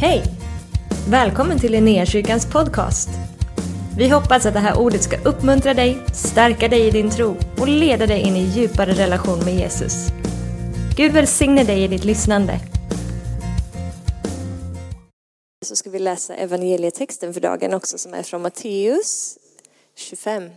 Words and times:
Hej! 0.00 0.22
Välkommen 1.10 1.58
till 1.58 1.72
Linnéakyrkans 1.72 2.46
podcast. 2.52 3.08
Vi 3.98 4.08
hoppas 4.08 4.46
att 4.46 4.54
det 4.54 4.60
här 4.60 4.78
ordet 4.78 5.02
ska 5.02 5.28
uppmuntra 5.28 5.74
dig, 5.74 5.98
stärka 6.14 6.68
dig 6.68 6.86
i 6.86 6.90
din 6.90 7.10
tro 7.10 7.36
och 7.60 7.68
leda 7.68 8.06
dig 8.06 8.20
in 8.20 8.36
i 8.36 8.42
djupare 8.42 8.92
relation 8.92 9.44
med 9.44 9.54
Jesus. 9.54 9.92
Gud 10.96 11.12
välsigne 11.12 11.64
dig 11.64 11.84
i 11.84 11.88
ditt 11.88 12.04
lyssnande. 12.04 12.60
Så 15.64 15.76
ska 15.76 15.90
vi 15.90 15.98
läsa 15.98 16.34
evangelietexten 16.34 17.34
för 17.34 17.40
dagen 17.40 17.74
också 17.74 17.98
som 17.98 18.14
är 18.14 18.22
från 18.22 18.42
Matteus 18.42 19.38
25. 19.94 20.50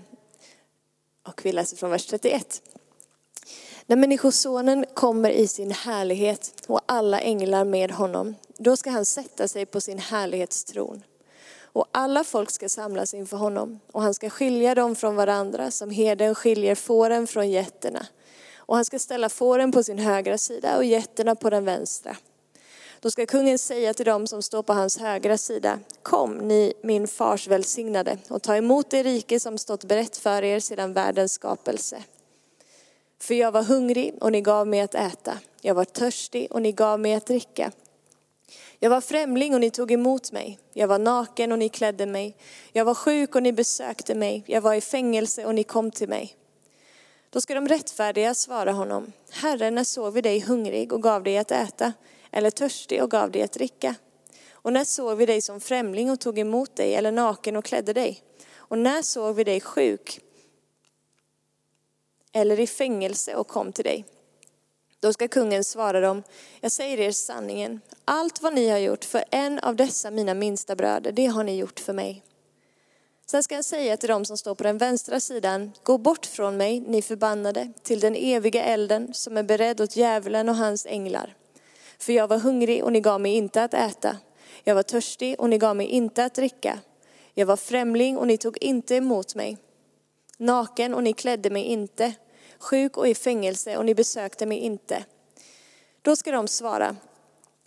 Och 1.27 1.41
vi 1.43 1.51
läser 1.51 1.77
från 1.77 1.91
vers 1.91 2.05
31. 2.05 2.61
När 3.85 3.95
Människosonen 3.95 4.85
kommer 4.93 5.29
i 5.29 5.47
sin 5.47 5.71
härlighet 5.71 6.53
och 6.67 6.81
alla 6.85 7.19
änglar 7.19 7.65
med 7.65 7.91
honom, 7.91 8.35
då 8.59 8.77
ska 8.77 8.89
han 8.89 9.05
sätta 9.05 9.47
sig 9.47 9.65
på 9.65 9.81
sin 9.81 9.99
härlighetstron. 9.99 11.03
Och 11.61 11.85
alla 11.91 12.23
folk 12.23 12.51
ska 12.51 12.69
samlas 12.69 13.13
inför 13.13 13.37
honom 13.37 13.79
och 13.91 14.01
han 14.01 14.13
ska 14.13 14.29
skilja 14.29 14.75
dem 14.75 14.95
från 14.95 15.15
varandra 15.15 15.71
som 15.71 15.89
herden 15.89 16.35
skiljer 16.35 16.75
fåren 16.75 17.27
från 17.27 17.49
getterna. 17.49 18.05
Och 18.55 18.75
han 18.75 18.85
ska 18.85 18.99
ställa 18.99 19.29
fåren 19.29 19.71
på 19.71 19.83
sin 19.83 19.99
högra 19.99 20.37
sida 20.37 20.77
och 20.77 20.83
getterna 20.83 21.35
på 21.35 21.49
den 21.49 21.65
vänstra. 21.65 22.17
Då 22.99 23.11
ska 23.11 23.25
kungen 23.25 23.59
säga 23.59 23.93
till 23.93 24.05
dem 24.05 24.27
som 24.27 24.41
står 24.41 24.63
på 24.63 24.73
hans 24.73 24.97
högra 24.97 25.37
sida, 25.37 25.79
kom 26.03 26.33
ni 26.33 26.73
min 26.83 27.07
fars 27.07 27.47
välsignade 27.47 28.17
och 28.29 28.41
ta 28.41 28.55
emot 28.55 28.89
det 28.89 29.03
rike 29.03 29.39
som 29.39 29.57
stått 29.57 29.83
berett 29.83 30.17
för 30.17 30.43
er 30.43 30.59
sedan 30.59 30.93
världens 30.93 31.33
skapelse. 31.33 32.03
För 33.21 33.33
jag 33.33 33.51
var 33.51 33.63
hungrig 33.63 34.15
och 34.21 34.31
ni 34.31 34.41
gav 34.41 34.67
mig 34.67 34.81
att 34.81 34.95
äta. 34.95 35.37
Jag 35.61 35.75
var 35.75 35.85
törstig 35.85 36.47
och 36.51 36.61
ni 36.61 36.71
gav 36.71 36.99
mig 36.99 37.13
att 37.13 37.25
dricka. 37.25 37.71
Jag 38.79 38.89
var 38.89 39.01
främling 39.01 39.53
och 39.53 39.59
ni 39.59 39.71
tog 39.71 39.91
emot 39.91 40.31
mig. 40.31 40.59
Jag 40.73 40.87
var 40.87 40.99
naken 40.99 41.51
och 41.51 41.59
ni 41.59 41.69
klädde 41.69 42.05
mig. 42.05 42.37
Jag 42.71 42.85
var 42.85 42.93
sjuk 42.93 43.35
och 43.35 43.43
ni 43.43 43.53
besökte 43.53 44.15
mig. 44.15 44.43
Jag 44.47 44.61
var 44.61 44.73
i 44.73 44.81
fängelse 44.81 45.45
och 45.45 45.55
ni 45.55 45.63
kom 45.63 45.91
till 45.91 46.09
mig. 46.09 46.35
Då 47.29 47.41
ska 47.41 47.53
de 47.53 47.67
rättfärdiga 47.67 48.33
svara 48.33 48.71
honom, 48.71 49.11
Herre, 49.31 49.71
när 49.71 49.83
såg 49.83 50.13
vi 50.13 50.21
dig 50.21 50.39
hungrig 50.39 50.93
och 50.93 51.03
gav 51.03 51.23
dig 51.23 51.37
att 51.37 51.51
äta, 51.51 51.93
eller 52.31 52.51
törstig 52.51 53.03
och 53.03 53.11
gav 53.11 53.31
dig 53.31 53.41
att 53.41 53.51
dricka? 53.51 53.95
Och 54.51 54.73
när 54.73 54.83
såg 54.83 55.17
vi 55.17 55.25
dig 55.25 55.41
som 55.41 55.59
främling 55.59 56.11
och 56.11 56.19
tog 56.19 56.39
emot 56.39 56.75
dig, 56.75 56.95
eller 56.95 57.11
naken 57.11 57.55
och 57.55 57.65
klädde 57.65 57.93
dig? 57.93 58.21
Och 58.53 58.77
när 58.77 59.01
såg 59.01 59.35
vi 59.35 59.43
dig 59.43 59.61
sjuk 59.61 60.19
eller 62.31 62.59
i 62.59 62.67
fängelse 62.67 63.35
och 63.35 63.47
kom 63.47 63.71
till 63.71 63.83
dig? 63.83 64.05
Då 64.99 65.13
ska 65.13 65.27
kungen 65.27 65.63
svara 65.63 65.99
dem, 65.99 66.23
jag 66.61 66.71
säger 66.71 66.99
er 66.99 67.11
sanningen, 67.11 67.81
allt 68.05 68.41
vad 68.41 68.53
ni 68.53 68.69
har 68.69 68.77
gjort 68.77 69.05
för 69.05 69.23
en 69.31 69.59
av 69.59 69.75
dessa 69.75 70.11
mina 70.11 70.33
minsta 70.33 70.75
bröder, 70.75 71.11
det 71.11 71.25
har 71.25 71.43
ni 71.43 71.57
gjort 71.57 71.79
för 71.79 71.93
mig. 71.93 72.23
Sen 73.25 73.43
ska 73.43 73.55
han 73.55 73.63
säga 73.63 73.97
till 73.97 74.09
dem 74.09 74.25
som 74.25 74.37
står 74.37 74.55
på 74.55 74.63
den 74.63 74.77
vänstra 74.77 75.19
sidan, 75.19 75.71
gå 75.83 75.97
bort 75.97 76.25
från 76.25 76.57
mig, 76.57 76.79
ni 76.79 77.01
förbannade, 77.01 77.73
till 77.83 77.99
den 77.99 78.15
eviga 78.15 78.63
elden 78.63 79.13
som 79.13 79.37
är 79.37 79.43
beredd 79.43 79.81
åt 79.81 79.95
djävulen 79.95 80.49
och 80.49 80.55
hans 80.55 80.85
änglar. 80.85 81.35
För 81.99 82.13
jag 82.13 82.27
var 82.27 82.37
hungrig 82.37 82.83
och 82.83 82.91
ni 82.91 83.01
gav 83.01 83.21
mig 83.21 83.33
inte 83.33 83.63
att 83.63 83.73
äta. 83.73 84.17
Jag 84.63 84.75
var 84.75 84.83
törstig 84.83 85.39
och 85.39 85.49
ni 85.49 85.57
gav 85.57 85.75
mig 85.75 85.87
inte 85.87 86.25
att 86.25 86.33
dricka. 86.33 86.79
Jag 87.33 87.45
var 87.45 87.57
främling 87.57 88.17
och 88.17 88.27
ni 88.27 88.37
tog 88.37 88.57
inte 88.61 88.95
emot 88.95 89.35
mig. 89.35 89.57
Naken 90.37 90.93
och 90.93 91.03
ni 91.03 91.13
klädde 91.13 91.49
mig 91.49 91.63
inte. 91.63 92.13
Sjuk 92.59 92.97
och 92.97 93.07
i 93.07 93.15
fängelse 93.15 93.77
och 93.77 93.85
ni 93.85 93.95
besökte 93.95 94.45
mig 94.45 94.57
inte. 94.57 95.05
Då 96.01 96.15
ska 96.15 96.31
de 96.31 96.47
svara, 96.47 96.95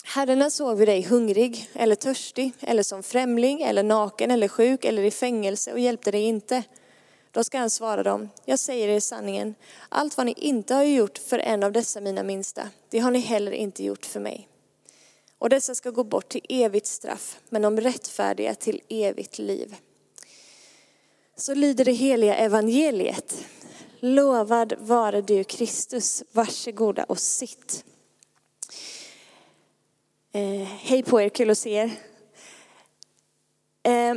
Herrarna 0.04 0.50
såg 0.50 0.78
vi 0.78 0.86
dig 0.86 1.02
hungrig 1.02 1.70
eller 1.74 1.94
törstig 1.94 2.52
eller 2.60 2.82
som 2.82 3.02
främling 3.02 3.62
eller 3.62 3.82
naken 3.82 4.30
eller 4.30 4.48
sjuk 4.48 4.84
eller 4.84 5.02
i 5.02 5.10
fängelse 5.10 5.72
och 5.72 5.78
hjälpte 5.78 6.10
dig 6.10 6.22
inte. 6.22 6.62
Då 7.30 7.44
ska 7.44 7.58
han 7.58 7.70
svara 7.70 8.02
dem, 8.02 8.28
jag 8.44 8.58
säger 8.58 8.88
er 8.88 9.00
sanningen, 9.00 9.54
allt 9.88 10.16
vad 10.16 10.26
ni 10.26 10.34
inte 10.36 10.74
har 10.74 10.84
gjort 10.84 11.18
för 11.18 11.38
en 11.38 11.62
av 11.62 11.72
dessa 11.72 12.00
mina 12.00 12.22
minsta, 12.22 12.68
det 12.90 12.98
har 12.98 13.10
ni 13.10 13.18
heller 13.18 13.52
inte 13.52 13.84
gjort 13.84 14.06
för 14.06 14.20
mig. 14.20 14.48
Och 15.38 15.48
dessa 15.48 15.74
ska 15.74 15.90
gå 15.90 16.04
bort 16.04 16.28
till 16.28 16.46
evigt 16.48 16.86
straff, 16.86 17.40
men 17.48 17.62
de 17.62 17.80
rättfärdiga 17.80 18.54
till 18.54 18.80
evigt 18.88 19.38
liv. 19.38 19.76
Så 21.36 21.54
lyder 21.54 21.84
det 21.84 21.92
heliga 21.92 22.34
evangeliet. 22.34 23.44
Lovad 24.04 24.72
vare 24.78 25.20
du 25.20 25.44
Kristus, 25.44 26.22
varsågoda 26.32 27.04
och 27.04 27.18
sitt. 27.18 27.84
Eh, 30.32 30.62
hej 30.62 31.02
på 31.02 31.20
er, 31.20 31.28
kul 31.28 31.50
att 31.50 31.58
se 31.58 31.70
er. 31.70 31.90
Eh, 33.82 34.14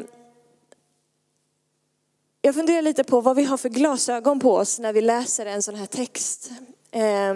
jag 2.42 2.56
funderar 2.56 2.82
lite 2.82 3.04
på 3.04 3.22
vad 3.22 3.36
vi 3.36 3.44
har 3.44 3.58
för 3.58 3.70
glasögon 3.70 4.40
på 4.40 4.56
oss 4.56 4.80
när 4.80 4.94
vi 4.94 5.02
läser 5.02 5.46
en 5.46 5.64
sån 5.64 5.76
här 5.76 5.86
text. 5.86 6.52
Eh, 6.92 7.34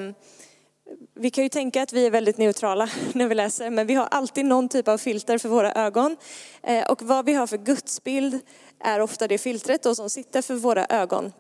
vi 1.14 1.30
kan 1.30 1.44
ju 1.44 1.50
tänka 1.50 1.82
att 1.84 1.94
vi 1.94 2.06
är 2.06 2.12
väldigt 2.12 2.38
neutrala 2.38 2.90
när 3.14 3.28
vi 3.28 3.36
läser, 3.36 3.70
men 3.70 3.88
vi 3.88 3.94
har 3.94 4.06
alltid 4.06 4.46
någon 4.46 4.70
typ 4.70 4.88
av 4.88 4.98
filter 4.98 5.38
för 5.38 5.50
våra 5.50 5.74
ögon. 5.74 6.18
Eh, 6.64 6.92
och 6.92 7.02
vad 7.02 7.26
vi 7.26 7.34
har 7.34 7.48
för 7.48 7.58
gudsbild 7.58 8.40
är 8.80 9.00
ofta 9.00 9.28
det 9.28 9.38
filtret 9.38 9.84
då 9.84 9.96
som 9.96 10.09
sitter 10.09 10.42
för 10.42 10.56
våra 10.56 10.86
ögon. 10.86 11.32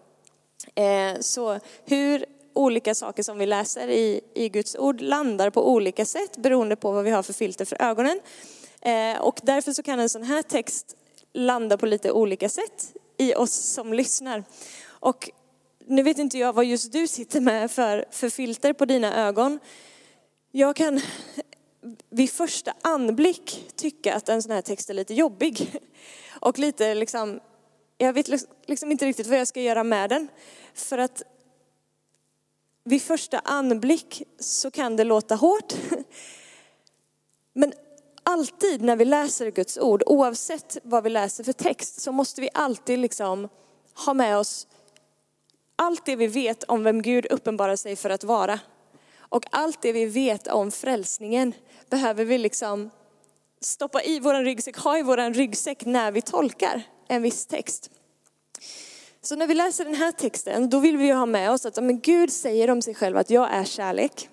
Eh, 0.75 1.19
så 1.19 1.59
hur 1.85 2.25
olika 2.53 2.95
saker 2.95 3.23
som 3.23 3.37
vi 3.37 3.45
läser 3.45 3.87
i, 3.87 4.21
i 4.33 4.49
Guds 4.49 4.75
ord 4.75 5.01
landar 5.01 5.49
på 5.49 5.71
olika 5.71 6.05
sätt 6.05 6.37
beroende 6.37 6.75
på 6.75 6.91
vad 6.91 7.03
vi 7.03 7.11
har 7.11 7.23
för 7.23 7.33
filter 7.33 7.65
för 7.65 7.81
ögonen. 7.81 8.19
Eh, 8.81 9.21
och 9.21 9.39
därför 9.43 9.71
så 9.71 9.83
kan 9.83 9.99
en 9.99 10.09
sån 10.09 10.23
här 10.23 10.41
text 10.41 10.95
landa 11.33 11.77
på 11.77 11.85
lite 11.85 12.11
olika 12.11 12.49
sätt 12.49 12.93
i 13.17 13.35
oss 13.35 13.53
som 13.53 13.93
lyssnar. 13.93 14.43
Och 14.87 15.29
nu 15.85 16.03
vet 16.03 16.17
inte 16.17 16.37
jag 16.37 16.53
vad 16.53 16.65
just 16.65 16.91
du 16.91 17.07
sitter 17.07 17.41
med 17.41 17.71
för, 17.71 18.05
för 18.11 18.29
filter 18.29 18.73
på 18.73 18.85
dina 18.85 19.27
ögon. 19.27 19.59
Jag 20.51 20.75
kan 20.75 21.01
vid 22.09 22.29
första 22.29 22.73
anblick 22.81 23.65
tycka 23.75 24.15
att 24.15 24.29
en 24.29 24.43
sån 24.43 24.51
här 24.51 24.61
text 24.61 24.89
är 24.89 24.93
lite 24.93 25.13
jobbig. 25.13 25.81
Och 26.41 26.59
lite 26.59 26.95
liksom, 26.95 27.39
jag 28.01 28.13
vet 28.13 28.27
liksom-, 28.27 28.53
liksom 28.65 28.91
inte 28.91 29.05
riktigt 29.05 29.27
vad 29.27 29.39
jag 29.39 29.47
ska 29.47 29.61
göra 29.61 29.83
med 29.83 30.09
den. 30.09 30.27
För 30.73 30.97
att 30.97 31.23
vid 32.83 33.01
första 33.01 33.39
anblick 33.39 34.23
så 34.39 34.71
kan 34.71 34.95
det 34.95 35.03
låta 35.03 35.35
hårt. 35.35 35.73
Men 37.53 37.73
alltid 38.23 38.81
när 38.81 38.95
vi 38.95 39.05
läser 39.05 39.51
Guds 39.51 39.77
ord, 39.77 40.03
oavsett 40.05 40.77
vad 40.83 41.03
vi 41.03 41.09
läser 41.09 41.43
för 41.43 41.53
text, 41.53 42.01
så 42.01 42.11
måste 42.11 42.41
vi 42.41 42.49
alltid 42.53 42.99
liksom 42.99 43.49
ha 44.05 44.13
med 44.13 44.37
oss 44.37 44.67
allt 45.75 46.05
det 46.05 46.15
vi 46.15 46.27
vet 46.27 46.63
om 46.63 46.83
vem 46.83 47.01
Gud 47.01 47.25
uppenbarar 47.25 47.75
sig 47.75 47.95
för 47.95 48.09
att 48.09 48.23
vara. 48.23 48.59
Och 49.19 49.45
allt 49.51 49.81
det 49.81 49.91
vi 49.91 50.05
vet 50.05 50.47
om 50.47 50.71
frälsningen 50.71 51.53
behöver 51.89 52.25
vi 52.25 52.37
liksom 52.37 52.89
stoppa 53.61 54.03
i 54.03 54.19
vår 54.19 54.43
ryggsäck, 54.43 54.77
ha 54.77 54.97
i 54.97 55.01
vår 55.01 55.33
ryggsäck 55.33 55.85
när 55.85 56.11
vi 56.11 56.21
tolkar 56.21 56.83
en 57.09 57.21
viss 57.21 57.45
text. 57.45 57.89
Så 59.21 59.35
när 59.35 59.47
vi 59.47 59.53
läser 59.53 59.85
den 59.85 59.95
här 59.95 60.11
texten, 60.11 60.69
då 60.69 60.79
vill 60.79 60.97
vi 60.97 61.11
ha 61.11 61.25
med 61.25 61.51
oss 61.51 61.65
att 61.65 61.83
men 61.83 61.99
Gud 61.99 62.31
säger 62.31 62.69
om 62.69 62.81
sig 62.81 62.95
själv 62.95 63.17
att 63.17 63.29
jag 63.29 63.53
är 63.53 63.63
kärlek. 63.63 64.29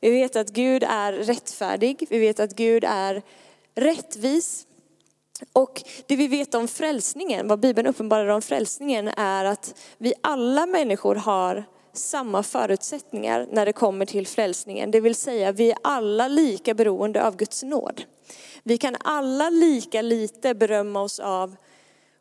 Vi 0.00 0.10
vet 0.10 0.36
att 0.36 0.50
Gud 0.50 0.82
är 0.82 1.12
rättfärdig, 1.12 2.06
vi 2.10 2.18
vet 2.18 2.40
att 2.40 2.56
Gud 2.56 2.84
är 2.84 3.22
rättvis. 3.74 4.66
Och 5.52 5.82
det 6.06 6.16
vi 6.16 6.28
vet 6.28 6.54
om 6.54 6.68
frälsningen, 6.68 7.48
vad 7.48 7.60
Bibeln 7.60 7.86
uppenbarar 7.86 8.28
om 8.28 8.42
frälsningen 8.42 9.08
är 9.08 9.44
att 9.44 9.74
vi 9.98 10.14
alla 10.20 10.66
människor 10.66 11.14
har 11.14 11.64
samma 11.92 12.42
förutsättningar 12.42 13.46
när 13.52 13.66
det 13.66 13.72
kommer 13.72 14.06
till 14.06 14.26
frälsningen. 14.26 14.90
Det 14.90 15.00
vill 15.00 15.14
säga 15.14 15.52
vi 15.52 15.70
är 15.70 15.78
alla 15.82 16.28
lika 16.28 16.74
beroende 16.74 17.26
av 17.26 17.36
Guds 17.36 17.62
nåd. 17.62 18.02
Vi 18.62 18.78
kan 18.78 18.96
alla 19.00 19.50
lika 19.50 20.02
lite 20.02 20.54
berömma 20.54 21.02
oss 21.02 21.18
av 21.18 21.56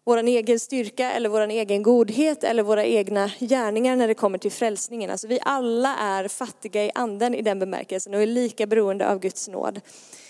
vår 0.08 0.18
egen 0.18 0.60
styrka 0.60 1.12
eller 1.12 1.30
vår 1.30 1.42
egen 1.42 1.84
godhet 1.84 2.44
eller 2.44 2.64
våra 2.64 2.86
egna 2.86 3.32
gärningar 3.40 3.96
när 3.96 4.08
det 4.08 4.14
kommer 4.14 4.38
till 4.38 4.52
frälsningen. 4.52 5.10
Alltså 5.10 5.28
vi 5.28 5.40
alla 5.42 5.98
är 5.98 6.28
fattiga 6.28 6.86
i 6.86 6.92
anden 6.96 7.36
i 7.36 7.42
den 7.42 7.60
bemärkelsen 7.60 8.14
och 8.14 8.22
är 8.22 8.26
lika 8.26 8.68
beroende 8.68 9.10
av 9.10 9.20
Guds 9.20 9.48
nåd. 9.48 9.82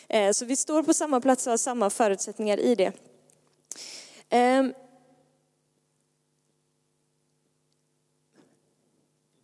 Eh, 0.08 0.32
så 0.32 0.46
vi 0.46 0.56
står 0.56 0.84
på 0.84 0.94
samma 0.94 1.22
plats 1.22 1.48
och 1.48 1.52
har 1.52 1.58
samma 1.58 1.90
förutsättningar 1.90 2.60
i 2.60 2.76
det. 2.76 2.92
Ehm, 4.30 4.74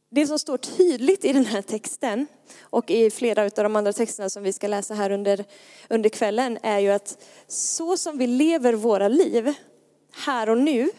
det 0.10 0.28
som 0.28 0.40
står 0.40 0.58
tydligt 0.58 1.26
i 1.26 1.34
den 1.34 1.46
här 1.46 1.62
texten 1.62 2.28
och 2.62 2.92
i 2.92 3.10
flera 3.10 3.44
av 3.44 3.50
de 3.50 3.76
andra 3.76 3.94
texterna 3.94 4.30
som 4.30 4.44
vi 4.44 4.54
ska 4.54 4.68
läsa 4.68 4.94
här 4.94 5.12
under, 5.12 5.46
under 5.90 6.10
kvällen 6.10 6.58
är 6.64 6.80
ju 6.80 6.90
att 6.90 7.24
så 7.48 7.98
som 7.98 8.18
vi 8.18 8.28
lever 8.28 8.74
våra 8.74 9.08
liv 9.08 9.56
här 10.16 10.50
och 10.50 10.58
nu 10.58 10.90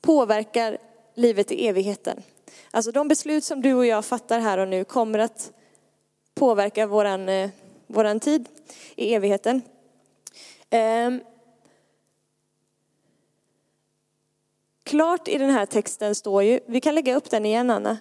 påverkar 0.00 0.78
livet 1.14 1.52
i 1.52 1.66
evigheten. 1.66 2.22
Alltså 2.70 2.92
de 2.92 3.08
beslut 3.08 3.44
som 3.44 3.62
du 3.62 3.74
och 3.74 3.86
jag 3.86 4.04
fattar 4.04 4.40
här 4.40 4.58
och 4.58 4.68
nu 4.68 4.84
kommer 4.84 5.18
att 5.18 5.52
påverka 6.34 6.86
våran, 6.86 7.28
eh, 7.28 7.50
våran 7.86 8.20
tid 8.20 8.48
i 8.96 9.14
evigheten. 9.14 9.62
Ehm. 10.70 11.20
Klart 14.84 15.28
i 15.28 15.38
den 15.38 15.50
här 15.50 15.66
texten 15.66 16.14
står 16.14 16.42
ju, 16.42 16.60
vi 16.66 16.80
kan 16.80 16.94
lägga 16.94 17.16
upp 17.16 17.30
den 17.30 17.46
igen 17.46 17.70
Anna. 17.70 17.98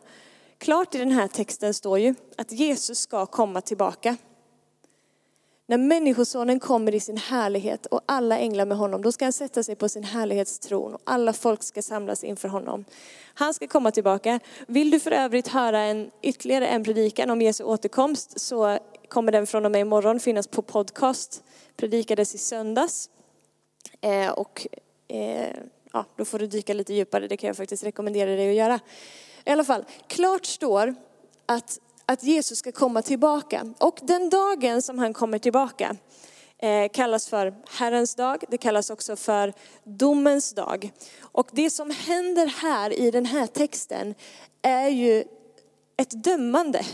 Klart 0.58 0.96
i 0.96 0.98
den 0.98 1.12
här 1.12 1.28
texten 1.28 1.74
står 1.74 2.00
ju 2.00 2.16
att 2.38 2.52
Jesus 2.52 3.00
ska 3.00 3.26
komma 3.26 3.62
tillbaka. 3.62 4.18
När 5.70 5.78
Människosonen 5.78 6.60
kommer 6.60 6.96
i 6.96 7.00
sin 7.00 7.18
härlighet 7.18 7.86
och 7.86 8.02
alla 8.06 8.38
änglar 8.38 8.66
med 8.66 8.78
honom, 8.78 9.02
då 9.02 9.12
ska 9.12 9.26
han 9.26 9.34
sätta 9.34 9.64
sig 9.64 9.76
på 9.76 9.90
sin 9.90 10.04
härlighetstron 10.04 10.94
och 10.94 11.02
alla 11.04 11.34
folk 11.34 11.64
ska 11.64 11.82
samlas 11.82 12.24
inför 12.24 12.48
honom. 12.48 12.86
Han 13.34 13.54
ska 13.54 13.68
komma 13.68 13.92
tillbaka. 13.92 14.40
Vill 14.68 14.92
du 14.92 15.00
för 15.00 15.12
övrigt 15.12 15.48
höra 15.48 15.80
en, 15.80 16.12
ytterligare 16.22 16.68
en 16.68 16.84
predikan 16.84 17.30
om 17.30 17.42
Jesu 17.42 17.64
återkomst 17.64 18.40
så 18.40 18.78
kommer 19.08 19.32
den 19.32 19.48
från 19.48 19.66
och 19.66 19.72
med 19.72 19.82
imorgon 19.82 20.20
finnas 20.20 20.48
på 20.48 20.62
podcast. 20.62 21.44
Predikades 21.78 22.36
i 22.36 22.38
söndags. 22.38 23.10
Eh, 24.02 24.30
och 24.32 24.68
eh, 25.08 25.56
ja, 25.94 26.06
då 26.16 26.26
får 26.26 26.40
du 26.40 26.48
dyka 26.48 26.74
lite 26.74 26.94
djupare, 26.94 27.28
det 27.28 27.38
kan 27.38 27.48
jag 27.48 27.58
faktiskt 27.58 27.84
rekommendera 27.84 28.30
dig 28.30 28.50
att 28.50 28.56
göra. 28.56 28.80
I 29.46 29.50
alla 29.50 29.64
fall, 29.64 29.86
klart 30.08 30.46
står 30.46 30.96
att 31.46 31.80
att 32.10 32.24
Jesus 32.24 32.60
ska 32.60 32.72
komma 32.72 33.02
tillbaka. 33.02 33.74
Och 33.78 34.00
den 34.02 34.30
dagen 34.30 34.82
som 34.82 35.00
han 35.00 35.14
kommer 35.14 35.40
tillbaka 35.40 35.96
eh, 36.58 36.90
kallas 36.94 37.28
för 37.28 37.54
Herrens 37.70 38.16
dag, 38.16 38.44
det 38.50 38.58
kallas 38.58 38.90
också 38.90 39.16
för 39.16 39.54
domens 39.84 40.54
dag. 40.54 40.92
Och 41.22 41.50
det 41.52 41.70
som 41.70 41.92
händer 41.92 42.48
här 42.48 43.00
i 43.00 43.12
den 43.12 43.26
här 43.26 43.48
texten 43.48 44.16
är 44.62 44.88
ju 44.88 45.24
ett 45.98 46.24
dömande 46.24 46.86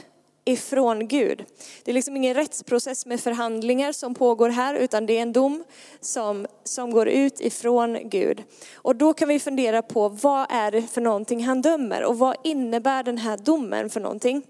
ifrån 0.45 1.07
Gud. 1.07 1.45
Det 1.83 1.91
är 1.91 1.95
liksom 1.95 2.15
ingen 2.15 2.33
rättsprocess 2.33 3.05
med 3.05 3.19
förhandlingar 3.19 3.91
som 3.91 4.13
pågår 4.15 4.49
här, 4.49 4.75
utan 4.75 5.05
det 5.05 5.17
är 5.17 5.21
en 5.21 5.33
dom 5.33 5.63
som, 6.01 6.47
som 6.63 6.91
går 6.91 7.07
ut 7.07 7.41
ifrån 7.41 8.09
Gud. 8.09 8.43
Och 8.75 8.95
då 8.95 9.13
kan 9.13 9.27
vi 9.27 9.39
fundera 9.39 9.81
på 9.81 10.09
vad 10.09 10.45
är 10.49 10.71
det 10.71 10.81
för 10.81 11.01
någonting 11.01 11.43
han 11.43 11.61
dömer 11.61 12.03
och 12.03 12.19
vad 12.19 12.35
innebär 12.43 13.03
den 13.03 13.17
här 13.17 13.37
domen 13.37 13.89
för 13.89 13.99
någonting? 13.99 14.43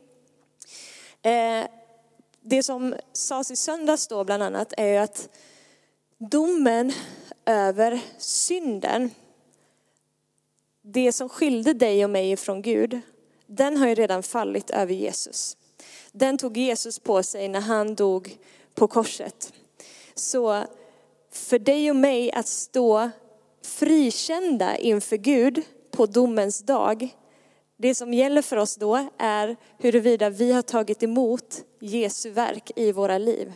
Eh, 1.26 1.68
det 2.42 2.64
som 2.64 2.96
sades 3.14 3.52
i 3.52 3.56
söndags 3.56 4.08
då 4.08 4.24
bland 4.24 4.44
annat 4.44 4.74
är 4.78 4.88
ju 4.88 4.98
att 4.98 5.30
domen 6.18 6.92
över 7.46 8.00
synden, 8.18 9.12
det 10.82 11.12
som 11.12 11.30
skilde 11.30 11.74
dig 11.74 12.04
och 12.04 12.10
mig 12.10 12.38
från 12.38 12.62
Gud, 12.62 13.02
den 13.48 13.78
har 13.78 13.88
ju 13.88 13.96
redan 13.96 14.24
fallit 14.24 14.70
över 14.70 14.94
Jesus. 14.94 15.58
Den 16.12 16.38
tog 16.38 16.58
Jesus 16.58 17.00
på 17.00 17.24
sig 17.24 17.48
när 17.48 17.62
han 17.62 17.96
dog 17.96 18.38
på 18.74 18.88
korset. 18.88 19.54
Så 20.16 20.64
för 21.32 21.60
dig 21.60 21.90
och 21.90 21.96
mig 21.96 22.32
att 22.32 22.48
stå 22.48 23.10
frikända 23.62 24.78
inför 24.78 25.18
Gud 25.18 25.62
på 25.92 26.06
domens 26.06 26.60
dag, 26.60 27.16
det 27.86 27.96
som 27.96 28.14
gäller 28.14 28.42
för 28.42 28.58
oss 28.58 28.76
då 28.76 29.10
är 29.18 29.58
huruvida 29.78 30.30
vi 30.30 30.52
har 30.52 30.62
tagit 30.62 31.04
emot 31.04 31.64
Jesu 31.80 32.30
verk 32.30 32.72
i 32.76 32.92
våra 32.92 33.18
liv. 33.18 33.54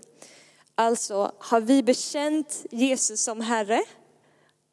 Alltså, 0.76 1.32
har 1.40 1.62
vi 1.62 1.84
bekänt 1.84 2.66
Jesus 2.72 3.22
som 3.22 3.42
Herre? 3.42 3.84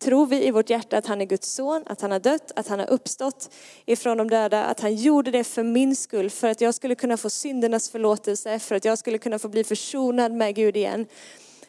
Tror 0.02 0.26
vi 0.26 0.46
i 0.46 0.50
vårt 0.50 0.70
hjärta 0.70 0.98
att 0.98 1.06
han 1.06 1.20
är 1.20 1.24
Guds 1.24 1.54
son, 1.54 1.82
att 1.86 2.00
han 2.00 2.10
har 2.10 2.18
dött, 2.18 2.52
att 2.56 2.68
han 2.68 2.78
har 2.78 2.90
uppstått 2.90 3.54
ifrån 3.86 4.18
de 4.18 4.30
döda, 4.30 4.64
att 4.64 4.80
han 4.80 4.94
gjorde 4.94 5.30
det 5.30 5.44
för 5.44 5.62
min 5.62 5.96
skull, 5.96 6.30
för 6.30 6.48
att 6.48 6.60
jag 6.60 6.74
skulle 6.74 6.94
kunna 6.94 7.16
få 7.16 7.30
syndernas 7.30 7.90
förlåtelse, 7.90 8.58
för 8.58 8.74
att 8.74 8.84
jag 8.84 8.98
skulle 8.98 9.18
kunna 9.18 9.38
få 9.38 9.48
bli 9.48 9.64
försonad 9.64 10.32
med 10.32 10.54
Gud 10.54 10.76
igen. 10.76 11.06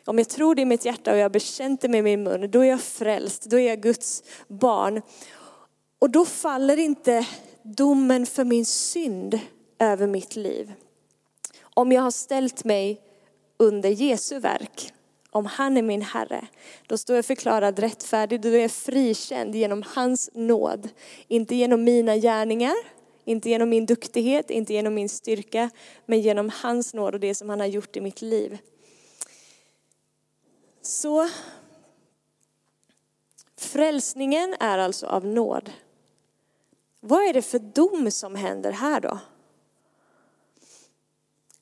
Om 0.05 0.17
jag 0.17 0.29
tror 0.29 0.55
det 0.55 0.61
i 0.61 0.65
mitt 0.65 0.85
hjärta 0.85 1.11
och 1.11 1.17
jag 1.17 1.23
har 1.23 1.29
bekänt 1.29 1.81
det 1.81 1.89
med 1.89 2.03
min 2.03 2.23
mun, 2.23 2.51
då 2.51 2.59
är 2.59 2.69
jag 2.69 2.81
frälst, 2.81 3.43
då 3.43 3.59
är 3.59 3.67
jag 3.67 3.81
Guds 3.81 4.23
barn. 4.47 5.01
Och 5.99 6.09
då 6.09 6.25
faller 6.25 6.77
inte 6.77 7.25
domen 7.75 8.25
för 8.25 8.43
min 8.43 8.65
synd 8.65 9.39
över 9.79 10.07
mitt 10.07 10.35
liv. 10.35 10.73
Om 11.61 11.91
jag 11.91 12.01
har 12.01 12.11
ställt 12.11 12.63
mig 12.63 13.01
under 13.57 13.89
Jesu 13.89 14.39
verk, 14.39 14.93
om 15.29 15.45
han 15.45 15.77
är 15.77 15.81
min 15.81 16.01
Herre, 16.01 16.47
då 16.87 16.97
står 16.97 17.15
jag 17.15 17.25
förklarad 17.25 17.79
rättfärdig, 17.79 18.41
då 18.41 18.49
är 18.49 18.59
jag 18.59 18.71
frikänd 18.71 19.55
genom 19.55 19.83
hans 19.87 20.29
nåd. 20.33 20.89
Inte 21.27 21.55
genom 21.55 21.83
mina 21.83 22.17
gärningar, 22.17 22.75
inte 23.25 23.49
genom 23.49 23.69
min 23.69 23.85
duktighet, 23.85 24.49
inte 24.49 24.73
genom 24.73 24.93
min 24.93 25.09
styrka, 25.09 25.69
men 26.05 26.21
genom 26.21 26.51
hans 26.53 26.93
nåd 26.93 27.13
och 27.13 27.19
det 27.19 27.35
som 27.35 27.49
han 27.49 27.59
har 27.59 27.67
gjort 27.67 27.95
i 27.95 28.01
mitt 28.01 28.21
liv. 28.21 28.57
Så 30.81 31.29
frälsningen 33.57 34.55
är 34.59 34.77
alltså 34.77 35.05
av 35.05 35.25
nåd. 35.25 35.71
Vad 36.99 37.23
är 37.23 37.33
det 37.33 37.41
för 37.41 37.59
dom 37.59 38.11
som 38.11 38.35
händer 38.35 38.71
här 38.71 39.01
då? 39.01 39.19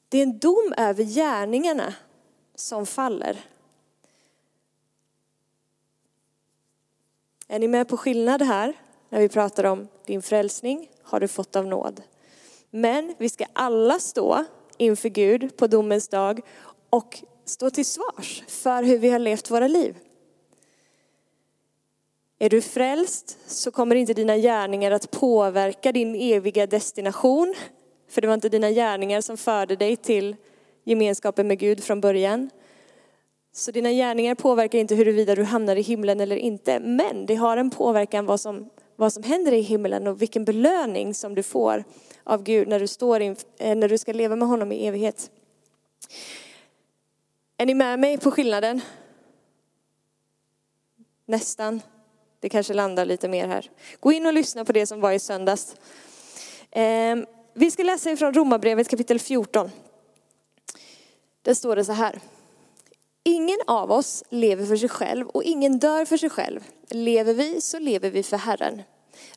Det 0.10 0.18
är 0.18 0.24
en 0.24 0.40
dom 0.40 0.74
över 0.78 1.04
gärningarna 1.04 1.94
som 2.56 2.86
faller. 2.86 3.46
Är 7.48 7.60
ni 7.60 7.68
med 7.68 7.88
på 7.88 7.98
skillnad 7.98 8.42
här 8.42 8.74
när 9.10 9.20
vi 9.20 9.30
pratar 9.30 9.64
om 9.64 9.88
din 10.06 10.22
frälsning 10.22 10.90
har 11.04 11.20
du 11.20 11.28
fått 11.28 11.56
av 11.56 11.68
nåd. 11.68 12.02
Men 12.70 13.16
vi 13.18 13.30
ska 13.30 13.46
alla 13.54 14.00
stå 14.00 14.46
inför 14.78 15.10
Gud 15.10 15.58
på 15.58 15.68
domens 15.68 16.08
dag 16.08 16.42
och 16.90 17.24
stå 17.46 17.70
till 17.70 17.86
svars 17.86 18.44
för 18.48 18.84
hur 18.84 18.98
vi 18.98 19.10
har 19.10 19.20
levt 19.20 19.52
våra 19.52 19.68
liv. 19.68 19.96
Är 22.40 22.50
du 22.50 22.62
frälst 22.62 23.38
så 23.48 23.72
kommer 23.72 23.96
inte 23.96 24.14
dina 24.14 24.38
gärningar 24.38 24.92
att 24.92 25.12
påverka 25.12 25.92
din 25.92 26.16
eviga 26.16 26.68
destination. 26.68 27.56
För 28.10 28.22
det 28.22 28.28
var 28.28 28.34
inte 28.34 28.50
dina 28.50 28.72
gärningar 28.72 29.22
som 29.22 29.38
förde 29.38 29.76
dig 29.76 29.96
till 29.96 30.36
gemenskapen 30.84 31.48
med 31.48 31.60
Gud 31.60 31.84
från 31.84 32.02
början. 32.02 32.50
Så 33.52 33.72
dina 33.72 33.92
gärningar 33.92 34.36
påverkar 34.36 34.80
inte 34.80 34.96
huruvida 34.96 35.36
du 35.36 35.44
hamnar 35.44 35.76
i 35.76 35.82
himlen 35.82 36.20
eller 36.20 36.36
inte. 36.36 36.80
Men 36.80 37.26
det 37.26 37.36
har 37.36 37.58
en 37.58 37.70
påverkan 37.70 38.26
vad 38.26 38.40
som, 38.40 38.70
vad 38.96 39.14
som 39.14 39.24
händer 39.24 39.52
i 39.52 39.62
himlen 39.62 40.08
och 40.08 40.22
vilken 40.22 40.46
belöning 40.46 41.14
som 41.14 41.36
du 41.36 41.44
får 41.44 41.84
av 42.24 42.44
Gud 42.44 42.68
när 42.68 42.80
du, 42.80 42.88
står 42.88 43.22
in, 43.22 43.36
eh, 43.58 43.76
när 43.76 43.90
du 43.90 43.98
ska 43.98 44.14
leva 44.14 44.36
med 44.36 44.48
honom 44.48 44.72
i 44.72 44.88
evighet. 44.88 45.32
Är 47.58 47.66
ni 47.66 47.74
med 47.74 48.00
mig 48.00 48.18
på 48.18 48.32
skillnaden? 48.32 48.82
Nästan. 51.26 51.82
Det 52.46 52.50
kanske 52.50 52.74
landar 52.74 53.06
lite 53.06 53.28
mer 53.28 53.48
här. 53.48 53.72
Gå 54.00 54.12
in 54.12 54.26
och 54.26 54.34
lyssna 54.34 54.66
på 54.66 54.72
det 54.72 54.86
som 54.86 55.02
var 55.02 55.12
i 55.12 55.20
söndags. 55.20 55.76
Ehm, 56.72 57.26
vi 57.54 57.72
ska 57.72 57.84
läsa 57.84 58.12
ifrån 58.12 58.34
Romarbrevet 58.34 58.90
kapitel 58.90 59.20
14. 59.20 59.72
Där 61.42 61.54
står 61.54 61.76
det 61.76 61.86
så 61.86 61.92
här. 61.92 62.20
Ingen 63.24 63.58
av 63.68 63.92
oss 63.92 64.24
lever 64.30 64.66
för 64.66 64.76
sig 64.76 64.90
själv 64.90 65.28
och 65.28 65.44
ingen 65.44 65.80
dör 65.80 66.06
för 66.06 66.18
sig 66.18 66.30
själv. 66.30 66.60
Lever 66.90 67.34
vi 67.34 67.62
så 67.62 67.80
lever 67.80 68.10
vi 68.10 68.24
för 68.24 68.38
Herren. 68.38 68.82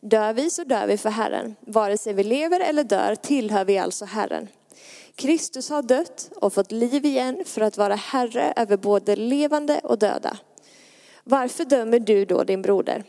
Dör 0.00 0.32
vi 0.32 0.50
så 0.50 0.64
dör 0.64 0.86
vi 0.86 0.98
för 0.98 1.10
Herren. 1.10 1.56
Vare 1.60 1.98
sig 1.98 2.12
vi 2.12 2.24
lever 2.24 2.60
eller 2.60 2.84
dör 2.84 3.14
tillhör 3.14 3.64
vi 3.64 3.78
alltså 3.78 4.04
Herren. 4.04 4.48
Kristus 5.14 5.70
har 5.70 5.82
dött 5.82 6.30
och 6.36 6.52
fått 6.52 6.72
liv 6.72 7.04
igen 7.04 7.42
för 7.46 7.60
att 7.60 7.76
vara 7.76 7.94
Herre 7.94 8.52
över 8.56 8.76
både 8.76 9.16
levande 9.16 9.80
och 9.84 9.98
döda. 9.98 10.38
Varför 11.30 11.64
dömer 11.64 11.98
du 11.98 12.24
då 12.24 12.44
din 12.44 12.62
broder? 12.62 13.04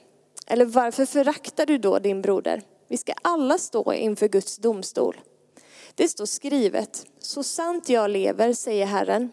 Eller 0.48 0.66
varför 0.66 1.06
föraktar 1.06 1.66
du 1.66 1.78
då 1.78 2.00
din 2.00 2.22
broder? 2.22 2.62
Vi 2.88 2.98
ska 2.98 3.14
alla 3.22 3.58
stå 3.58 3.94
inför 3.94 4.28
Guds 4.28 4.58
domstol. 4.58 5.18
Det 5.96 6.08
står 6.08 6.26
skrivet, 6.26 7.06
så 7.20 7.44
sant 7.44 7.90
jag 7.90 8.12
lever, 8.12 8.54
säger 8.54 8.86
Herren, 8.86 9.32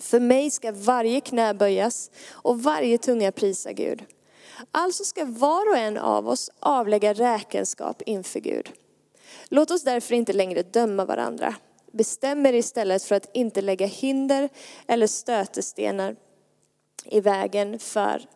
för 0.00 0.20
mig 0.20 0.50
ska 0.50 0.72
varje 0.72 1.20
knä 1.20 1.54
böjas 1.54 2.10
och 2.30 2.62
varje 2.62 2.98
tunga 2.98 3.32
prisa 3.32 3.72
Gud. 3.72 4.04
Alltså 4.72 5.04
ska 5.04 5.24
var 5.24 5.70
och 5.70 5.78
en 5.78 5.98
av 5.98 6.28
oss 6.28 6.50
avlägga 6.60 7.12
räkenskap 7.12 8.02
inför 8.06 8.40
Gud. 8.40 8.70
Låt 9.48 9.70
oss 9.70 9.82
därför 9.82 10.14
inte 10.14 10.32
längre 10.32 10.62
döma 10.62 11.04
varandra. 11.04 11.54
Bestäm 11.92 12.46
er 12.46 12.52
istället 12.52 13.04
för 13.04 13.14
att 13.14 13.30
inte 13.34 13.62
lägga 13.62 13.86
hinder 13.86 14.48
eller 14.86 15.06
stötestenar 15.06 16.16
i 17.04 17.20
vägen 17.20 17.78
för 17.78 18.28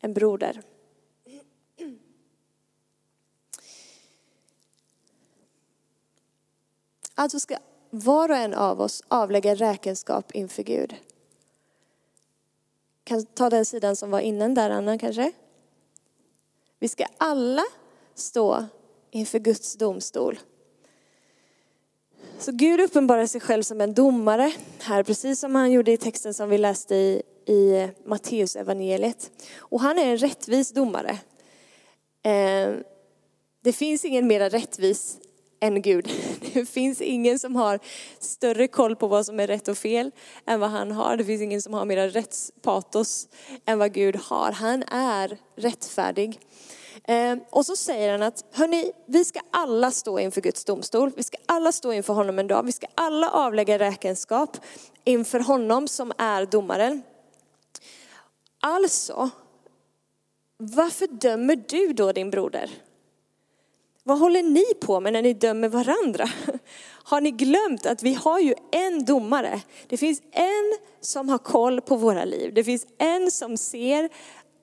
en 0.00 0.14
broder. 0.14 0.62
Alltså 7.14 7.40
ska 7.40 7.58
var 7.90 8.28
och 8.28 8.36
en 8.36 8.54
av 8.54 8.80
oss 8.80 9.02
avlägga 9.08 9.54
räkenskap 9.54 10.32
inför 10.32 10.62
Gud. 10.62 10.94
Kan 13.04 13.24
ta 13.24 13.50
den 13.50 13.64
sidan 13.64 13.96
som 13.96 14.10
var 14.10 14.20
innan 14.20 14.54
där, 14.54 14.70
Anna 14.70 14.98
kanske? 14.98 15.32
Vi 16.78 16.88
ska 16.88 17.04
alla 17.18 17.64
stå 18.14 18.64
inför 19.10 19.38
Guds 19.38 19.76
domstol. 19.76 20.38
Så 22.38 22.52
Gud 22.52 22.80
uppenbarar 22.80 23.26
sig 23.26 23.40
själv 23.40 23.62
som 23.62 23.80
en 23.80 23.94
domare 23.94 24.52
här, 24.78 25.02
precis 25.02 25.40
som 25.40 25.54
han 25.54 25.72
gjorde 25.72 25.92
i 25.92 25.96
texten 25.96 26.34
som 26.34 26.48
vi 26.48 26.58
läste 26.58 26.94
i 26.94 27.22
i 27.46 27.88
Matteus 28.04 28.56
evangeliet. 28.56 29.30
Och 29.58 29.80
han 29.80 29.98
är 29.98 30.06
en 30.06 30.18
rättvis 30.18 30.70
domare. 30.72 31.18
Eh, 32.22 32.74
det 33.64 33.72
finns 33.72 34.04
ingen 34.04 34.26
mer 34.26 34.50
rättvis 34.50 35.18
än 35.62 35.82
Gud. 35.82 36.10
Det 36.54 36.66
finns 36.66 37.00
ingen 37.00 37.38
som 37.38 37.56
har 37.56 37.78
större 38.18 38.68
koll 38.68 38.96
på 38.96 39.06
vad 39.06 39.26
som 39.26 39.40
är 39.40 39.46
rätt 39.46 39.68
och 39.68 39.78
fel 39.78 40.10
än 40.46 40.60
vad 40.60 40.70
han 40.70 40.92
har. 40.92 41.16
Det 41.16 41.24
finns 41.24 41.42
ingen 41.42 41.62
som 41.62 41.74
har 41.74 41.84
mera 41.84 42.08
rättspatos 42.08 43.28
än 43.66 43.78
vad 43.78 43.92
Gud 43.92 44.16
har. 44.16 44.52
Han 44.52 44.82
är 44.82 45.38
rättfärdig. 45.56 46.40
Eh, 47.04 47.36
och 47.50 47.66
så 47.66 47.76
säger 47.76 48.12
han 48.12 48.22
att, 48.22 48.44
hörni, 48.52 48.92
vi 49.06 49.24
ska 49.24 49.40
alla 49.50 49.90
stå 49.90 50.18
inför 50.18 50.40
Guds 50.40 50.64
domstol. 50.64 51.10
Vi 51.16 51.22
ska 51.22 51.36
alla 51.46 51.72
stå 51.72 51.92
inför 51.92 52.14
honom 52.14 52.38
en 52.38 52.46
dag. 52.46 52.62
Vi 52.66 52.72
ska 52.72 52.86
alla 52.94 53.30
avlägga 53.30 53.78
räkenskap 53.78 54.56
inför 55.04 55.40
honom 55.40 55.88
som 55.88 56.12
är 56.18 56.46
domaren. 56.46 57.02
Alltså, 58.66 59.30
varför 60.56 61.06
dömer 61.06 61.56
du 61.68 61.92
då 61.92 62.12
din 62.12 62.30
broder? 62.30 62.70
Vad 64.04 64.18
håller 64.18 64.42
ni 64.42 64.64
på 64.80 65.00
med 65.00 65.12
när 65.12 65.22
ni 65.22 65.34
dömer 65.34 65.68
varandra? 65.68 66.28
Har 67.04 67.20
ni 67.20 67.30
glömt 67.30 67.86
att 67.86 68.02
vi 68.02 68.14
har 68.14 68.38
ju 68.38 68.54
en 68.72 69.04
domare? 69.04 69.60
Det 69.88 69.96
finns 69.96 70.22
en 70.30 70.78
som 71.00 71.28
har 71.28 71.38
koll 71.38 71.80
på 71.80 71.96
våra 71.96 72.24
liv. 72.24 72.54
Det 72.54 72.64
finns 72.64 72.86
en 72.98 73.30
som 73.30 73.56
ser 73.56 74.08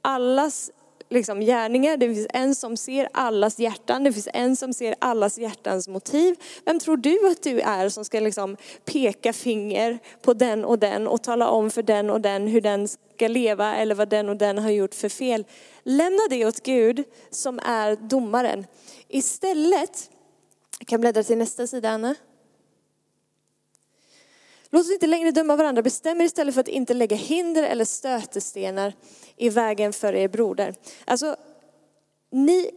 allas 0.02 0.72
liksom, 1.10 1.40
gärningar. 1.40 1.98
Det 1.98 2.14
finns 2.14 2.28
en 2.30 2.56
som 2.56 2.78
ser 2.78 3.10
allas 3.14 3.60
hjärtan. 3.60 4.04
Det 4.04 4.14
finns 4.14 4.30
en 4.34 4.56
som 4.56 4.74
ser 4.74 4.96
allas 5.00 5.38
hjärtans 5.38 5.88
motiv. 5.88 6.36
Vem 6.66 6.80
tror 6.80 6.98
du 6.98 7.32
att 7.32 7.44
du 7.44 7.60
är 7.62 7.90
som 7.90 8.06
ska 8.06 8.20
liksom, 8.20 8.58
peka 8.86 9.34
finger 9.34 10.00
på 10.22 10.34
den 10.34 10.66
och 10.66 10.80
den 10.80 11.08
och 11.08 11.24
tala 11.24 11.50
om 11.50 11.72
för 11.72 11.84
den 11.84 12.10
och 12.10 12.22
den 12.22 12.48
hur 12.48 12.62
den 12.62 12.88
ska 12.88 13.28
leva 13.28 13.76
eller 13.76 13.96
vad 13.96 14.10
den 14.10 14.30
och 14.30 14.38
den 14.38 14.58
har 14.58 14.70
gjort 14.70 14.96
för 14.96 15.10
fel? 15.10 15.46
Lämna 15.84 16.22
det 16.30 16.46
åt 16.46 16.64
Gud 16.64 17.04
som 17.30 17.60
är 17.60 17.96
domaren. 17.96 18.66
Istället, 19.08 20.10
jag 20.80 20.88
kan 20.88 21.02
bläddra 21.02 21.24
till 21.24 21.38
nästa 21.38 21.68
sida 21.68 21.90
Anna. 21.90 22.16
Låt 24.72 24.82
oss 24.82 24.92
inte 24.92 25.08
längre 25.08 25.32
döma 25.32 25.56
varandra, 25.56 25.82
bestäm 25.82 26.22
er 26.22 26.26
istället 26.26 26.54
för 26.54 26.62
att 26.62 26.68
inte 26.68 26.94
lägga 26.94 27.16
hinder 27.18 27.64
eller 27.64 27.86
stötestenar 27.86 28.94
i 29.38 29.50
vägen 29.50 29.94
för 29.94 30.14
er 30.14 30.28
broder. 30.28 30.76
Alltså, 31.06 31.36
ni, 32.32 32.72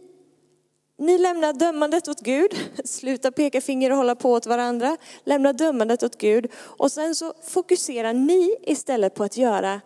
ni 0.97 1.17
lämnar 1.17 1.53
dömandet 1.53 2.07
åt 2.07 2.21
Gud, 2.21 2.55
sluta 2.85 3.31
peka 3.31 3.61
finger 3.61 3.91
och 3.91 3.97
hålla 3.97 4.15
på 4.15 4.31
åt 4.31 4.45
varandra. 4.45 4.97
Lämna 5.23 5.53
dömandet 5.53 6.03
åt 6.03 6.17
Gud 6.17 6.51
och 6.55 6.91
sen 6.91 7.15
så 7.15 7.33
fokuserar 7.43 8.13
ni 8.13 8.55
istället 8.61 9.15
på 9.15 9.23
att 9.23 9.37
göra 9.37 9.81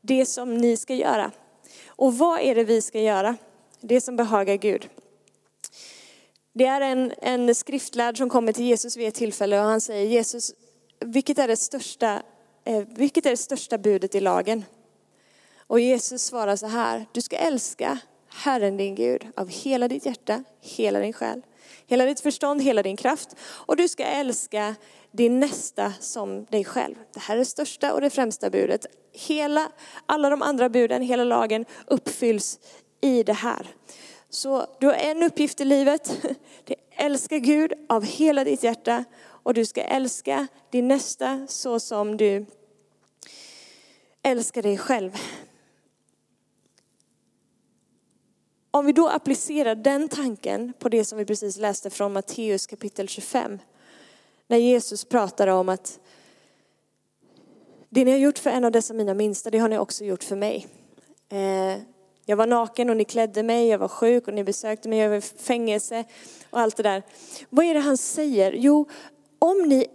det 0.00 0.26
som 0.26 0.54
ni 0.54 0.76
ska 0.76 0.94
göra. 0.94 1.30
Och 1.86 2.18
vad 2.18 2.40
är 2.40 2.54
det 2.54 2.64
vi 2.64 2.82
ska 2.82 3.00
göra? 3.00 3.36
Det 3.80 4.00
som 4.00 4.16
behagar 4.16 4.54
Gud. 4.56 4.88
Det 6.52 6.66
är 6.66 6.80
en, 6.80 7.12
en 7.22 7.54
skriftlärd 7.54 8.18
som 8.18 8.30
kommer 8.30 8.52
till 8.52 8.64
Jesus 8.64 8.96
vid 8.96 9.08
ett 9.08 9.14
tillfälle 9.14 9.60
och 9.60 9.66
han 9.66 9.80
säger 9.80 10.06
Jesus, 10.06 10.52
vilket 11.00 11.38
är 11.38 11.48
det 11.48 11.56
största, 11.56 12.22
eh, 12.64 12.82
vilket 12.88 13.26
är 13.26 13.30
det 13.30 13.36
största 13.36 13.78
budet 13.78 14.14
i 14.14 14.20
lagen? 14.20 14.64
Och 15.66 15.80
Jesus 15.80 16.22
svarar 16.22 16.56
så 16.56 16.66
här, 16.66 17.06
du 17.12 17.20
ska 17.20 17.36
älska 17.36 17.98
Herren 18.28 18.76
din 18.76 18.94
Gud 18.94 19.26
av 19.36 19.48
hela 19.48 19.88
ditt 19.88 20.06
hjärta, 20.06 20.44
hela 20.60 20.98
din 20.98 21.12
själ, 21.12 21.42
hela 21.86 22.04
ditt 22.04 22.20
förstånd, 22.20 22.62
hela 22.62 22.82
din 22.82 22.96
kraft. 22.96 23.36
Och 23.40 23.76
du 23.76 23.88
ska 23.88 24.04
älska 24.04 24.74
din 25.10 25.40
nästa 25.40 25.92
som 26.00 26.44
dig 26.44 26.64
själv. 26.64 26.94
Det 27.12 27.20
här 27.20 27.34
är 27.34 27.38
det 27.38 27.44
största 27.44 27.92
och 27.92 28.00
det 28.00 28.10
främsta 28.10 28.50
budet. 28.50 28.86
Hela, 29.12 29.68
alla 30.06 30.30
de 30.30 30.42
andra 30.42 30.68
buden, 30.68 31.02
hela 31.02 31.24
lagen 31.24 31.64
uppfylls 31.86 32.58
i 33.00 33.22
det 33.22 33.32
här. 33.32 33.66
Så 34.30 34.66
du 34.80 34.86
har 34.86 34.94
en 34.94 35.22
uppgift 35.22 35.60
i 35.60 35.64
livet, 35.64 36.22
det 36.64 36.74
är 36.74 37.06
älska 37.06 37.38
Gud 37.38 37.72
av 37.88 38.04
hela 38.04 38.44
ditt 38.44 38.62
hjärta 38.62 39.04
och 39.44 39.54
du 39.54 39.64
ska 39.64 39.82
älska 39.82 40.46
din 40.70 40.88
nästa 40.88 41.46
så 41.48 41.80
som 41.80 42.16
du 42.16 42.46
älskar 44.22 44.62
dig 44.62 44.78
själv. 44.78 45.16
Om 48.70 48.86
vi 48.86 48.92
då 48.92 49.08
applicerar 49.08 49.74
den 49.74 50.08
tanken 50.08 50.72
på 50.78 50.88
det 50.88 51.04
som 51.04 51.18
vi 51.18 51.24
precis 51.24 51.56
läste 51.56 51.90
från 51.90 52.12
Matteus 52.12 52.66
kapitel 52.66 53.08
25. 53.08 53.58
När 54.46 54.56
Jesus 54.56 55.04
pratar 55.04 55.46
om 55.46 55.68
att 55.68 56.00
det 57.88 58.04
ni 58.04 58.10
har 58.10 58.18
gjort 58.18 58.38
för 58.38 58.50
en 58.50 58.64
av 58.64 58.72
dessa 58.72 58.94
mina 58.94 59.14
minsta, 59.14 59.50
det 59.50 59.58
har 59.58 59.68
ni 59.68 59.78
också 59.78 60.04
gjort 60.04 60.24
för 60.24 60.36
mig. 60.36 60.66
Eh, 61.28 61.78
jag 62.26 62.36
var 62.36 62.46
naken 62.46 62.90
och 62.90 62.96
ni 62.96 63.04
klädde 63.04 63.42
mig, 63.42 63.68
jag 63.68 63.78
var 63.78 63.88
sjuk 63.88 64.28
och 64.28 64.34
ni 64.34 64.44
besökte 64.44 64.88
mig, 64.88 64.98
jag 64.98 65.08
var 65.08 65.16
i 65.16 65.20
fängelse 65.20 66.04
och 66.50 66.60
allt 66.60 66.76
det 66.76 66.82
där. 66.82 67.02
Vad 67.50 67.64
är 67.64 67.74
det 67.74 67.80
han 67.80 67.96
säger? 67.96 68.52
Jo, 68.52 68.88
om 69.44 69.62
ni, 69.68 69.86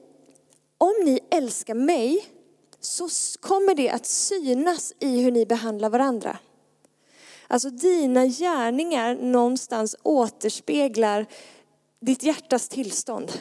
om 0.78 0.94
ni 1.06 1.20
älskar 1.30 1.74
mig 1.74 2.26
så 2.80 3.10
kommer 3.40 3.76
det 3.76 3.90
att 3.90 4.06
synas 4.06 4.94
i 5.00 5.22
hur 5.22 5.32
ni 5.32 5.46
behandlar 5.46 5.90
varandra. 5.90 6.38
Alltså 7.48 7.70
dina 7.70 8.26
gärningar 8.26 9.16
någonstans 9.16 9.96
återspeglar 10.04 11.26
ditt 12.00 12.24
hjärtas 12.24 12.70
tillstånd. 12.70 13.32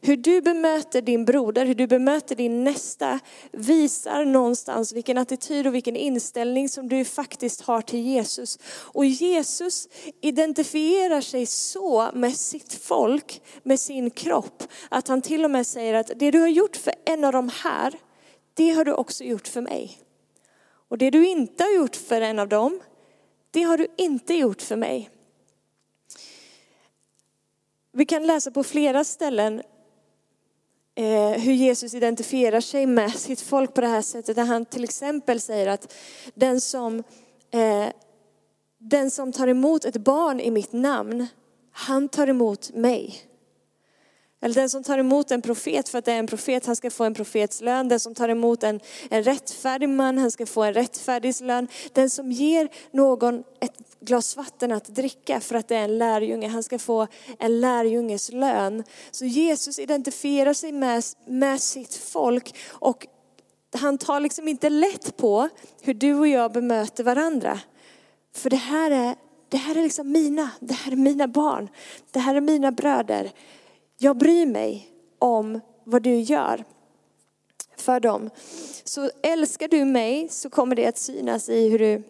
Hur 0.00 0.16
du 0.16 0.40
bemöter 0.40 1.02
din 1.02 1.24
broder, 1.24 1.66
hur 1.66 1.74
du 1.74 1.86
bemöter 1.86 2.36
din 2.36 2.64
nästa 2.64 3.20
visar 3.52 4.24
någonstans 4.24 4.92
vilken 4.92 5.18
attityd 5.18 5.66
och 5.66 5.74
vilken 5.74 5.96
inställning 5.96 6.68
som 6.68 6.88
du 6.88 7.04
faktiskt 7.04 7.60
har 7.60 7.82
till 7.82 8.00
Jesus. 8.00 8.58
Och 8.66 9.04
Jesus 9.04 9.88
identifierar 10.20 11.20
sig 11.20 11.46
så 11.46 12.10
med 12.14 12.36
sitt 12.36 12.72
folk, 12.72 13.42
med 13.62 13.80
sin 13.80 14.10
kropp, 14.10 14.62
att 14.88 15.08
han 15.08 15.22
till 15.22 15.44
och 15.44 15.50
med 15.50 15.66
säger 15.66 15.94
att 15.94 16.10
det 16.16 16.30
du 16.30 16.40
har 16.40 16.48
gjort 16.48 16.76
för 16.76 16.94
en 17.04 17.24
av 17.24 17.32
de 17.32 17.50
här, 17.62 17.94
det 18.54 18.70
har 18.70 18.84
du 18.84 18.92
också 18.92 19.24
gjort 19.24 19.48
för 19.48 19.60
mig. 19.60 19.98
Och 20.88 20.98
det 20.98 21.10
du 21.10 21.28
inte 21.28 21.64
har 21.64 21.74
gjort 21.74 21.96
för 21.96 22.20
en 22.20 22.38
av 22.38 22.48
dem, 22.48 22.80
det 23.50 23.62
har 23.62 23.78
du 23.78 23.86
inte 23.96 24.34
gjort 24.34 24.62
för 24.62 24.76
mig. 24.76 25.10
Vi 27.92 28.06
kan 28.06 28.26
läsa 28.26 28.50
på 28.50 28.64
flera 28.64 29.04
ställen 29.04 29.62
Eh, 30.94 31.30
hur 31.30 31.52
Jesus 31.52 31.94
identifierar 31.94 32.60
sig 32.60 32.86
med 32.86 33.12
sitt 33.12 33.40
folk 33.40 33.74
på 33.74 33.80
det 33.80 33.86
här 33.86 34.02
sättet. 34.02 34.36
Där 34.36 34.44
han 34.44 34.64
till 34.64 34.84
exempel 34.84 35.40
säger 35.40 35.66
att 35.66 35.94
den 36.34 36.60
som, 36.60 36.98
eh, 37.50 37.88
den 38.78 39.10
som 39.10 39.32
tar 39.32 39.46
emot 39.46 39.84
ett 39.84 39.96
barn 39.96 40.40
i 40.40 40.50
mitt 40.50 40.72
namn, 40.72 41.26
han 41.72 42.08
tar 42.08 42.26
emot 42.26 42.70
mig. 42.74 43.31
Eller 44.42 44.54
den 44.54 44.70
som 44.70 44.82
tar 44.82 44.98
emot 44.98 45.30
en 45.30 45.42
profet 45.42 45.88
för 45.88 45.98
att 45.98 46.04
det 46.04 46.12
är 46.12 46.18
en 46.18 46.26
profet, 46.26 46.66
han 46.66 46.76
ska 46.76 46.90
få 46.90 47.04
en 47.04 47.14
profets 47.14 47.60
lön. 47.60 47.88
Den 47.88 48.00
som 48.00 48.14
tar 48.14 48.28
emot 48.28 48.62
en, 48.62 48.80
en 49.10 49.22
rättfärdig 49.22 49.88
man, 49.88 50.18
han 50.18 50.30
ska 50.30 50.46
få 50.46 50.62
en 50.62 50.74
rättfärdig 50.74 51.34
lön. 51.40 51.68
Den 51.92 52.10
som 52.10 52.32
ger 52.32 52.68
någon 52.90 53.44
ett 53.60 53.72
glas 54.00 54.36
vatten 54.36 54.72
att 54.72 54.84
dricka 54.84 55.40
för 55.40 55.54
att 55.54 55.68
det 55.68 55.76
är 55.76 55.84
en 55.84 55.98
lärjunge, 55.98 56.48
han 56.48 56.62
ska 56.62 56.78
få 56.78 57.06
en 57.38 57.60
lärjunges 57.60 58.32
lön. 58.32 58.84
Så 59.10 59.24
Jesus 59.24 59.78
identifierar 59.78 60.52
sig 60.52 60.72
med, 60.72 61.04
med 61.26 61.60
sitt 61.60 61.94
folk 61.94 62.54
och 62.68 63.06
han 63.74 63.98
tar 63.98 64.20
liksom 64.20 64.48
inte 64.48 64.68
lätt 64.68 65.16
på 65.16 65.48
hur 65.82 65.94
du 65.94 66.14
och 66.14 66.28
jag 66.28 66.52
bemöter 66.52 67.04
varandra. 67.04 67.60
För 68.34 68.50
det 68.50 68.56
här 68.56 68.90
är, 68.90 69.14
det 69.48 69.56
här 69.56 69.76
är 69.76 69.82
liksom 69.82 70.12
mina, 70.12 70.50
det 70.60 70.74
här 70.74 70.92
är 70.92 70.96
mina 70.96 71.28
barn, 71.28 71.68
det 72.10 72.18
här 72.18 72.34
är 72.34 72.40
mina 72.40 72.72
bröder. 72.72 73.32
Jag 73.98 74.16
bryr 74.16 74.46
mig 74.46 74.88
om 75.18 75.60
vad 75.84 76.02
du 76.02 76.20
gör 76.20 76.64
för 77.76 78.00
dem. 78.00 78.30
Så 78.84 79.10
älskar 79.22 79.68
du 79.68 79.84
mig 79.84 80.28
så 80.28 80.50
kommer 80.50 80.76
det 80.76 80.86
att 80.86 80.98
synas 80.98 81.48
i 81.48 81.68
hur 81.68 81.78
du 81.78 82.02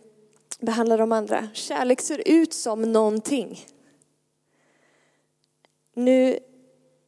behandlar 0.60 0.98
de 0.98 1.12
andra. 1.12 1.48
Kärlek 1.54 2.00
ser 2.00 2.28
ut 2.28 2.52
som 2.52 2.92
någonting. 2.92 3.60
Nu, 5.94 6.38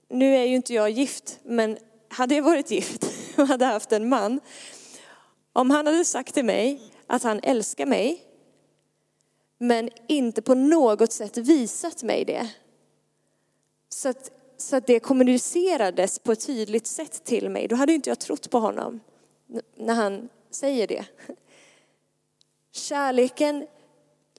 nu 0.09 0.37
är 0.37 0.45
ju 0.45 0.57
inte 0.57 0.75
jag 0.75 0.91
gift, 0.91 1.39
men 1.43 1.79
hade 2.09 2.35
jag 2.35 2.43
varit 2.43 2.71
gift 2.71 3.05
och 3.37 3.47
hade 3.47 3.65
haft 3.65 3.93
en 3.93 4.09
man, 4.09 4.41
om 5.53 5.71
han 5.71 5.87
hade 5.87 6.05
sagt 6.05 6.35
till 6.35 6.45
mig 6.45 6.81
att 7.07 7.23
han 7.23 7.41
älskar 7.43 7.87
mig, 7.87 8.23
men 9.59 9.91
inte 10.09 10.43
på 10.43 10.55
något 10.55 11.13
sätt 11.13 11.37
visat 11.37 12.03
mig 12.03 12.25
det. 12.25 12.49
Så 13.89 14.09
att 14.09 14.31
så 14.57 14.77
att 14.77 14.87
det 14.87 15.01
kommunicerades 15.01 16.19
på 16.19 16.33
ett 16.33 16.47
tydligt 16.47 16.87
sätt 16.87 17.25
till 17.25 17.51
mig, 17.51 17.69
då 17.69 17.77
hade 17.77 17.93
inte 17.93 18.11
jag 18.11 18.19
trott 18.19 18.51
på 18.51 18.59
honom 18.59 19.01
när 19.77 19.95
han 19.95 20.29
säger 20.51 20.87
det. 20.87 21.05
Kärleken, 22.73 23.67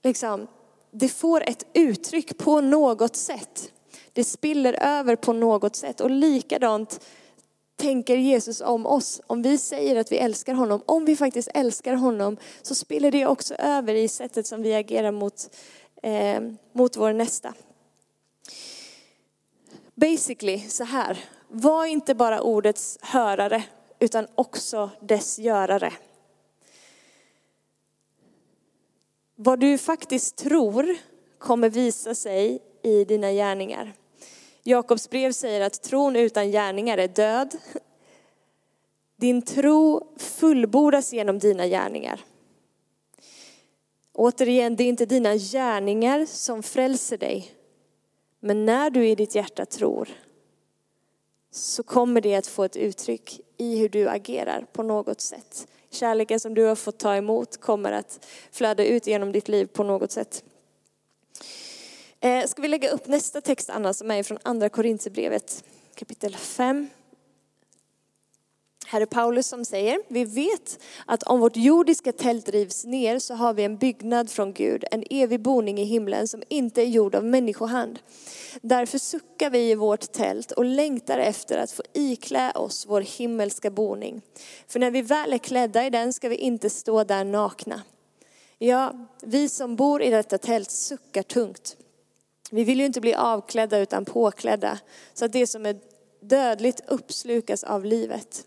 liksom, 0.02 0.46
det 0.90 1.08
får 1.08 1.48
ett 1.48 1.66
uttryck 1.72 2.38
på 2.38 2.60
något 2.60 3.16
sätt. 3.16 3.72
Det 4.12 4.24
spiller 4.24 4.72
över 4.82 5.16
på 5.16 5.32
något 5.32 5.76
sätt. 5.76 6.00
Och 6.00 6.10
likadant 6.10 7.00
tänker 7.76 8.16
Jesus 8.16 8.60
om 8.60 8.86
oss? 8.86 9.20
Om 9.26 9.42
vi 9.42 9.58
säger 9.58 9.96
att 9.96 10.12
vi 10.12 10.16
älskar 10.16 10.54
honom, 10.54 10.82
om 10.86 11.04
vi 11.04 11.16
faktiskt 11.16 11.48
älskar 11.54 11.94
honom, 11.94 12.36
så 12.62 12.74
spiller 12.74 13.10
det 13.10 13.26
också 13.26 13.54
över 13.54 13.94
i 13.94 14.08
sättet 14.08 14.46
som 14.46 14.62
vi 14.62 14.74
agerar 14.74 15.10
mot, 15.10 15.56
eh, 16.02 16.40
mot 16.72 16.96
vår 16.96 17.12
nästa. 17.12 17.54
Basically 19.96 20.60
så 20.68 20.84
här, 20.84 21.18
var 21.48 21.86
inte 21.86 22.14
bara 22.14 22.42
ordets 22.42 22.98
hörare, 23.02 23.64
utan 23.98 24.26
också 24.34 24.90
dess 25.00 25.38
görare. 25.38 25.92
Vad 29.36 29.60
du 29.60 29.78
faktiskt 29.78 30.36
tror 30.36 30.96
kommer 31.38 31.70
visa 31.70 32.14
sig 32.14 32.62
i 32.82 33.04
dina 33.04 33.32
gärningar. 33.32 33.92
Jakobs 34.62 35.10
brev 35.10 35.32
säger 35.32 35.60
att 35.60 35.82
tron 35.82 36.16
utan 36.16 36.50
gärningar 36.50 36.98
är 36.98 37.08
död. 37.08 37.56
Din 39.16 39.42
tro 39.42 40.12
fullbordas 40.16 41.12
genom 41.12 41.38
dina 41.38 41.66
gärningar. 41.66 42.20
Återigen, 44.12 44.76
det 44.76 44.84
är 44.84 44.88
inte 44.88 45.06
dina 45.06 45.36
gärningar 45.36 46.26
som 46.26 46.62
frälser 46.62 47.18
dig. 47.18 47.55
Men 48.40 48.64
när 48.64 48.90
du 48.90 49.08
i 49.08 49.14
ditt 49.14 49.34
hjärta 49.34 49.66
tror 49.66 50.08
så 51.50 51.82
kommer 51.82 52.20
det 52.20 52.34
att 52.34 52.46
få 52.46 52.64
ett 52.64 52.76
uttryck 52.76 53.40
i 53.56 53.78
hur 53.78 53.88
du 53.88 54.08
agerar 54.08 54.66
på 54.72 54.82
något 54.82 55.20
sätt. 55.20 55.66
Kärleken 55.90 56.40
som 56.40 56.54
du 56.54 56.64
har 56.64 56.76
fått 56.76 56.98
ta 56.98 57.16
emot 57.16 57.60
kommer 57.60 57.92
att 57.92 58.26
flöda 58.50 58.84
ut 58.84 59.06
genom 59.06 59.32
ditt 59.32 59.48
liv 59.48 59.66
på 59.66 59.84
något 59.84 60.12
sätt. 60.12 60.44
Eh, 62.20 62.46
ska 62.46 62.62
vi 62.62 62.68
lägga 62.68 62.90
upp 62.90 63.06
nästa 63.06 63.40
text 63.40 63.70
Anna 63.70 63.94
som 63.94 64.10
är 64.10 64.22
från 64.22 64.38
andra 64.42 64.68
Korinthierbrevet 64.68 65.64
kapitel 65.94 66.36
5. 66.36 66.88
Här 68.88 69.00
är 69.00 69.06
Paulus 69.06 69.46
som 69.46 69.64
säger, 69.64 70.00
vi 70.08 70.24
vet 70.24 70.78
att 71.06 71.22
om 71.22 71.40
vårt 71.40 71.56
jordiska 71.56 72.12
tält 72.12 72.48
rivs 72.48 72.84
ner 72.84 73.18
så 73.18 73.34
har 73.34 73.54
vi 73.54 73.64
en 73.64 73.76
byggnad 73.76 74.30
från 74.30 74.52
Gud, 74.52 74.84
en 74.90 75.04
evig 75.10 75.40
boning 75.40 75.78
i 75.78 75.84
himlen 75.84 76.28
som 76.28 76.42
inte 76.48 76.82
är 76.82 76.86
gjord 76.86 77.14
av 77.14 77.24
människohand. 77.24 77.98
Därför 78.60 78.98
suckar 78.98 79.50
vi 79.50 79.70
i 79.70 79.74
vårt 79.74 80.12
tält 80.12 80.52
och 80.52 80.64
längtar 80.64 81.18
efter 81.18 81.58
att 81.58 81.70
få 81.70 81.82
iklä 81.92 82.52
oss 82.52 82.86
vår 82.88 83.00
himmelska 83.00 83.70
boning. 83.70 84.22
För 84.68 84.80
när 84.80 84.90
vi 84.90 85.02
väl 85.02 85.32
är 85.32 85.38
klädda 85.38 85.86
i 85.86 85.90
den 85.90 86.12
ska 86.12 86.28
vi 86.28 86.36
inte 86.36 86.70
stå 86.70 87.04
där 87.04 87.24
nakna. 87.24 87.82
Ja, 88.58 89.06
vi 89.22 89.48
som 89.48 89.76
bor 89.76 90.02
i 90.02 90.10
detta 90.10 90.38
tält 90.38 90.70
suckar 90.70 91.22
tungt. 91.22 91.76
Vi 92.50 92.64
vill 92.64 92.80
ju 92.80 92.86
inte 92.86 93.00
bli 93.00 93.14
avklädda 93.14 93.78
utan 93.78 94.04
påklädda, 94.04 94.78
så 95.14 95.24
att 95.24 95.32
det 95.32 95.46
som 95.46 95.66
är 95.66 95.76
dödligt 96.20 96.80
uppslukas 96.88 97.64
av 97.64 97.84
livet. 97.84 98.46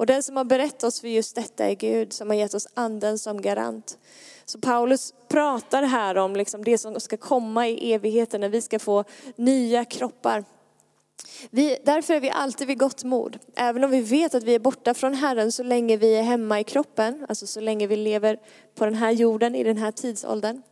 Och 0.00 0.06
den 0.06 0.22
som 0.22 0.36
har 0.36 0.44
berättat 0.44 0.84
oss 0.84 1.00
för 1.00 1.08
just 1.08 1.34
detta 1.34 1.64
är 1.64 1.74
Gud, 1.74 2.12
som 2.12 2.28
har 2.28 2.34
gett 2.34 2.54
oss 2.54 2.68
anden 2.74 3.18
som 3.18 3.42
garant. 3.42 3.98
Så 4.44 4.58
Paulus 4.58 5.14
pratar 5.28 5.82
här 5.82 6.18
om 6.18 6.36
liksom 6.36 6.64
det 6.64 6.78
som 6.78 7.00
ska 7.00 7.16
komma 7.16 7.68
i 7.68 7.92
evigheten, 7.92 8.40
när 8.40 8.48
vi 8.48 8.60
ska 8.60 8.78
få 8.78 9.04
nya 9.36 9.84
kroppar. 9.84 10.44
Vi, 11.50 11.78
därför 11.84 12.14
är 12.14 12.20
vi 12.20 12.30
alltid 12.30 12.66
vid 12.66 12.78
gott 12.78 13.04
mod. 13.04 13.38
Även 13.56 13.84
om 13.84 13.90
vi 13.90 14.00
vet 14.00 14.34
att 14.34 14.42
vi 14.42 14.54
är 14.54 14.58
borta 14.58 14.94
från 14.94 15.14
Herren 15.14 15.52
så 15.52 15.62
länge 15.62 15.96
vi 15.96 16.16
är 16.16 16.22
hemma 16.22 16.60
i 16.60 16.64
kroppen, 16.64 17.26
alltså 17.28 17.46
så 17.46 17.60
länge 17.60 17.86
vi 17.86 17.96
lever 17.96 18.40
på 18.74 18.84
den 18.84 18.94
här 18.94 19.10
jorden 19.10 19.54
i 19.54 19.64
den 19.64 19.76
här 19.76 19.92
tidsåldern. 19.92 20.62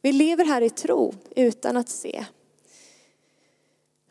Vi 0.00 0.12
lever 0.12 0.44
här 0.44 0.60
i 0.60 0.70
tro 0.70 1.14
utan 1.36 1.76
att 1.76 1.88
se. 1.88 2.24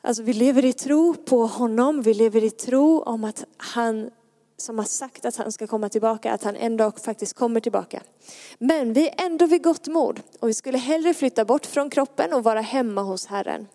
Alltså 0.01 0.23
vi 0.23 0.33
lever 0.33 0.65
i 0.65 0.73
tro 0.73 1.13
på 1.13 1.45
honom, 1.45 2.01
vi 2.01 2.13
lever 2.13 2.43
i 2.43 2.49
tro 2.49 3.01
om 3.01 3.23
att 3.23 3.45
han 3.57 4.09
som 4.57 4.77
har 4.77 4.85
sagt 4.85 5.25
att 5.25 5.35
han 5.35 5.51
ska 5.51 5.67
komma 5.67 5.89
tillbaka, 5.89 6.33
att 6.33 6.43
han 6.43 6.55
ändå 6.55 6.91
faktiskt 6.91 7.33
kommer 7.33 7.59
tillbaka. 7.59 8.01
Men 8.57 8.93
vi 8.93 9.07
är 9.07 9.25
ändå 9.25 9.45
vid 9.45 9.63
gott 9.63 9.87
mod 9.87 10.21
och 10.39 10.49
vi 10.49 10.53
skulle 10.53 10.77
hellre 10.77 11.13
flytta 11.13 11.45
bort 11.45 11.65
från 11.65 11.89
kroppen 11.89 12.33
och 12.33 12.43
vara 12.43 12.61
hemma 12.61 13.01
hos 13.01 13.25
Herren. 13.25 13.67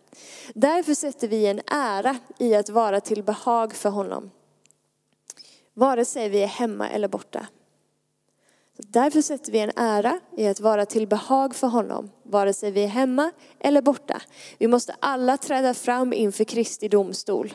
Därför 0.54 0.94
sätter 0.94 1.28
vi 1.28 1.46
en 1.46 1.60
ära 1.66 2.16
i 2.38 2.54
att 2.54 2.68
vara 2.68 3.00
till 3.00 3.22
behag 3.22 3.74
för 3.74 3.90
honom. 3.90 4.30
Vare 5.74 6.04
sig 6.04 6.28
vi 6.28 6.42
är 6.42 6.46
hemma 6.46 6.88
eller 6.88 7.08
borta. 7.08 7.46
Därför 8.76 9.22
sätter 9.22 9.52
vi 9.52 9.58
en 9.58 9.72
ära 9.76 10.20
i 10.36 10.46
att 10.46 10.60
vara 10.60 10.86
till 10.86 11.06
behag 11.06 11.54
för 11.54 11.66
honom, 11.66 12.10
vare 12.22 12.52
sig 12.52 12.70
vi 12.70 12.84
är 12.84 12.88
hemma 12.88 13.32
eller 13.58 13.82
borta. 13.82 14.22
Vi 14.58 14.68
måste 14.68 14.96
alla 15.00 15.36
träda 15.36 15.74
fram 15.74 16.12
inför 16.12 16.44
Kristi 16.44 16.88
domstol 16.88 17.54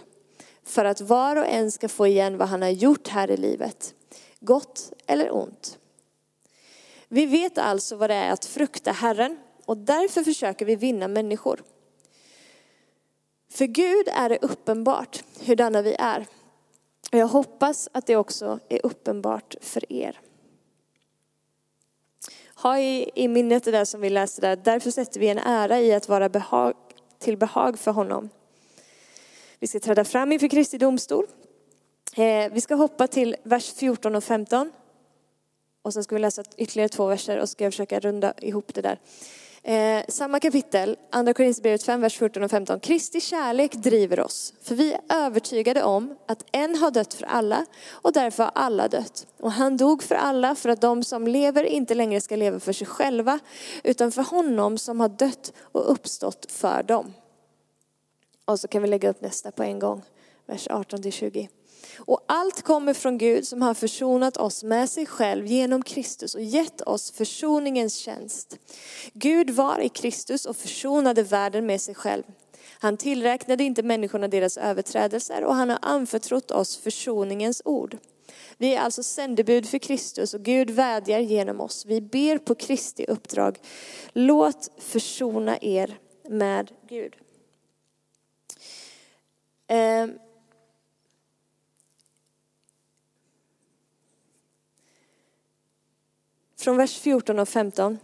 för 0.66 0.86
att 0.86 1.02
var 1.02 1.36
och 1.36 1.48
en 1.48 1.72
ska 1.72 1.90
få 1.90 2.08
igen 2.08 2.38
vad 2.38 2.48
han 2.48 2.62
har 2.62 2.70
gjort 2.70 3.08
här 3.08 3.32
i 3.32 3.38
livet, 3.38 3.94
gott 4.40 4.94
eller 5.08 5.36
ont. 5.36 5.78
Vi 7.08 7.26
vet 7.26 7.58
alltså 7.58 7.96
vad 7.96 8.10
det 8.10 8.16
är 8.16 8.32
att 8.32 8.46
frukta 8.46 8.92
Herren 8.92 9.38
och 9.66 9.78
därför 9.78 10.24
försöker 10.24 10.66
vi 10.66 10.76
vinna 10.76 11.08
människor. 11.08 11.64
För 13.52 13.66
Gud 13.66 14.08
är 14.08 14.30
det 14.30 14.38
uppenbart 14.42 15.24
hurdana 15.46 15.82
vi 15.82 15.96
är. 16.00 16.28
Och 17.12 17.18
jag 17.18 17.28
hoppas 17.28 17.90
att 17.92 18.08
det 18.08 18.16
också 18.16 18.60
är 18.70 18.86
uppenbart 18.86 19.56
för 19.62 19.94
er. 19.94 20.20
Ha 22.56 22.80
i, 22.80 23.12
i 23.16 23.28
minnet 23.28 23.64
det 23.64 23.72
där 23.72 23.86
som 23.86 24.02
vi 24.02 24.10
läste 24.10 24.42
där, 24.42 24.56
därför 24.56 24.92
sätter 24.92 25.20
vi 25.20 25.30
en 25.30 25.38
ära 25.38 25.80
i 25.80 25.94
att 25.94 26.10
vara 26.10 26.30
behag, 26.30 26.74
till 27.20 27.38
behag 27.38 27.80
för 27.80 27.92
honom. 27.92 28.30
Vi 29.66 29.70
ska 29.70 29.80
träda 29.80 30.06
fram 30.06 30.32
inför 30.32 30.48
Kristi 30.48 30.78
domstol. 30.78 31.26
Eh, 32.16 32.52
vi 32.52 32.62
ska 32.62 32.76
hoppa 32.76 33.08
till 33.08 33.36
vers 33.44 33.74
14 33.74 34.16
och 34.16 34.24
15. 34.24 34.72
Och 35.82 35.94
sen 35.94 36.04
ska 36.04 36.16
vi 36.16 36.22
läsa 36.22 36.44
ytterligare 36.58 36.90
två 36.90 37.08
verser 37.08 37.40
och 37.40 37.50
ska 37.50 37.64
jag 37.64 37.74
försöka 37.74 38.00
runda 38.00 38.34
ihop 38.38 38.74
det 38.74 38.82
där. 38.82 39.00
Eh, 39.64 40.06
samma 40.08 40.40
kapitel, 40.40 40.98
Andra 41.12 41.34
Korinthierbrevet 41.34 41.84
5, 41.84 42.02
vers 42.02 42.18
14 42.18 42.44
och 42.44 42.52
15. 42.52 42.80
Kristi 42.80 43.22
kärlek 43.22 43.74
driver 43.74 44.20
oss, 44.20 44.54
för 44.62 44.76
vi 44.76 44.94
är 44.94 45.00
övertygade 45.10 45.84
om 45.84 46.16
att 46.28 46.46
en 46.52 46.76
har 46.76 46.92
dött 46.92 47.14
för 47.14 47.26
alla 47.26 47.66
och 47.90 48.14
därför 48.14 48.44
har 48.44 48.52
alla 48.56 48.88
dött. 48.88 49.28
Och 49.40 49.52
han 49.52 49.78
dog 49.78 50.04
för 50.04 50.16
alla 50.16 50.56
för 50.56 50.70
att 50.70 50.82
de 50.82 51.04
som 51.04 51.28
lever 51.28 51.64
inte 51.64 51.96
längre 51.96 52.22
ska 52.22 52.36
leva 52.36 52.60
för 52.60 52.74
sig 52.74 52.88
själva, 52.88 53.40
utan 53.84 54.12
för 54.12 54.24
honom 54.24 54.78
som 54.78 55.00
har 55.00 55.10
dött 55.10 55.54
och 55.60 55.92
uppstått 55.92 56.52
för 56.52 56.84
dem. 56.84 57.14
Och 58.46 58.60
så 58.60 58.68
kan 58.68 58.82
vi 58.82 58.88
lägga 58.88 59.10
upp 59.10 59.22
nästa 59.22 59.52
på 59.52 59.64
en 59.64 59.80
gång, 59.80 60.04
vers 60.46 60.68
18-20. 60.68 61.48
Och 61.98 62.24
allt 62.26 62.62
kommer 62.62 62.94
från 62.94 63.18
Gud 63.18 63.48
som 63.48 63.62
har 63.62 63.74
försonat 63.74 64.38
oss 64.38 64.64
med 64.64 64.90
sig 64.90 65.06
själv 65.06 65.46
genom 65.46 65.84
Kristus 65.84 66.36
och 66.36 66.42
gett 66.42 66.82
oss 66.82 67.12
försoningens 67.12 67.96
tjänst. 67.96 68.60
Gud 69.14 69.50
var 69.50 69.80
i 69.80 69.90
Kristus 69.90 70.46
och 70.46 70.56
försonade 70.56 71.24
världen 71.24 71.66
med 71.66 71.82
sig 71.82 71.96
själv. 71.96 72.24
Han 72.80 72.98
tillräknade 72.98 73.64
inte 73.64 73.84
människorna 73.84 74.28
deras 74.28 74.58
överträdelser 74.58 75.44
och 75.44 75.56
han 75.56 75.70
har 75.70 75.80
anförtrott 75.82 76.52
oss 76.52 76.78
försoningens 76.78 77.62
ord. 77.66 77.98
Vi 78.58 78.76
är 78.76 78.80
alltså 78.80 79.04
sändebud 79.04 79.70
för 79.70 79.78
Kristus 79.78 80.34
och 80.34 80.42
Gud 80.42 80.70
vädjar 80.70 81.20
genom 81.20 81.62
oss. 81.62 81.86
Vi 81.86 82.02
ber 82.02 82.38
på 82.38 82.56
Kristi 82.56 83.06
uppdrag. 83.08 83.58
Låt 84.14 84.72
försona 84.78 85.58
er 85.62 85.98
med 86.30 86.72
Gud. 86.90 87.14
Eh, 89.68 90.08
från 96.58 96.78
vers 96.78 97.00
14 97.00 97.40
och 97.40 97.50
15. 97.50 98.00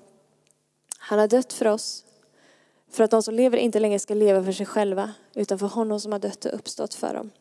Han 0.97 1.19
har 1.19 1.28
dött 1.28 1.54
för 1.54 1.67
oss, 1.67 2.06
för 2.89 3.04
att 3.04 3.12
de 3.12 3.24
som 3.24 3.34
lever 3.34 3.58
inte 3.58 3.80
längre 3.80 4.00
ska 4.00 4.13
leva 4.13 4.43
för 4.43 4.52
sig 4.52 4.65
själva, 4.65 5.13
utan 5.34 5.60
för 5.60 5.67
honom 5.67 6.00
som 6.00 6.12
har 6.12 6.19
dött 6.19 6.45
och 6.45 6.56
uppstått 6.56 6.93
för 6.93 7.13
dem. 7.13 7.32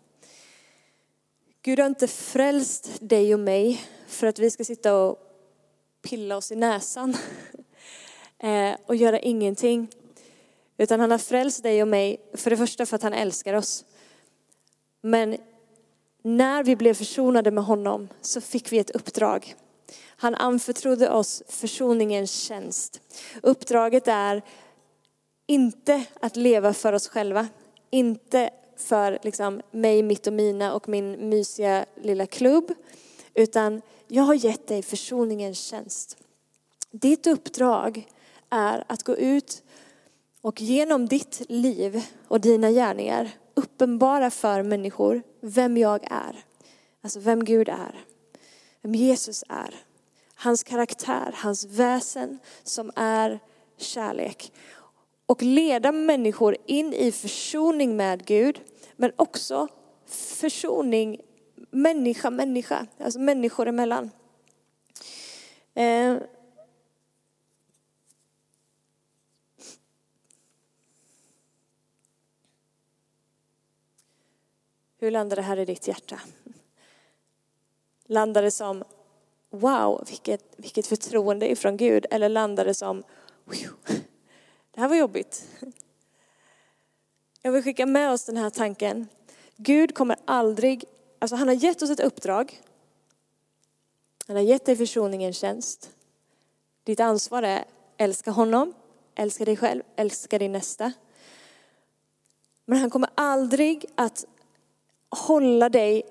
Gud 1.63 1.79
har 1.79 1.87
inte 1.87 2.09
frälst 2.09 2.91
dig 3.01 3.35
och 3.35 3.41
mig 3.41 3.83
för 4.07 4.27
att 4.27 4.39
vi 4.39 4.51
ska 4.51 4.65
sitta 4.65 4.95
och 4.95 5.19
pilla 6.03 6.37
oss 6.37 6.53
i 6.53 6.57
näsan 6.57 7.17
eh, 8.39 8.77
och 8.87 8.97
göra 8.97 9.19
ingenting. 9.19 9.89
Utan 10.77 11.01
han 11.01 11.11
har 11.11 11.19
frälst 11.19 11.63
dig 11.63 11.83
och 11.83 11.89
mig 11.89 12.21
för 12.35 12.51
det 12.51 12.57
första 12.57 12.87
för 12.87 12.97
att 12.97 13.03
han 13.03 13.13
älskar 13.13 13.55
oss. 13.55 13.85
Men 15.01 15.37
när 16.23 16.65
vi 16.65 16.77
blev 16.77 16.95
försonade 16.95 17.51
med 17.51 17.65
honom 17.65 18.09
så 18.21 18.41
fick 18.41 18.73
vi 18.73 18.79
ett 18.79 18.91
uppdrag. 18.91 19.55
Han 20.17 20.35
anförtrodde 20.35 21.11
oss 21.11 21.43
försoningens 21.49 22.33
tjänst. 22.33 23.01
Uppdraget 23.43 24.09
är 24.09 24.43
inte 25.47 26.05
att 26.21 26.37
leva 26.37 26.73
för 26.73 26.93
oss 26.93 27.09
själva, 27.09 27.49
inte 27.91 28.51
för 28.77 29.19
liksom 29.23 29.63
mig, 29.71 30.03
mitt 30.03 30.27
och 30.27 30.33
mina 30.33 30.75
och 30.75 30.89
min 30.89 31.29
mysiga 31.29 31.87
lilla 32.03 32.27
klubb, 32.27 32.75
utan 33.35 33.83
jag 34.09 34.23
har 34.23 34.35
gett 34.35 34.67
dig 34.67 34.83
försoningens 34.83 35.59
tjänst. 35.59 36.17
Ditt 36.91 37.27
uppdrag 37.27 38.09
är 38.51 38.85
att 38.87 39.03
gå 39.03 39.17
ut 39.17 39.63
och 40.41 40.61
genom 40.61 41.07
ditt 41.07 41.43
liv 41.49 42.05
och 42.29 42.41
dina 42.41 42.71
gärningar 42.71 43.31
uppenbara 43.55 44.31
för 44.31 44.63
människor 44.63 45.23
vem 45.41 45.77
jag 45.77 46.13
är. 46.13 46.45
Alltså 47.03 47.21
vem 47.21 47.45
Gud 47.45 47.69
är. 47.69 48.05
Vem 48.83 48.95
Jesus 48.95 49.45
är. 49.49 49.75
Hans 50.35 50.63
karaktär, 50.63 51.35
hans 51.37 51.65
väsen 51.65 52.39
som 52.63 52.93
är 52.97 53.39
kärlek. 53.77 54.53
Och 55.27 55.43
leda 55.43 55.93
människor 55.93 56.57
in 56.67 56.93
i 56.93 57.13
försoning 57.13 57.97
med 57.97 58.27
Gud, 58.27 58.61
men 58.97 59.13
också 59.17 59.69
försoning 60.41 61.21
människa, 61.71 62.31
människa, 62.31 62.87
alltså 62.99 63.19
människor 63.19 63.69
emellan. 63.69 64.11
Eh. 65.75 66.17
Hur 75.01 75.11
landar 75.11 75.37
det 75.37 75.43
här 75.43 75.59
i 75.59 75.65
ditt 75.65 75.89
hjärta? 75.89 76.21
Landar 78.07 78.43
det 78.43 78.51
som 78.51 78.85
wow, 79.51 80.05
vilket, 80.09 80.55
vilket 80.57 80.87
förtroende 80.87 81.51
ifrån 81.51 81.77
Gud? 81.77 82.07
Eller 82.11 82.29
landar 82.29 82.65
det 82.65 82.75
som 82.75 83.03
det 84.75 84.81
här 84.81 84.89
var 84.89 84.97
jobbigt? 84.97 85.47
Jag 87.43 87.53
vill 87.53 87.63
skicka 87.63 87.87
med 87.87 88.11
oss 88.11 88.25
den 88.25 88.37
här 88.37 88.51
tanken. 88.51 89.09
Gud 89.57 89.95
kommer 89.95 90.17
aldrig 90.25 90.85
Alltså 91.21 91.37
han 91.37 91.49
har 91.49 91.55
gett 91.55 91.83
oss 91.83 91.91
ett 91.91 92.01
uppdrag. 92.01 92.61
Han 94.27 94.37
har 94.37 94.43
gett 94.43 94.65
dig 94.65 94.77
försoningens 94.77 95.39
tjänst. 95.39 95.91
Ditt 96.85 97.01
ansvar 97.01 97.43
är 97.43 97.65
älska 97.97 98.31
honom, 98.31 98.75
älska 99.15 99.45
dig 99.45 99.57
själv, 99.57 99.83
älska 99.97 100.39
din 100.39 100.53
nästa. 100.53 100.93
Men 102.65 102.79
han 102.79 102.91
kommer 102.91 103.11
aldrig 103.15 103.85
att 103.95 104.25
hålla 105.11 105.69
dig 105.69 106.03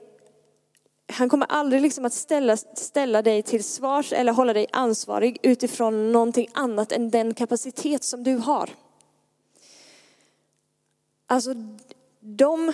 han 1.12 1.30
kommer 1.30 1.46
aldrig 1.46 1.82
liksom 1.82 2.06
att 2.06 2.14
ställa, 2.14 2.58
ställa 2.58 3.22
dig 3.22 3.44
till 3.44 3.64
svars 3.64 4.14
eller 4.14 4.34
hålla 4.34 4.54
dig 4.54 4.68
ansvarig 4.72 5.38
utifrån 5.44 6.12
någonting 6.12 6.48
annat 6.54 6.92
än 6.92 7.10
den 7.10 7.34
kapacitet 7.34 8.04
som 8.04 8.24
du 8.24 8.36
har. 8.36 8.70
Alltså 11.28 11.54
de 12.20 12.74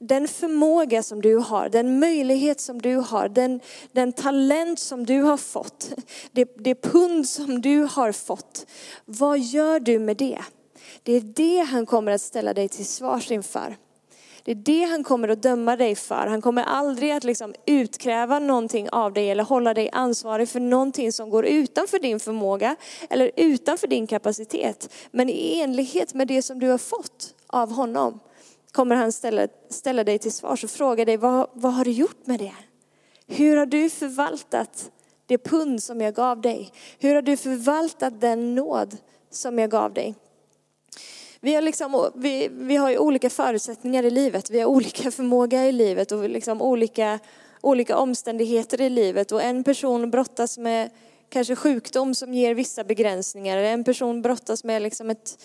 den 0.00 0.28
förmåga 0.28 1.02
som 1.02 1.22
du 1.22 1.36
har, 1.36 1.68
den 1.68 1.98
möjlighet 1.98 2.60
som 2.60 2.82
du 2.82 2.96
har, 2.96 3.28
den, 3.28 3.60
den 3.92 4.12
talent 4.12 4.78
som 4.78 5.06
du 5.06 5.22
har 5.22 5.36
fått, 5.36 5.92
det, 6.32 6.54
det 6.58 6.74
pund 6.74 7.28
som 7.28 7.60
du 7.60 7.88
har 7.90 8.12
fått. 8.12 8.66
Vad 9.04 9.38
gör 9.38 9.80
du 9.80 9.98
med 9.98 10.16
det? 10.16 10.38
Det 11.02 11.12
är 11.12 11.20
det 11.20 11.58
han 11.58 11.86
kommer 11.86 12.12
att 12.12 12.20
ställa 12.20 12.54
dig 12.54 12.68
till 12.68 12.86
svars 12.86 13.30
inför. 13.30 13.76
Det 14.44 14.50
är 14.50 14.54
det 14.54 14.84
han 14.84 15.04
kommer 15.04 15.28
att 15.28 15.42
döma 15.42 15.76
dig 15.76 15.94
för. 15.94 16.26
Han 16.26 16.42
kommer 16.42 16.62
aldrig 16.62 17.10
att 17.10 17.24
liksom 17.24 17.54
utkräva 17.66 18.38
någonting 18.38 18.90
av 18.90 19.12
dig 19.12 19.30
eller 19.30 19.44
hålla 19.44 19.74
dig 19.74 19.90
ansvarig 19.92 20.48
för 20.48 20.60
någonting 20.60 21.12
som 21.12 21.30
går 21.30 21.46
utanför 21.46 21.98
din 21.98 22.20
förmåga 22.20 22.76
eller 23.10 23.30
utanför 23.36 23.86
din 23.86 24.06
kapacitet. 24.06 24.94
Men 25.10 25.28
i 25.28 25.60
enlighet 25.60 26.14
med 26.14 26.28
det 26.28 26.42
som 26.42 26.58
du 26.58 26.68
har 26.68 26.78
fått 26.78 27.34
av 27.46 27.72
honom 27.72 28.20
kommer 28.72 28.96
han 28.96 29.12
ställa, 29.12 29.48
ställa 29.70 30.04
dig 30.04 30.18
till 30.18 30.32
svars 30.32 30.64
och 30.64 30.70
fråga 30.70 31.04
dig, 31.04 31.16
vad, 31.16 31.50
vad 31.52 31.74
har 31.74 31.84
du 31.84 31.90
gjort 31.90 32.26
med 32.26 32.38
det? 32.38 32.54
Hur 33.26 33.56
har 33.56 33.66
du 33.66 33.90
förvaltat 33.90 34.90
det 35.26 35.38
pund 35.38 35.82
som 35.82 36.00
jag 36.00 36.14
gav 36.14 36.40
dig? 36.40 36.72
Hur 36.98 37.14
har 37.14 37.22
du 37.22 37.36
förvaltat 37.36 38.20
den 38.20 38.54
nåd 38.54 38.96
som 39.30 39.58
jag 39.58 39.70
gav 39.70 39.92
dig? 39.92 40.14
Vi 41.40 41.54
har, 41.54 41.62
liksom, 41.62 42.10
vi, 42.14 42.48
vi 42.52 42.76
har 42.76 42.90
ju 42.90 42.98
olika 42.98 43.30
förutsättningar 43.30 44.02
i 44.02 44.10
livet, 44.10 44.50
vi 44.50 44.60
har 44.60 44.66
olika 44.66 45.10
förmåga 45.10 45.66
i 45.66 45.72
livet 45.72 46.12
och 46.12 46.28
liksom 46.28 46.62
olika, 46.62 47.18
olika 47.60 47.96
omständigheter 47.96 48.80
i 48.80 48.90
livet. 48.90 49.32
Och 49.32 49.42
en 49.42 49.64
person 49.64 50.10
brottas 50.10 50.58
med 50.58 50.90
kanske 51.28 51.56
sjukdom 51.56 52.14
som 52.14 52.34
ger 52.34 52.54
vissa 52.54 52.84
begränsningar. 52.84 53.56
En 53.56 53.84
person 53.84 54.22
brottas 54.22 54.64
med 54.64 54.82
liksom 54.82 55.10
ett, 55.10 55.38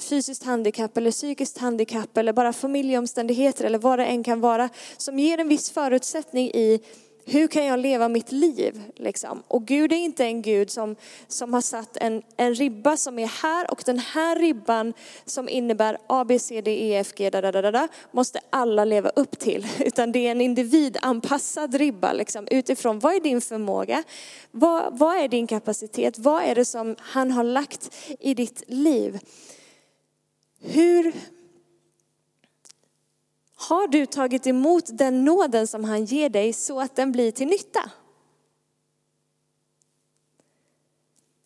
fysiskt 0.00 0.44
handikapp 0.44 0.96
eller 0.96 1.10
psykiskt 1.10 1.58
handikapp 1.58 2.16
eller 2.16 2.32
bara 2.32 2.52
familjeomständigheter 2.52 3.64
eller 3.64 3.78
vad 3.78 3.98
det 3.98 4.04
än 4.04 4.24
kan 4.24 4.40
vara 4.40 4.68
som 4.96 5.18
ger 5.18 5.38
en 5.38 5.48
viss 5.48 5.70
förutsättning 5.70 6.48
i 6.48 6.80
hur 7.24 7.46
kan 7.46 7.64
jag 7.64 7.80
leva 7.80 8.08
mitt 8.08 8.32
liv? 8.32 8.82
Liksom. 8.96 9.42
Och 9.48 9.66
Gud 9.66 9.92
är 9.92 9.96
inte 9.96 10.24
en 10.24 10.42
Gud 10.42 10.70
som, 10.70 10.96
som 11.28 11.54
har 11.54 11.60
satt 11.60 11.96
en, 11.96 12.22
en 12.36 12.54
ribba 12.54 12.96
som 12.96 13.18
är 13.18 13.26
här 13.26 13.70
och 13.70 13.82
den 13.86 13.98
här 13.98 14.38
ribban 14.38 14.92
som 15.24 15.48
innebär 15.48 15.98
A, 16.06 16.24
B, 16.24 16.38
C, 16.38 16.60
D, 16.60 16.70
E, 16.70 16.96
F, 16.96 17.12
G, 17.16 17.30
da, 17.30 17.40
da, 17.40 17.52
da, 17.52 17.70
da, 17.70 17.88
måste 18.10 18.40
alla 18.50 18.84
leva 18.84 19.08
upp 19.08 19.38
till. 19.38 19.66
Utan 19.80 20.12
det 20.12 20.26
är 20.26 20.30
en 20.30 20.40
individanpassad 20.40 21.74
ribba 21.74 22.12
liksom, 22.12 22.48
utifrån 22.50 22.98
vad 22.98 23.14
är 23.14 23.20
din 23.20 23.40
förmåga? 23.40 24.02
Vad, 24.50 24.98
vad 24.98 25.16
är 25.16 25.28
din 25.28 25.46
kapacitet? 25.46 26.18
Vad 26.18 26.42
är 26.42 26.54
det 26.54 26.64
som 26.64 26.96
han 26.98 27.30
har 27.30 27.44
lagt 27.44 27.94
i 28.20 28.34
ditt 28.34 28.62
liv? 28.66 29.18
Hur 30.60 31.12
har 33.68 33.88
du 33.88 34.06
tagit 34.06 34.46
emot 34.46 34.84
den 34.86 35.24
nåden 35.24 35.66
som 35.66 35.84
han 35.84 36.04
ger 36.04 36.28
dig 36.28 36.52
så 36.52 36.80
att 36.80 36.96
den 36.96 37.12
blir 37.12 37.30
till 37.30 37.48
nytta? 37.48 37.90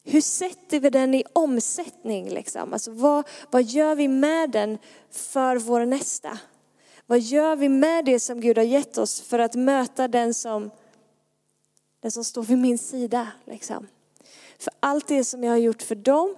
Hur 0.05 0.21
sätter 0.21 0.81
vi 0.81 0.91
den 0.91 1.15
i 1.15 1.25
omsättning? 1.33 2.29
Liksom? 2.29 2.73
Alltså 2.73 2.91
vad, 2.91 3.29
vad 3.51 3.63
gör 3.63 3.95
vi 3.95 4.09
med 4.09 4.51
den 4.51 4.79
för 5.11 5.57
vår 5.57 5.87
nästa? 5.87 6.39
Vad 7.07 7.21
gör 7.21 7.57
vi 7.57 7.69
med 7.69 8.05
det 8.05 8.21
som 8.21 8.41
Gud 8.41 8.59
har 8.59 8.65
gett 8.65 8.99
oss 8.99 9.21
för 9.21 9.39
att 9.39 9.55
möta 9.55 10.09
den 10.09 10.35
som, 10.35 10.71
den 12.01 12.11
som 12.11 12.25
står 12.25 12.43
vid 12.43 12.59
min 12.59 12.79
sida? 12.79 13.29
Liksom? 13.45 13.87
För 14.59 14.73
allt 14.81 15.09
det 15.09 15.25
som 15.25 15.45
jag 15.45 15.51
har 15.53 15.59
gjort 15.59 15.83
för 15.83 15.95
dem, 15.95 16.37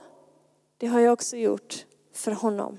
det 0.79 0.87
har 0.87 1.01
jag 1.01 1.13
också 1.13 1.37
gjort 1.37 1.87
för 2.13 2.33
honom. 2.33 2.79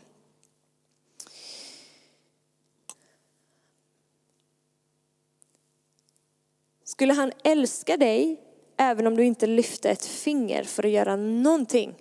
Skulle 6.89 7.13
han 7.13 7.32
älska 7.43 7.97
dig 7.97 8.41
även 8.78 9.08
om 9.08 9.17
du 9.17 9.25
inte 9.25 9.47
lyfte 9.47 9.89
ett 9.89 10.06
finger 10.06 10.63
för 10.63 10.86
att 10.86 10.91
göra 10.91 11.15
någonting 11.15 11.95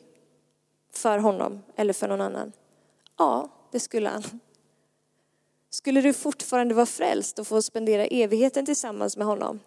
för 0.93 1.19
honom 1.19 1.63
eller 1.77 1.93
för 1.93 2.09
någon 2.09 2.21
annan? 2.21 2.53
Ja, 3.19 3.49
det 3.73 3.81
skulle 3.81 4.09
han. 4.09 4.23
Skulle 5.71 6.01
du 6.01 6.13
fortfarande 6.13 6.75
vara 6.75 6.87
frälst 6.87 7.39
och 7.39 7.47
få 7.47 7.63
spendera 7.63 8.07
evigheten 8.07 8.67
tillsammans 8.67 9.17
med 9.17 9.27
honom? 9.27 9.61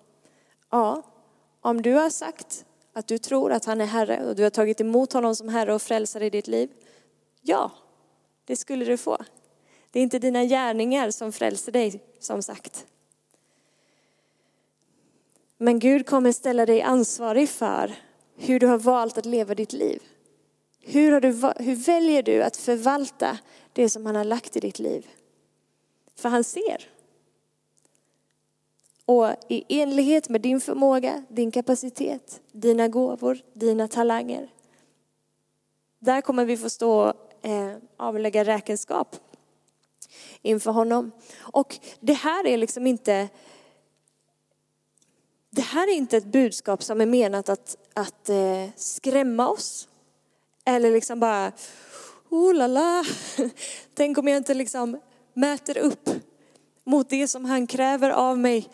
Ja, 0.70 1.02
om 1.62 1.82
du 1.82 1.94
har 1.94 2.10
sagt 2.10 2.66
att 2.94 3.08
du 3.08 3.18
tror 3.18 3.52
att 3.52 3.66
han 3.66 3.82
är 3.82 3.86
Herre 3.86 4.26
och 4.26 4.36
du 4.36 4.44
har 4.44 4.50
tagit 4.50 4.82
emot 4.82 5.14
honom 5.14 5.36
som 5.36 5.50
Herre 5.50 5.74
och 5.74 5.82
frälsare 5.82 6.26
i 6.26 6.30
ditt 6.30 6.48
liv, 6.48 6.70
Ja, 7.42 7.72
det 8.46 8.56
skulle 8.56 8.86
du 8.86 8.98
få. 8.98 9.18
Det 9.92 10.00
är 10.00 10.04
inte 10.04 10.20
dina 10.20 10.46
gärningar 10.46 11.12
som 11.12 11.32
frälser 11.32 11.72
dig, 11.72 12.04
som 12.20 12.42
sagt. 12.42 12.86
Men 15.64 15.80
Gud 15.80 16.06
kommer 16.06 16.32
ställa 16.32 16.66
dig 16.66 16.82
ansvarig 16.82 17.50
för 17.50 17.96
hur 18.36 18.60
du 18.60 18.68
har 18.68 18.78
valt 18.78 19.18
att 19.18 19.26
leva 19.26 19.56
ditt 19.56 19.74
liv. 19.74 20.04
Hur, 20.80 21.12
har 21.12 21.22
du, 21.22 21.28
hur 21.64 21.76
väljer 21.76 22.24
du 22.24 22.44
att 22.44 22.58
förvalta 22.58 23.38
det 23.74 23.90
som 23.90 24.06
han 24.06 24.16
har 24.16 24.24
lagt 24.24 24.56
i 24.56 24.60
ditt 24.60 24.80
liv? 24.80 25.08
För 26.16 26.30
han 26.30 26.44
ser. 26.44 26.90
Och 29.06 29.28
i 29.48 29.82
enlighet 29.82 30.30
med 30.30 30.42
din 30.42 30.62
förmåga, 30.62 31.24
din 31.30 31.52
kapacitet, 31.52 32.42
dina 32.52 32.88
gåvor, 32.88 33.40
dina 33.54 33.88
talanger. 33.88 34.50
Där 36.00 36.22
kommer 36.22 36.46
vi 36.46 36.58
få 36.58 36.70
stå 36.70 37.14
eh, 37.42 37.74
avlägga 37.98 38.44
räkenskap 38.44 39.16
inför 40.42 40.72
honom. 40.72 41.12
Och 41.42 41.80
det 42.00 42.14
här 42.14 42.48
är 42.48 42.58
liksom 42.58 42.88
inte 42.88 43.30
det 45.52 45.62
här 45.62 45.88
är 45.88 45.92
inte 45.92 46.18
ett 46.18 46.26
budskap 46.26 46.84
som 46.84 47.02
är 47.02 47.06
menat 47.06 47.50
att, 47.50 47.78
att 47.94 48.30
eh, 48.30 48.70
skrämma 48.76 49.50
oss. 49.50 49.88
Eller 50.66 50.92
liksom 50.92 51.20
bara, 51.20 51.52
oh 52.30 52.54
la 52.54 52.68
la, 52.68 53.06
tänk 53.94 54.18
om 54.18 54.28
jag 54.28 54.38
inte 54.38 54.54
liksom 54.54 55.00
mäter 55.34 55.78
upp 55.78 56.10
mot 56.84 57.10
det 57.10 57.28
som 57.28 57.46
han 57.46 57.68
kräver 57.68 58.10
av 58.10 58.38
mig. 58.38 58.70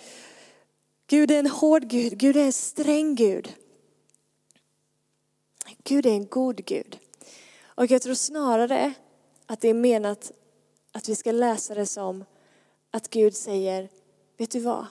Gud 1.08 1.32
är 1.32 1.40
en 1.40 1.48
hård 1.48 1.88
Gud, 1.88 2.18
Gud 2.18 2.38
är 2.38 2.46
en 2.46 2.54
sträng 2.54 3.16
Gud. 3.16 3.54
Gud 5.84 6.06
är 6.06 6.12
en 6.12 6.28
god 6.28 6.66
Gud. 6.66 7.00
Och 7.66 7.86
jag 7.86 8.02
tror 8.02 8.13
snarare 8.13 8.94
att 9.46 9.62
det 9.62 9.68
är 9.68 9.74
menat 9.74 10.32
att 10.92 11.10
vi 11.10 11.16
ska 11.16 11.32
läsa 11.32 11.76
det 11.76 11.86
som 11.86 12.26
att 12.92 13.10
Gud 13.10 13.36
säger, 13.36 13.90
vet 14.38 14.52
du 14.52 14.60
vad? 14.60 14.86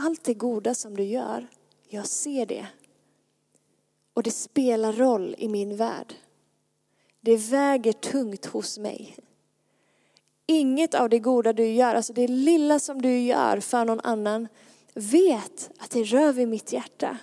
Allt 0.00 0.24
det 0.24 0.34
goda 0.34 0.74
som 0.74 0.96
du 0.96 1.02
gör, 1.02 1.46
jag 1.88 2.06
ser 2.06 2.46
det. 2.46 2.66
Och 4.14 4.22
det 4.22 4.30
spelar 4.30 4.92
roll 4.92 5.34
i 5.38 5.48
min 5.48 5.76
värld. 5.76 6.14
Det 7.20 7.36
väger 7.36 7.92
tungt 7.92 8.46
hos 8.46 8.78
mig. 8.78 9.16
inget 10.46 10.94
av 10.94 11.08
det 11.08 11.18
goda 11.18 11.52
du 11.52 11.66
gör, 11.66 11.94
alltså 11.94 12.12
det 12.12 12.28
lilla 12.28 12.78
som 12.78 13.02
du 13.02 13.18
gör 13.18 13.60
för 13.60 13.84
någon 13.84 14.00
annan, 14.00 14.48
vet 14.94 15.70
att 15.78 15.90
det 15.90 16.02
rör 16.02 16.32
vid 16.32 16.48
mitt 16.48 16.72
hjärta. 16.72 17.18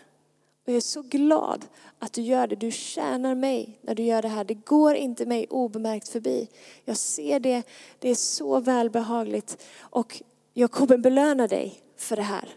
Och 0.63 0.69
jag 0.69 0.75
är 0.75 0.81
så 0.81 1.01
glad 1.01 1.65
att 1.99 2.13
du 2.13 2.21
gör 2.21 2.47
det. 2.47 2.55
Du 2.55 2.71
tjänar 2.71 3.35
mig 3.35 3.79
när 3.81 3.95
du 3.95 4.03
gör 4.03 4.21
det 4.21 4.27
här. 4.27 4.43
Det 4.43 4.53
går 4.53 4.95
inte 4.95 5.25
mig 5.25 5.47
obemärkt 5.49 6.07
förbi. 6.07 6.49
Jag 6.85 6.97
ser 6.97 7.39
det, 7.39 7.63
det 7.99 8.09
är 8.09 8.15
så 8.15 8.59
välbehagligt. 8.59 9.63
Och 9.79 10.21
jag 10.53 10.71
kommer 10.71 10.97
belöna 10.97 11.47
dig 11.47 11.81
för 11.97 12.15
det 12.15 12.21
här. 12.21 12.49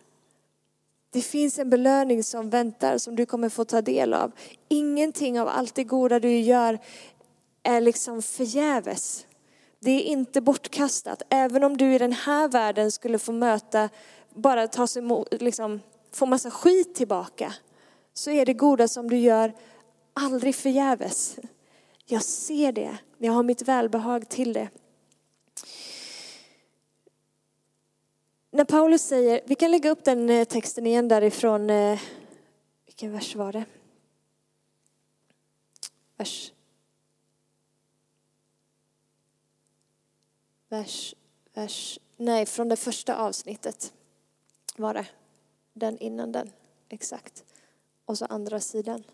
Det 1.11 1.23
finns 1.23 1.59
en 1.59 1.71
belöning 1.71 2.23
som 2.23 2.51
väntar 2.51 2.99
som 2.99 3.17
du 3.17 3.27
kommer 3.27 3.49
få 3.49 3.65
ta 3.65 3.83
del 3.83 4.15
av. 4.15 4.33
Ingenting 4.69 5.41
av 5.41 5.49
allt 5.49 5.75
det 5.75 5.85
goda 5.85 6.21
du 6.21 6.39
gör 6.39 6.79
är 7.63 7.81
liksom 7.81 8.23
förgäves. 8.23 9.27
Det 9.81 9.91
är 9.91 10.03
inte 10.03 10.41
bortkastat. 10.41 11.23
Även 11.31 11.65
om 11.65 11.77
du 11.77 11.95
i 11.95 11.99
den 11.99 12.13
här 12.13 12.49
världen 12.49 12.93
skulle 12.93 13.19
få 13.19 13.33
möta, 13.33 13.89
bara 14.35 14.69
ta 14.69 14.87
sig 14.87 15.03
emot, 15.03 15.29
liksom, 15.41 15.81
få 16.13 16.27
massa 16.27 16.51
skit 16.51 16.95
tillbaka, 16.95 17.55
så 18.15 18.31
är 18.31 18.47
det 18.47 18.55
goda 18.55 18.89
som 18.89 19.11
du 19.11 19.17
gör 19.17 19.53
aldrig 20.15 20.55
förgäves. 20.55 21.37
Jag 22.07 22.23
ser 22.23 22.73
det. 22.73 22.99
Jag 23.19 23.33
har 23.33 23.43
mitt 23.43 23.63
välbehag 23.63 24.29
till 24.29 24.53
det. 24.53 24.69
När 28.59 28.65
Paulus 28.65 29.03
säger, 29.03 29.41
vi 29.45 29.55
kan 29.55 29.71
lägga 29.71 29.91
upp 29.91 30.05
den 30.05 30.31
eh, 30.31 30.45
texten 30.45 30.87
igen 30.87 31.09
därifrån, 31.09 31.71
eh, 31.71 32.01
vilken 32.87 33.13
vers 33.13 33.37
var 33.37 33.53
det? 33.53 33.65
Vers 36.17 36.53
vers, 40.69 41.15
vers, 41.55 41.99
nej 42.17 42.47
från 42.47 42.69
det 42.69 42.77
första 42.77 43.17
avsnittet 43.17 43.93
var 44.77 44.95
det. 44.95 45.07
Den 45.73 45.99
innan 45.99 46.33
den, 46.33 46.53
exakt. 46.89 47.45
Och 48.05 48.19
så 48.19 48.25
andra 48.25 48.61
sidan. 48.61 49.05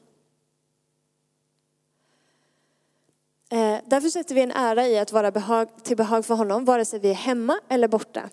Eh, 3.49 3.79
därför 3.87 4.09
sätter 4.09 4.35
vi 4.35 4.41
en 4.41 4.53
ära 4.53 4.87
i 4.87 4.99
att 4.99 5.13
vara 5.13 5.31
behag, 5.31 5.85
till 5.85 5.97
behag 5.97 6.27
för 6.27 6.35
honom, 6.35 6.65
vare 6.65 6.85
sig 6.85 6.99
vi 6.99 7.11
är 7.11 7.15
hemma 7.15 7.61
eller 7.69 7.89
borta. 7.89 8.31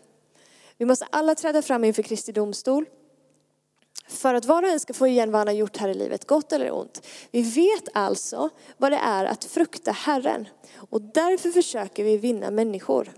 Vi 0.82 0.86
måste 0.86 1.08
alla 1.10 1.36
träda 1.36 1.62
fram 1.62 1.84
inför 1.84 2.04
Kristi 2.04 2.32
domstol 2.32 2.86
för 4.08 4.34
att 4.34 4.46
var 4.46 4.63
och 4.63 4.70
en 4.70 4.80
ska 4.80 4.94
få 4.94 5.08
igen 5.08 5.32
vad 5.32 5.39
han 5.39 5.48
har 5.48 5.56
gjort 5.56 5.78
här 5.78 5.89
i 5.89 5.94
livet, 5.94 6.28
gott 6.28 6.52
eller 6.52 6.72
ont. 6.74 7.08
Vi 7.32 7.41
vet 7.41 7.84
alltså 7.94 8.50
vad 8.78 8.91
det 8.91 8.98
är 8.98 9.26
att 9.26 9.44
frukta 9.44 9.91
Herren 9.91 10.48
och 10.76 11.02
därför 11.02 11.50
försöker 11.50 12.04
vi 12.04 12.17
vinna 12.17 12.52
människor. 12.52 13.12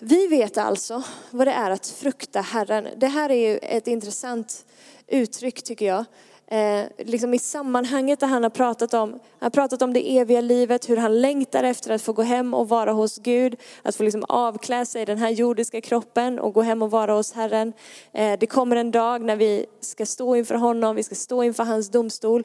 Vi 0.00 0.26
vet 0.26 0.58
alltså 0.58 1.02
vad 1.30 1.46
det 1.46 1.52
är 1.52 1.70
att 1.70 1.86
frukta 1.86 2.40
Herren. 2.40 2.88
Det 2.96 3.08
här 3.08 3.30
är 3.30 3.50
ju 3.50 3.58
ett 3.58 3.86
intressant 3.86 4.66
uttryck 5.06 5.62
tycker 5.62 5.86
jag 5.86 6.04
eh, 6.50 6.86
liksom 6.98 7.34
i 7.34 7.38
sammanhanget 7.38 8.20
där 8.20 8.26
han 8.26 8.42
har 8.42 8.50
pratat 8.50 8.94
om, 8.94 9.10
han 9.10 9.20
har 9.40 9.50
pratat 9.50 9.82
om 9.82 9.92
det 9.92 10.18
eviga 10.18 10.40
livet, 10.40 10.88
hur 10.88 10.96
han 10.96 11.20
längtar 11.20 11.64
efter 11.64 11.94
att 11.94 12.02
få 12.02 12.12
gå 12.12 12.22
hem 12.22 12.54
och 12.54 12.68
vara 12.68 12.92
hos 12.92 13.18
Gud, 13.18 13.56
att 13.82 13.96
få 13.96 14.02
liksom 14.02 14.24
avklä 14.28 14.86
sig 14.86 15.02
i 15.02 15.04
den 15.04 15.18
här 15.18 15.30
jordiska 15.30 15.80
kroppen 15.80 16.38
och 16.38 16.54
gå 16.54 16.62
hem 16.62 16.82
och 16.82 16.90
vara 16.90 17.12
hos 17.12 17.32
Herren. 17.32 17.72
Eh, 18.12 18.38
det 18.38 18.46
kommer 18.46 18.76
en 18.76 18.90
dag 18.90 19.22
när 19.22 19.36
vi 19.36 19.66
ska 19.80 20.06
stå 20.06 20.36
inför 20.36 20.54
honom, 20.54 20.96
vi 20.96 21.02
ska 21.02 21.14
stå 21.14 21.42
inför 21.42 21.64
hans 21.64 21.90
domstol. 21.90 22.44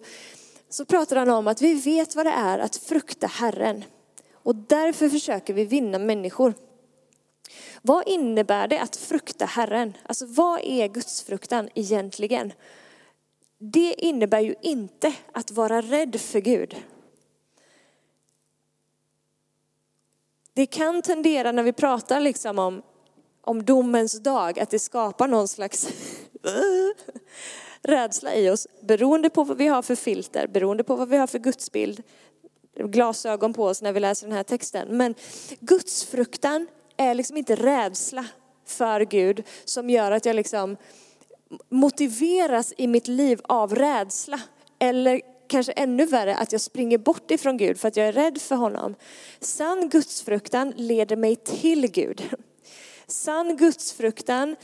Så 0.69 0.85
pratar 0.85 1.15
han 1.15 1.29
om 1.29 1.47
att 1.47 1.61
vi 1.61 1.73
vet 1.73 2.15
vad 2.15 2.25
det 2.25 2.31
är 2.31 2.59
att 2.59 2.75
frukta 2.75 3.27
Herren. 3.27 3.83
Och 4.33 4.55
därför 4.55 5.09
försöker 5.09 5.53
vi 5.53 5.65
vinna 5.65 5.99
människor. 5.99 6.53
Vad 7.81 8.07
innebär 8.07 8.67
det 8.67 8.79
att 8.79 8.95
frukta 8.95 9.45
Herren? 9.45 9.97
Alltså 10.03 10.25
vad 10.25 10.59
är 10.63 10.87
Gudsfruktan 10.87 11.69
egentligen? 11.75 12.53
Det 13.57 13.95
innebär 13.97 14.39
ju 14.39 14.55
inte 14.61 15.13
att 15.31 15.51
vara 15.51 15.81
rädd 15.81 16.21
för 16.21 16.39
Gud. 16.39 16.75
Det 20.53 20.65
kan 20.65 21.01
tendera 21.01 21.51
när 21.51 21.63
vi 21.63 21.73
pratar 21.73 22.19
liksom 22.19 22.59
om, 22.59 22.81
om 23.41 23.65
domens 23.65 24.19
dag 24.19 24.59
att 24.59 24.69
det 24.69 24.79
skapar 24.79 25.27
någon 25.27 25.47
slags 25.47 25.87
rädsla 27.81 28.35
i 28.35 28.49
oss 28.49 28.67
beroende 28.81 29.29
på 29.29 29.43
vad 29.43 29.57
vi 29.57 29.67
har 29.67 29.81
för 29.81 29.95
filter, 29.95 30.47
beroende 30.47 30.83
på 30.83 30.95
vad 30.95 31.09
vi 31.09 31.17
har 31.17 31.27
för 31.27 31.39
gudsbild, 31.39 32.03
glasögon 32.75 33.53
på 33.53 33.65
oss 33.65 33.81
när 33.81 33.93
vi 33.93 33.99
läser 33.99 34.27
den 34.27 34.35
här 34.35 34.43
texten. 34.43 34.97
Men 34.97 35.15
gudsfruktan 35.59 36.67
är 36.97 37.13
liksom 37.13 37.37
inte 37.37 37.55
rädsla 37.55 38.25
för 38.65 39.01
Gud 39.01 39.43
som 39.65 39.89
gör 39.89 40.11
att 40.11 40.25
jag 40.25 40.35
liksom 40.35 40.77
motiveras 41.69 42.73
i 42.77 42.87
mitt 42.87 43.07
liv 43.07 43.41
av 43.43 43.75
rädsla. 43.75 44.39
Eller 44.79 45.21
kanske 45.47 45.71
ännu 45.71 46.05
värre 46.05 46.35
att 46.35 46.51
jag 46.51 46.61
springer 46.61 46.97
bort 46.97 47.31
ifrån 47.31 47.57
Gud 47.57 47.79
för 47.79 47.87
att 47.87 47.97
jag 47.97 48.07
är 48.07 48.11
rädd 48.11 48.41
för 48.41 48.55
honom. 48.55 48.95
Sann 49.39 49.89
gudsfruktan 49.89 50.73
leder 50.75 51.15
mig 51.15 51.35
till 51.35 51.91
Gud. 51.91 52.23
Sann 53.07 53.57
gudsfruktan 53.57 54.55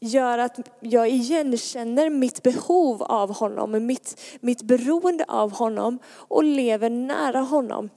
gör 0.00 0.38
att 0.38 0.58
jag 0.80 1.08
igenkänner 1.08 2.10
mitt 2.10 2.42
behov 2.42 3.02
av 3.02 3.34
honom, 3.34 3.86
mitt, 3.86 4.20
mitt 4.40 4.62
beroende 4.62 5.24
av 5.28 5.52
honom 5.52 5.98
och 6.08 6.44
lever 6.44 6.90
nära 6.90 7.40
honom. 7.40 7.90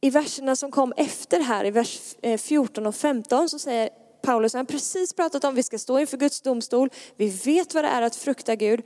I 0.00 0.10
verserna 0.10 0.56
som 0.56 0.70
kom 0.70 0.92
efter 0.96 1.40
här, 1.40 1.64
i 1.64 1.70
vers 1.70 2.16
eh, 2.22 2.38
14 2.38 2.86
och 2.86 2.94
15, 2.94 3.48
så 3.48 3.58
säger 3.58 3.90
Paulus 4.22 4.54
har 4.54 4.64
precis 4.64 5.12
pratat 5.12 5.44
om, 5.44 5.54
vi 5.54 5.62
ska 5.62 5.78
stå 5.78 5.98
inför 5.98 6.16
Guds 6.16 6.40
domstol. 6.40 6.90
Vi 7.16 7.28
vet 7.28 7.74
vad 7.74 7.84
det 7.84 7.88
är 7.88 8.02
att 8.02 8.16
frukta 8.16 8.56
Gud. 8.56 8.82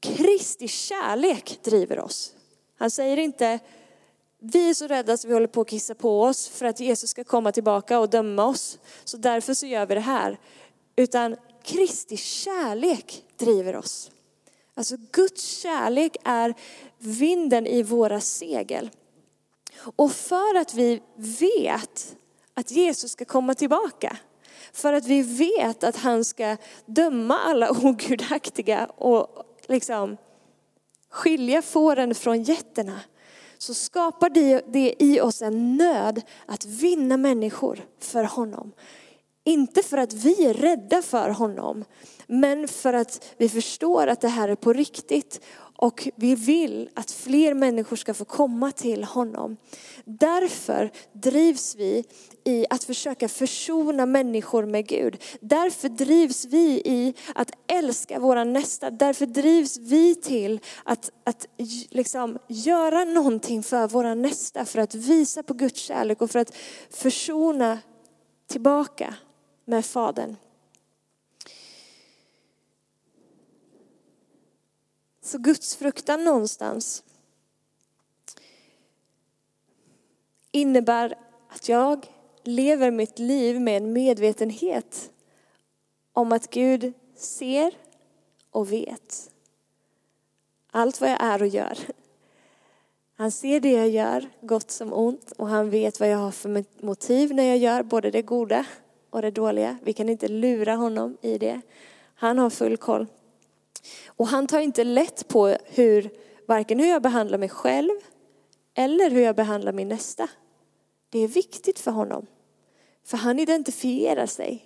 Kristi 0.00 0.68
kärlek 0.68 1.58
driver 1.62 1.98
oss. 1.98 2.32
Han 2.78 2.90
säger 2.90 3.16
inte, 3.16 3.58
vi 4.38 4.70
är 4.70 4.74
så 4.74 4.86
rädda 4.86 5.16
så 5.16 5.28
vi 5.28 5.34
håller 5.34 5.46
på 5.46 5.60
att 5.60 5.68
kissa 5.68 5.94
på 5.94 6.22
oss 6.22 6.48
för 6.48 6.66
att 6.66 6.80
Jesus 6.80 7.10
ska 7.10 7.24
komma 7.24 7.52
tillbaka 7.52 7.98
och 7.98 8.10
döma 8.10 8.44
oss. 8.44 8.78
Så 9.04 9.16
därför 9.16 9.54
så 9.54 9.66
gör 9.66 9.86
vi 9.86 9.94
det 9.94 10.00
här. 10.00 10.38
Utan 10.96 11.36
Kristi 11.64 12.16
kärlek 12.16 13.24
driver 13.36 13.76
oss. 13.76 14.10
Alltså 14.74 14.96
Guds 15.12 15.58
kärlek 15.58 16.16
är 16.24 16.54
vinden 16.98 17.66
i 17.66 17.82
våra 17.82 18.20
segel. 18.20 18.90
Och 19.96 20.12
för 20.12 20.54
att 20.54 20.74
vi 20.74 21.02
vet 21.16 22.16
att 22.54 22.70
Jesus 22.70 23.12
ska 23.12 23.24
komma 23.24 23.54
tillbaka, 23.54 24.16
för 24.78 24.92
att 24.92 25.06
vi 25.06 25.22
vet 25.22 25.84
att 25.84 25.96
han 25.96 26.24
ska 26.24 26.56
döma 26.86 27.38
alla 27.38 27.70
ogudaktiga 27.84 28.86
och 28.86 29.28
liksom 29.68 30.16
skilja 31.10 31.62
fåren 31.62 32.14
från 32.14 32.42
getterna. 32.42 33.00
Så 33.58 33.74
skapar 33.74 34.30
det, 34.30 34.62
det 34.66 34.94
i 34.98 35.20
oss 35.20 35.42
en 35.42 35.76
nöd 35.76 36.22
att 36.46 36.64
vinna 36.64 37.16
människor 37.16 37.80
för 38.00 38.24
honom. 38.24 38.72
Inte 39.44 39.82
för 39.82 39.98
att 39.98 40.12
vi 40.12 40.46
är 40.46 40.54
rädda 40.54 41.02
för 41.02 41.30
honom, 41.30 41.84
men 42.26 42.68
för 42.68 42.92
att 42.92 43.34
vi 43.36 43.48
förstår 43.48 44.06
att 44.06 44.20
det 44.20 44.28
här 44.28 44.48
är 44.48 44.54
på 44.54 44.72
riktigt 44.72 45.40
och 45.80 46.08
vi 46.14 46.34
vill 46.34 46.90
att 46.94 47.10
fler 47.10 47.54
människor 47.54 47.96
ska 47.96 48.14
få 48.14 48.24
komma 48.24 48.72
till 48.72 49.04
honom. 49.04 49.56
Därför 50.04 50.90
drivs 51.12 51.76
vi 51.76 52.04
i 52.44 52.66
att 52.70 52.84
försöka 52.84 53.28
försona 53.28 54.06
människor 54.06 54.66
med 54.66 54.86
Gud. 54.86 55.22
Därför 55.40 55.88
drivs 55.88 56.44
vi 56.44 56.82
i 56.84 57.14
att 57.34 57.50
älska 57.66 58.18
våra 58.18 58.44
nästa. 58.44 58.90
Därför 58.90 59.26
drivs 59.26 59.76
vi 59.76 60.14
till 60.14 60.60
att, 60.84 61.10
att 61.24 61.46
liksom 61.90 62.38
göra 62.48 63.04
någonting 63.04 63.62
för 63.62 63.88
våra 63.88 64.14
nästa. 64.14 64.64
För 64.64 64.78
att 64.78 64.94
visa 64.94 65.42
på 65.42 65.54
Guds 65.54 65.80
kärlek 65.80 66.22
och 66.22 66.30
för 66.30 66.38
att 66.38 66.56
försona 66.90 67.78
tillbaka 68.46 69.14
med 69.64 69.84
Fadern. 69.84 70.36
Så 75.28 75.38
gudsfruktan 75.38 76.24
någonstans 76.24 77.04
innebär 80.52 81.18
att 81.48 81.68
jag 81.68 82.06
lever 82.42 82.90
mitt 82.90 83.18
liv 83.18 83.60
med 83.60 83.76
en 83.76 83.92
medvetenhet 83.92 85.10
om 86.12 86.32
att 86.32 86.50
Gud 86.50 86.92
ser 87.16 87.74
och 88.50 88.72
vet 88.72 89.30
allt 90.70 91.00
vad 91.00 91.10
jag 91.10 91.22
är 91.22 91.42
och 91.42 91.48
gör. 91.48 91.78
Han 93.14 93.30
ser 93.30 93.60
det 93.60 93.72
jag 93.72 93.88
gör, 93.88 94.28
gott 94.40 94.70
som 94.70 94.92
ont, 94.92 95.32
och 95.32 95.48
han 95.48 95.70
vet 95.70 96.00
vad 96.00 96.08
jag 96.08 96.18
har 96.18 96.30
för 96.30 96.64
motiv 96.84 97.34
när 97.34 97.44
jag 97.44 97.58
gör 97.58 97.82
både 97.82 98.10
det 98.10 98.22
goda 98.22 98.66
och 99.10 99.22
det 99.22 99.30
dåliga. 99.30 99.78
Vi 99.82 99.92
kan 99.92 100.08
inte 100.08 100.28
lura 100.28 100.74
honom 100.74 101.16
i 101.20 101.38
det. 101.38 101.60
Han 102.14 102.38
har 102.38 102.50
full 102.50 102.76
koll. 102.76 103.06
Och 104.06 104.28
han 104.28 104.46
tar 104.46 104.60
inte 104.60 104.84
lätt 104.84 105.28
på 105.28 105.56
hur, 105.64 106.10
varken 106.46 106.78
hur 106.78 106.86
jag 106.86 107.02
behandlar 107.02 107.38
mig 107.38 107.48
själv 107.48 107.90
eller 108.74 109.10
hur 109.10 109.20
jag 109.20 109.36
behandlar 109.36 109.72
min 109.72 109.88
nästa. 109.88 110.30
Det 111.10 111.18
är 111.18 111.28
viktigt 111.28 111.78
för 111.78 111.90
honom. 111.90 112.26
För 113.04 113.16
han 113.16 113.38
identifierar 113.38 114.26
sig 114.26 114.64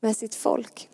med 0.00 0.16
sitt 0.16 0.34
folk. 0.34 0.88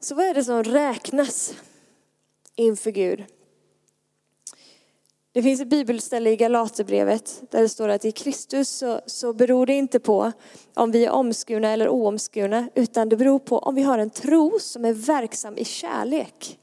Så 0.00 0.14
vad 0.14 0.26
är 0.26 0.34
det 0.34 0.44
som 0.44 0.64
räknas 0.64 1.54
inför 2.54 2.90
Gud? 2.90 3.24
Det 5.38 5.42
finns 5.42 5.60
ett 5.60 5.68
bibelställe 5.68 6.30
i 6.30 6.36
Galaterbrevet 6.36 7.42
där 7.50 7.62
det 7.62 7.68
står 7.68 7.88
att 7.88 8.04
i 8.04 8.12
Kristus 8.12 8.68
så, 8.68 9.00
så 9.06 9.32
beror 9.32 9.66
det 9.66 9.72
inte 9.72 10.00
på 10.00 10.32
om 10.74 10.90
vi 10.90 11.04
är 11.04 11.10
omskurna 11.10 11.70
eller 11.70 11.88
oomskurna, 11.88 12.68
utan 12.74 13.08
det 13.08 13.16
beror 13.16 13.38
på 13.38 13.58
om 13.58 13.74
vi 13.74 13.82
har 13.82 13.98
en 13.98 14.10
tro 14.10 14.58
som 14.60 14.84
är 14.84 14.92
verksam 14.92 15.56
i 15.56 15.64
kärlek. 15.64 16.58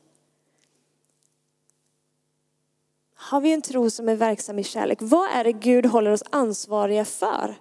Har 3.16 3.42
vi 3.42 3.54
en 3.54 3.62
tro 3.62 3.90
som 3.90 4.10
är 4.10 4.16
verksam 4.16 4.60
i 4.60 4.64
kärlek? 4.64 4.98
Vad 5.02 5.30
är 5.32 5.44
det 5.44 5.54
Gud 5.54 5.86
håller 5.86 6.12
oss 6.12 6.24
ansvariga 6.30 7.06
för? 7.06 7.56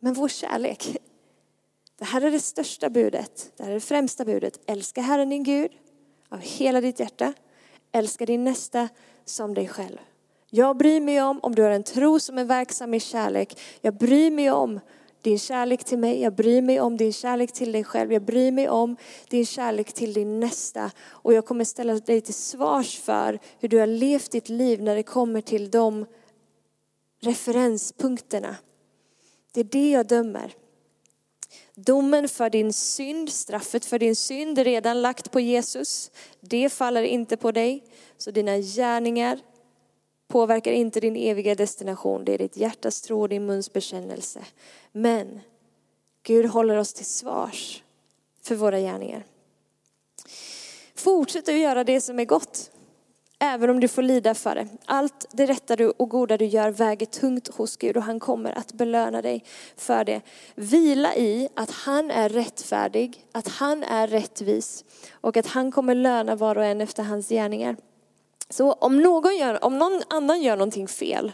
Men 0.00 0.14
vår 0.14 0.28
kärlek. 0.28 0.96
Det 1.98 2.04
här 2.04 2.20
är 2.20 2.30
det 2.30 2.40
största 2.40 2.90
budet. 2.90 3.52
Det 3.56 3.62
här 3.62 3.70
är 3.70 3.74
det 3.74 3.80
främsta 3.80 4.24
budet. 4.24 4.60
Älska 4.66 5.00
Herren 5.00 5.28
din 5.28 5.42
Gud 5.42 5.70
av 6.28 6.38
hela 6.38 6.80
ditt 6.80 7.00
hjärta. 7.00 7.32
Älska 7.92 8.26
din 8.26 8.44
nästa 8.44 8.88
som 9.24 9.54
dig 9.54 9.68
själv. 9.68 9.98
Jag 10.50 10.76
bryr 10.76 11.00
mig 11.00 11.22
om 11.22 11.40
om 11.42 11.54
du 11.54 11.62
har 11.62 11.70
en 11.70 11.82
tro 11.82 12.20
som 12.20 12.38
är 12.38 12.44
verksam 12.44 12.94
i 12.94 13.00
kärlek. 13.00 13.60
Jag 13.80 13.94
bryr 13.94 14.30
mig 14.30 14.50
om 14.50 14.80
din 15.22 15.38
kärlek 15.38 15.84
till 15.84 15.98
mig, 15.98 16.20
jag 16.20 16.34
bryr 16.34 16.62
mig 16.62 16.80
om 16.80 16.96
din 16.96 17.12
kärlek 17.12 17.52
till 17.52 17.72
dig 17.72 17.84
själv, 17.84 18.12
jag 18.12 18.22
bryr 18.22 18.52
mig 18.52 18.68
om 18.68 18.96
din 19.28 19.46
kärlek 19.46 19.92
till 19.92 20.12
din 20.12 20.40
nästa. 20.40 20.90
Och 21.06 21.34
jag 21.34 21.46
kommer 21.46 21.64
ställa 21.64 21.94
dig 21.94 22.20
till 22.20 22.34
svars 22.34 22.98
för 22.98 23.38
hur 23.58 23.68
du 23.68 23.78
har 23.78 23.86
levt 23.86 24.30
ditt 24.30 24.48
liv 24.48 24.82
när 24.82 24.94
det 24.94 25.02
kommer 25.02 25.40
till 25.40 25.70
de 25.70 26.06
referenspunkterna. 27.20 28.56
Det 29.52 29.60
är 29.60 29.64
det 29.64 29.90
jag 29.90 30.06
dömer. 30.06 30.54
Domen 31.74 32.28
för 32.28 32.50
din 32.50 32.72
synd, 32.72 33.30
straffet 33.30 33.84
för 33.84 33.98
din 33.98 34.16
synd 34.16 34.58
är 34.58 34.64
redan 34.64 35.02
lagt 35.02 35.30
på 35.30 35.40
Jesus. 35.40 36.10
Det 36.40 36.68
faller 36.68 37.02
inte 37.02 37.36
på 37.36 37.52
dig. 37.52 37.84
Så 38.18 38.30
dina 38.30 38.58
gärningar 38.58 39.40
påverkar 40.28 40.72
inte 40.72 41.00
din 41.00 41.16
eviga 41.16 41.54
destination. 41.54 42.24
Det 42.24 42.34
är 42.34 42.38
ditt 42.38 42.56
hjärtas 42.56 43.00
tro 43.00 43.20
och 43.20 43.28
din 43.28 43.46
muns 43.46 43.72
bekännelse. 43.72 44.40
Men 44.92 45.40
Gud 46.22 46.46
håller 46.46 46.76
oss 46.76 46.92
till 46.92 47.06
svars 47.06 47.82
för 48.42 48.54
våra 48.54 48.80
gärningar. 48.80 49.24
Fortsätt 50.94 51.48
att 51.48 51.58
göra 51.58 51.84
det 51.84 52.00
som 52.00 52.18
är 52.18 52.24
gott. 52.24 52.70
Även 53.40 53.70
om 53.70 53.80
du 53.80 53.88
får 53.88 54.02
lida 54.02 54.34
för 54.34 54.54
det. 54.54 54.68
Allt 54.84 55.26
det 55.32 55.46
rätta 55.46 55.76
du 55.76 55.90
och 55.90 56.10
goda 56.10 56.36
du 56.36 56.44
gör 56.44 56.70
väger 56.70 57.06
tungt 57.06 57.48
hos 57.48 57.76
Gud 57.76 57.96
och 57.96 58.02
han 58.02 58.20
kommer 58.20 58.58
att 58.58 58.72
belöna 58.72 59.22
dig 59.22 59.44
för 59.76 60.04
det. 60.04 60.20
Vila 60.54 61.16
i 61.16 61.48
att 61.54 61.70
han 61.70 62.10
är 62.10 62.28
rättfärdig, 62.28 63.26
att 63.32 63.48
han 63.48 63.84
är 63.84 64.08
rättvis 64.08 64.84
och 65.10 65.36
att 65.36 65.46
han 65.46 65.72
kommer 65.72 65.94
löna 65.94 66.36
var 66.36 66.56
och 66.58 66.64
en 66.64 66.80
efter 66.80 67.02
hans 67.02 67.28
gärningar. 67.28 67.76
Så 68.50 68.72
om 68.72 69.02
någon, 69.02 69.36
gör, 69.36 69.64
om 69.64 69.78
någon 69.78 70.02
annan 70.08 70.42
gör 70.42 70.56
någonting 70.56 70.88
fel 70.88 71.32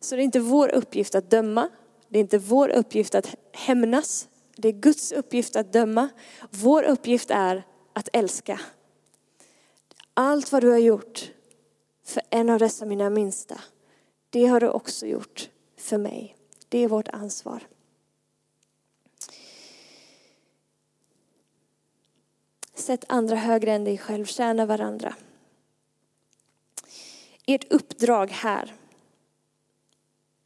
så 0.00 0.14
är 0.14 0.16
det 0.16 0.22
inte 0.22 0.40
vår 0.40 0.68
uppgift 0.68 1.14
att 1.14 1.30
döma. 1.30 1.68
Det 2.08 2.18
är 2.18 2.20
inte 2.20 2.38
vår 2.38 2.68
uppgift 2.68 3.14
att 3.14 3.34
hämnas. 3.52 4.28
Det 4.56 4.68
är 4.68 4.72
Guds 4.72 5.12
uppgift 5.12 5.56
att 5.56 5.72
döma. 5.72 6.08
Vår 6.50 6.82
uppgift 6.82 7.30
är 7.30 7.66
att 7.92 8.08
älska. 8.12 8.60
Allt 10.14 10.52
vad 10.52 10.62
du 10.62 10.70
har 10.70 10.78
gjort 10.78 11.30
för 12.04 12.22
en 12.30 12.50
av 12.50 12.58
dessa 12.58 12.84
mina 12.84 13.10
minsta, 13.10 13.60
det 14.30 14.46
har 14.46 14.60
du 14.60 14.68
också 14.68 15.06
gjort 15.06 15.50
för 15.76 15.98
mig. 15.98 16.36
Det 16.68 16.78
är 16.78 16.88
vårt 16.88 17.08
ansvar. 17.08 17.66
Sätt 22.74 23.04
andra 23.08 23.36
högre 23.36 23.72
än 23.72 23.84
dig 23.84 23.98
själv, 23.98 24.24
tjäna 24.24 24.66
varandra. 24.66 25.14
Ert 27.46 27.72
uppdrag 27.72 28.30
här, 28.30 28.74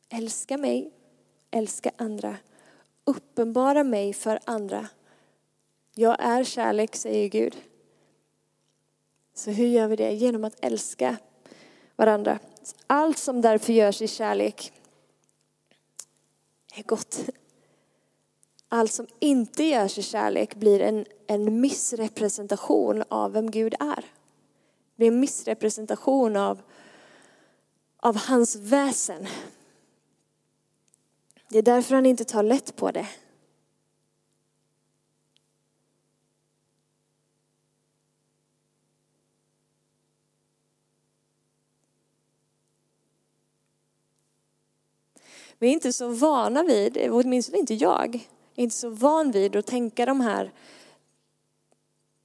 älska 0.08 0.58
mig, 0.58 0.92
älska 1.50 1.90
andra, 1.96 2.36
uppenbara 3.04 3.84
mig 3.84 4.12
för 4.12 4.40
andra. 4.44 4.88
Jag 5.94 6.16
är 6.20 6.44
kärlek, 6.44 6.96
säger 6.96 7.28
Gud. 7.28 7.56
Så 9.34 9.50
hur 9.50 9.66
gör 9.66 9.88
vi 9.88 9.96
det? 9.96 10.12
Genom 10.12 10.44
att 10.44 10.64
älska 10.64 11.16
varandra. 11.96 12.38
Allt 12.86 13.18
som 13.18 13.40
därför 13.40 13.72
görs 13.72 14.02
i 14.02 14.08
kärlek 14.08 14.72
är 16.74 16.82
gott. 16.82 17.28
Allt 18.68 18.92
som 18.92 19.06
inte 19.18 19.64
görs 19.64 19.98
i 19.98 20.02
kärlek 20.02 20.54
blir 20.54 20.80
en, 20.80 21.04
en 21.26 21.60
missrepresentation 21.60 23.04
av 23.08 23.32
vem 23.32 23.50
Gud 23.50 23.74
är. 23.80 23.96
Det 23.96 24.96
blir 24.96 25.08
en 25.08 25.20
missrepresentation 25.20 26.36
av, 26.36 26.62
av 28.02 28.16
hans 28.16 28.56
väsen. 28.56 29.26
Det 31.48 31.58
är 31.58 31.62
därför 31.62 31.94
han 31.94 32.06
inte 32.06 32.24
tar 32.24 32.42
lätt 32.42 32.76
på 32.76 32.90
det. 32.90 33.08
Vi 45.58 45.68
är 45.68 45.72
inte 45.72 45.92
så 45.92 46.08
vana 46.08 46.62
vid, 46.62 47.10
åtminstone 47.10 47.58
inte 47.58 47.74
jag, 47.74 48.14
är 48.54 48.62
inte 48.62 48.76
så 48.76 48.90
van 48.90 49.30
vid 49.30 49.56
att 49.56 49.66
tänka 49.66 50.06
de 50.06 50.20
här 50.20 50.52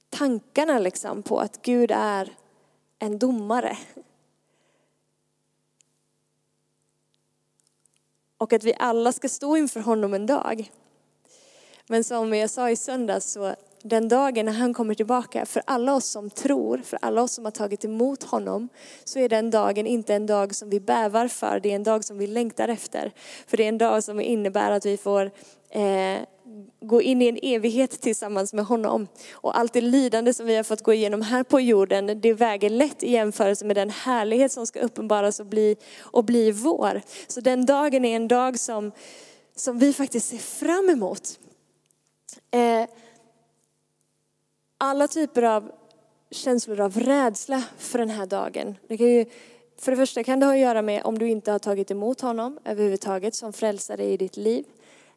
tankarna 0.08 0.78
liksom 0.78 1.22
på 1.22 1.38
att 1.38 1.62
Gud 1.62 1.90
är 1.90 2.36
en 2.98 3.18
domare. 3.18 3.78
Och 8.38 8.52
att 8.52 8.64
vi 8.64 8.74
alla 8.78 9.12
ska 9.12 9.28
stå 9.28 9.56
inför 9.56 9.80
honom 9.80 10.14
en 10.14 10.26
dag. 10.26 10.70
Men 11.86 12.04
som 12.04 12.34
jag 12.34 12.50
sa 12.50 12.70
i 12.70 12.76
söndags 12.76 13.32
så 13.32 13.54
den 13.82 14.08
dagen 14.08 14.46
när 14.46 14.52
han 14.52 14.74
kommer 14.74 14.94
tillbaka, 14.94 15.46
för 15.46 15.62
alla 15.66 15.94
oss 15.94 16.06
som 16.06 16.30
tror, 16.30 16.78
för 16.78 16.98
alla 17.02 17.22
oss 17.22 17.32
som 17.32 17.44
har 17.44 17.52
tagit 17.52 17.84
emot 17.84 18.22
honom, 18.22 18.68
så 19.04 19.18
är 19.18 19.28
den 19.28 19.50
dagen 19.50 19.86
inte 19.86 20.14
en 20.14 20.26
dag 20.26 20.54
som 20.54 20.70
vi 20.70 20.80
bävar 20.80 21.28
för, 21.28 21.60
det 21.60 21.70
är 21.70 21.76
en 21.76 21.82
dag 21.82 22.04
som 22.04 22.18
vi 22.18 22.26
längtar 22.26 22.68
efter. 22.68 23.12
För 23.46 23.56
det 23.56 23.64
är 23.64 23.68
en 23.68 23.78
dag 23.78 24.04
som 24.04 24.20
innebär 24.20 24.70
att 24.70 24.86
vi 24.86 24.96
får 24.96 25.30
eh, 25.70 26.18
gå 26.80 27.02
in 27.02 27.22
i 27.22 27.28
en 27.28 27.38
evighet 27.42 28.00
tillsammans 28.00 28.52
med 28.52 28.64
honom. 28.64 29.08
Och 29.32 29.58
allt 29.58 29.72
det 29.72 29.80
lidande 29.80 30.34
som 30.34 30.46
vi 30.46 30.56
har 30.56 30.62
fått 30.62 30.82
gå 30.82 30.92
igenom 30.92 31.22
här 31.22 31.42
på 31.42 31.60
jorden, 31.60 32.20
det 32.20 32.32
väger 32.32 32.70
lätt 32.70 33.02
i 33.02 33.12
jämförelse 33.12 33.64
med 33.64 33.76
den 33.76 33.90
härlighet 33.90 34.52
som 34.52 34.66
ska 34.66 34.80
uppenbaras 34.80 35.40
och 35.40 35.46
bli, 35.46 35.76
och 35.98 36.24
bli 36.24 36.50
vår. 36.50 37.02
Så 37.26 37.40
den 37.40 37.66
dagen 37.66 38.04
är 38.04 38.16
en 38.16 38.28
dag 38.28 38.58
som, 38.58 38.92
som 39.56 39.78
vi 39.78 39.92
faktiskt 39.92 40.28
ser 40.28 40.38
fram 40.38 40.90
emot. 40.90 41.38
Eh, 42.50 42.88
alla 44.78 45.08
typer 45.08 45.42
av 45.42 45.70
känslor 46.30 46.80
av 46.80 47.00
rädsla 47.00 47.62
för 47.78 47.98
den 47.98 48.10
här 48.10 48.26
dagen. 48.26 48.76
Det 48.88 48.96
kan 48.96 49.06
ju, 49.06 49.24
för 49.78 49.90
det 49.90 49.96
första 49.96 50.24
kan 50.24 50.40
det 50.40 50.46
ha 50.46 50.52
att 50.52 50.58
göra 50.58 50.82
med 50.82 51.02
om 51.04 51.18
du 51.18 51.28
inte 51.28 51.52
har 51.52 51.58
tagit 51.58 51.90
emot 51.90 52.20
honom 52.20 52.58
överhuvudtaget 52.64 53.34
som 53.34 53.52
frälsare 53.52 54.04
i 54.04 54.16
ditt 54.16 54.36
liv. 54.36 54.64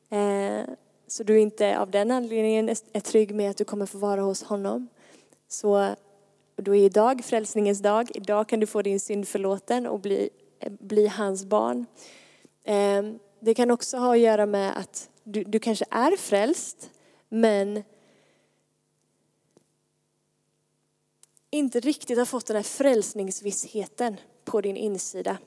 Eh, 0.10 0.62
så 1.10 1.24
du 1.24 1.40
inte 1.40 1.80
av 1.80 1.92
den 1.92 2.12
anledningen 2.12 2.70
är 2.70 3.00
trygg 3.00 3.36
med 3.36 3.50
att 3.50 3.58
du 3.58 3.66
kommer 3.66 3.86
få 3.86 3.98
vara 3.98 4.22
hos 4.22 4.44
honom. 4.44 4.88
Så 5.48 5.96
då 6.56 6.76
är 6.76 6.86
idag 6.86 7.26
frälsningens 7.26 7.80
dag. 7.80 8.12
Idag 8.14 8.50
kan 8.50 8.60
du 8.60 8.68
få 8.68 8.82
din 8.82 9.00
synd 9.00 9.28
förlåten 9.28 9.88
och 9.88 10.00
bli, 10.00 10.30
bli 10.80 11.08
hans 11.08 11.46
barn. 11.46 11.86
Ehm, 12.64 13.20
det 13.40 13.54
kan 13.54 13.72
också 13.72 13.98
ha 13.98 14.14
att 14.14 14.20
göra 14.20 14.46
med 14.46 14.78
att 14.78 15.10
du, 15.24 15.44
du 15.44 15.60
kanske 15.60 15.86
är 15.92 16.18
frälst 16.18 16.90
men 17.30 17.84
inte 21.50 21.80
riktigt 21.80 22.18
har 22.18 22.26
fått 22.26 22.46
den 22.46 22.56
här 22.56 22.64
frälsningsvissheten 22.64 24.18
på 24.46 24.62
din 24.62 24.78
insida. 24.78 25.38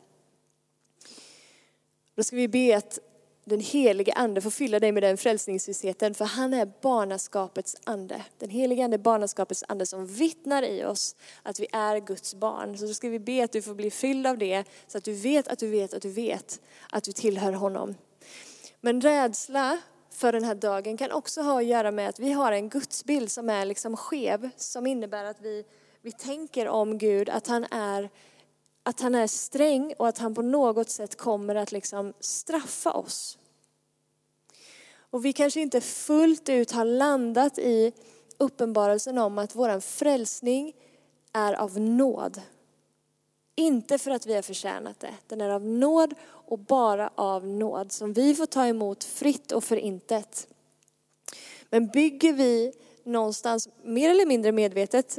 Då 2.15 2.23
ska 2.23 2.37
vi 2.37 2.49
be 2.49 2.77
att 2.77 2.99
den 3.45 3.61
helige 3.61 4.13
ande 4.13 4.41
får 4.41 4.51
fylla 4.51 4.81
dig 4.81 4.93
med 4.93 5.03
den 5.03 5.17
frälsningsvissheten, 5.17 6.15
för 6.15 6.25
han 6.25 6.55
är 6.55 6.73
barnaskapets 6.83 7.77
ande. 7.85 8.23
Den 8.39 8.51
helige 8.51 8.85
ande 8.85 8.97
är 8.97 8.99
barnaskapets 8.99 9.65
ande 9.69 9.87
som 9.87 10.07
vittnar 10.07 10.63
i 10.63 10.85
oss 10.85 11.17
att 11.43 11.61
vi 11.61 11.67
är 11.73 12.01
Guds 12.01 12.35
barn. 12.35 12.79
Så 12.79 12.87
då 12.87 12.95
ska 12.95 13.09
vi 13.09 13.19
be 13.19 13.45
att 13.45 13.53
du 13.53 13.63
får 13.63 13.75
bli 13.75 13.91
fylld 13.91 14.27
av 14.27 14.39
det, 14.39 14.65
så 14.87 14.99
att 14.99 15.05
du 15.05 15.13
vet 15.13 15.49
att 15.49 15.59
du 15.59 15.71
vet 15.71 15.95
att 15.95 16.03
du 16.03 16.13
vet 16.13 16.61
att 16.91 17.05
du 17.05 17.13
tillhör 17.13 17.53
honom. 17.53 17.95
Men 18.81 19.01
rädsla 19.01 19.79
för 20.11 20.33
den 20.33 20.45
här 20.45 20.55
dagen 20.55 20.97
kan 20.97 21.13
också 21.13 21.43
ha 21.43 21.59
att 21.59 21.67
göra 21.67 21.91
med 21.91 22.09
att 22.09 22.19
vi 22.19 22.33
har 22.33 22.53
en 22.53 22.69
gudsbild 22.69 23.31
som 23.31 23.51
är 23.51 23.67
liksom 23.67 23.97
skev, 23.97 24.51
som 24.57 24.87
innebär 24.87 25.25
att 25.25 25.41
vi 25.41 25.65
vi 26.05 26.13
tänker 26.13 26.69
om 26.69 26.99
Gud 26.99 27.29
att 27.29 27.47
han 27.47 27.65
är 27.71 28.11
att 28.83 29.01
han 29.01 29.15
är 29.15 29.27
sträng 29.27 29.95
och 29.99 30.09
att 30.09 30.19
han 30.19 30.35
på 30.35 30.43
något 30.43 30.91
sätt 30.91 31.17
kommer 31.17 31.55
att 31.55 31.73
liksom 31.73 32.13
straffa 32.21 32.93
oss. 32.93 33.39
Och 34.95 35.25
vi 35.25 35.33
kanske 35.33 35.61
inte 35.61 35.81
fullt 35.81 36.49
ut 36.49 36.73
har 36.73 36.85
landat 36.85 37.59
i 37.59 37.93
uppenbarelsen 38.39 39.19
om 39.19 39.39
att 39.39 39.55
vår 39.55 39.81
frälsning 39.81 40.73
är 41.33 41.55
av 41.55 41.81
nåd. 41.81 42.41
Inte 43.55 43.99
för 43.99 44.11
att 44.11 44.27
vi 44.27 44.35
har 44.35 44.43
förtjänat 44.43 45.01
det. 45.01 45.15
Den 45.27 45.41
är 45.41 45.49
av 45.51 45.67
nåd 45.67 46.15
och 46.25 46.59
bara 46.59 47.11
av 47.15 47.47
nåd 47.47 47.93
som 47.93 48.13
vi 48.13 48.35
får 48.35 48.47
ta 48.47 48.67
emot 48.67 49.05
fritt 49.05 49.53
och 49.53 49.65
för 49.65 49.77
intet. 49.77 50.49
Men 51.71 51.87
bygger 51.87 52.33
vi 52.33 52.73
någonstans, 53.05 53.69
mer 53.83 54.11
eller 54.11 54.27
mindre 54.27 54.53
medvetet, 54.53 55.19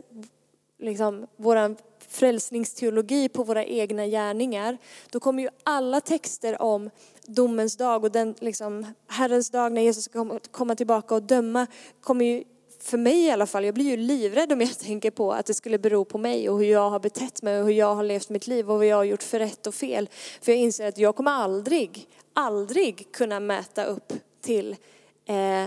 liksom 0.80 1.28
vår 1.36 1.76
frälsningsteologi 2.14 3.30
på 3.30 3.44
våra 3.44 3.66
egna 3.66 4.08
gärningar, 4.08 4.78
då 5.10 5.20
kommer 5.20 5.44
ju 5.44 5.50
alla 5.64 6.02
texter 6.02 6.62
om 6.62 6.90
domens 7.26 7.78
dag 7.78 8.04
och 8.04 8.12
den 8.12 8.36
liksom, 8.40 8.86
Herrens 9.08 9.50
dag 9.50 9.72
när 9.72 9.82
Jesus 9.82 10.04
ska 10.06 10.40
komma 10.52 10.76
tillbaka 10.76 11.16
och 11.16 11.24
döma, 11.24 11.68
kommer 12.02 12.26
ju 12.26 12.44
för 12.80 12.98
mig 12.98 13.26
i 13.26 13.32
alla 13.32 13.46
fall, 13.46 13.66
jag 13.66 13.74
blir 13.74 13.86
ju 13.86 13.98
livrädd 13.98 14.52
om 14.52 14.62
jag 14.62 14.80
tänker 14.80 15.12
på 15.12 15.32
att 15.32 15.46
det 15.46 15.54
skulle 15.54 15.78
bero 15.78 16.06
på 16.06 16.18
mig 16.18 16.50
och 16.50 16.60
hur 16.60 16.66
jag 16.66 16.90
har 16.90 17.00
betett 17.00 17.42
mig 17.42 17.60
och 17.60 17.66
hur 17.66 17.74
jag 17.74 17.96
har 17.96 18.04
levt 18.04 18.30
mitt 18.30 18.48
liv 18.48 18.72
och 18.72 18.78
vad 18.78 18.86
jag 18.86 18.98
har 18.98 19.04
gjort 19.04 19.24
för 19.24 19.40
rätt 19.40 19.68
och 19.68 19.76
fel. 19.76 20.10
För 20.42 20.52
jag 20.52 20.62
inser 20.62 20.88
att 20.88 20.98
jag 20.98 21.16
kommer 21.16 21.32
aldrig, 21.32 22.08
aldrig 22.34 23.12
kunna 23.12 23.40
mäta 23.40 23.86
upp 23.86 24.14
till 24.42 24.76
eh, 25.26 25.66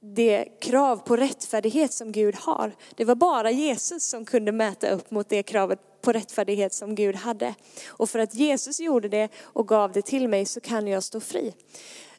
det 0.00 0.44
krav 0.60 0.96
på 0.96 1.16
rättfärdighet 1.16 1.92
som 1.92 2.12
Gud 2.12 2.34
har. 2.34 2.72
Det 2.94 3.04
var 3.04 3.14
bara 3.14 3.50
Jesus 3.50 4.04
som 4.04 4.24
kunde 4.24 4.52
mäta 4.52 4.90
upp 4.90 5.10
mot 5.10 5.28
det 5.28 5.42
kravet 5.42 5.78
på 6.00 6.12
rättfärdighet 6.12 6.72
som 6.72 6.94
Gud 6.94 7.16
hade. 7.16 7.54
Och 7.86 8.10
för 8.10 8.18
att 8.18 8.34
Jesus 8.34 8.80
gjorde 8.80 9.08
det 9.08 9.28
och 9.42 9.68
gav 9.68 9.92
det 9.92 10.02
till 10.02 10.28
mig 10.28 10.46
så 10.46 10.60
kan 10.60 10.86
jag 10.86 11.02
stå 11.02 11.20
fri. 11.20 11.54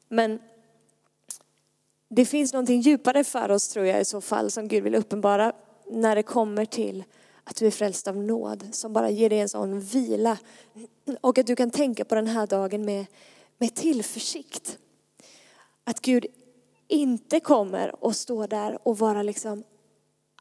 Men 0.07 0.39
det 2.09 2.25
finns 2.25 2.53
någonting 2.53 2.81
djupare 2.81 3.23
för 3.23 3.51
oss 3.51 3.67
tror 3.67 3.85
jag 3.85 4.01
i 4.01 4.05
så 4.05 4.21
fall 4.21 4.51
som 4.51 4.67
Gud 4.67 4.83
vill 4.83 4.95
uppenbara 4.95 5.53
när 5.91 6.15
det 6.15 6.23
kommer 6.23 6.65
till 6.65 7.03
att 7.43 7.55
du 7.55 7.67
är 7.67 7.71
frälst 7.71 8.07
av 8.07 8.17
nåd 8.17 8.67
som 8.71 8.93
bara 8.93 9.09
ger 9.09 9.29
dig 9.29 9.39
en 9.39 9.49
sån 9.49 9.79
vila. 9.79 10.37
Och 11.21 11.37
att 11.37 11.47
du 11.47 11.55
kan 11.55 11.71
tänka 11.71 12.05
på 12.05 12.15
den 12.15 12.27
här 12.27 12.47
dagen 12.47 12.85
med, 12.85 13.05
med 13.57 13.75
tillförsikt. 13.75 14.77
Att 15.83 16.01
Gud 16.01 16.25
inte 16.91 17.39
kommer 17.39 17.95
att 18.01 18.15
stå 18.15 18.47
där 18.47 18.87
och 18.87 18.97
vara 18.97 19.23
liksom 19.23 19.63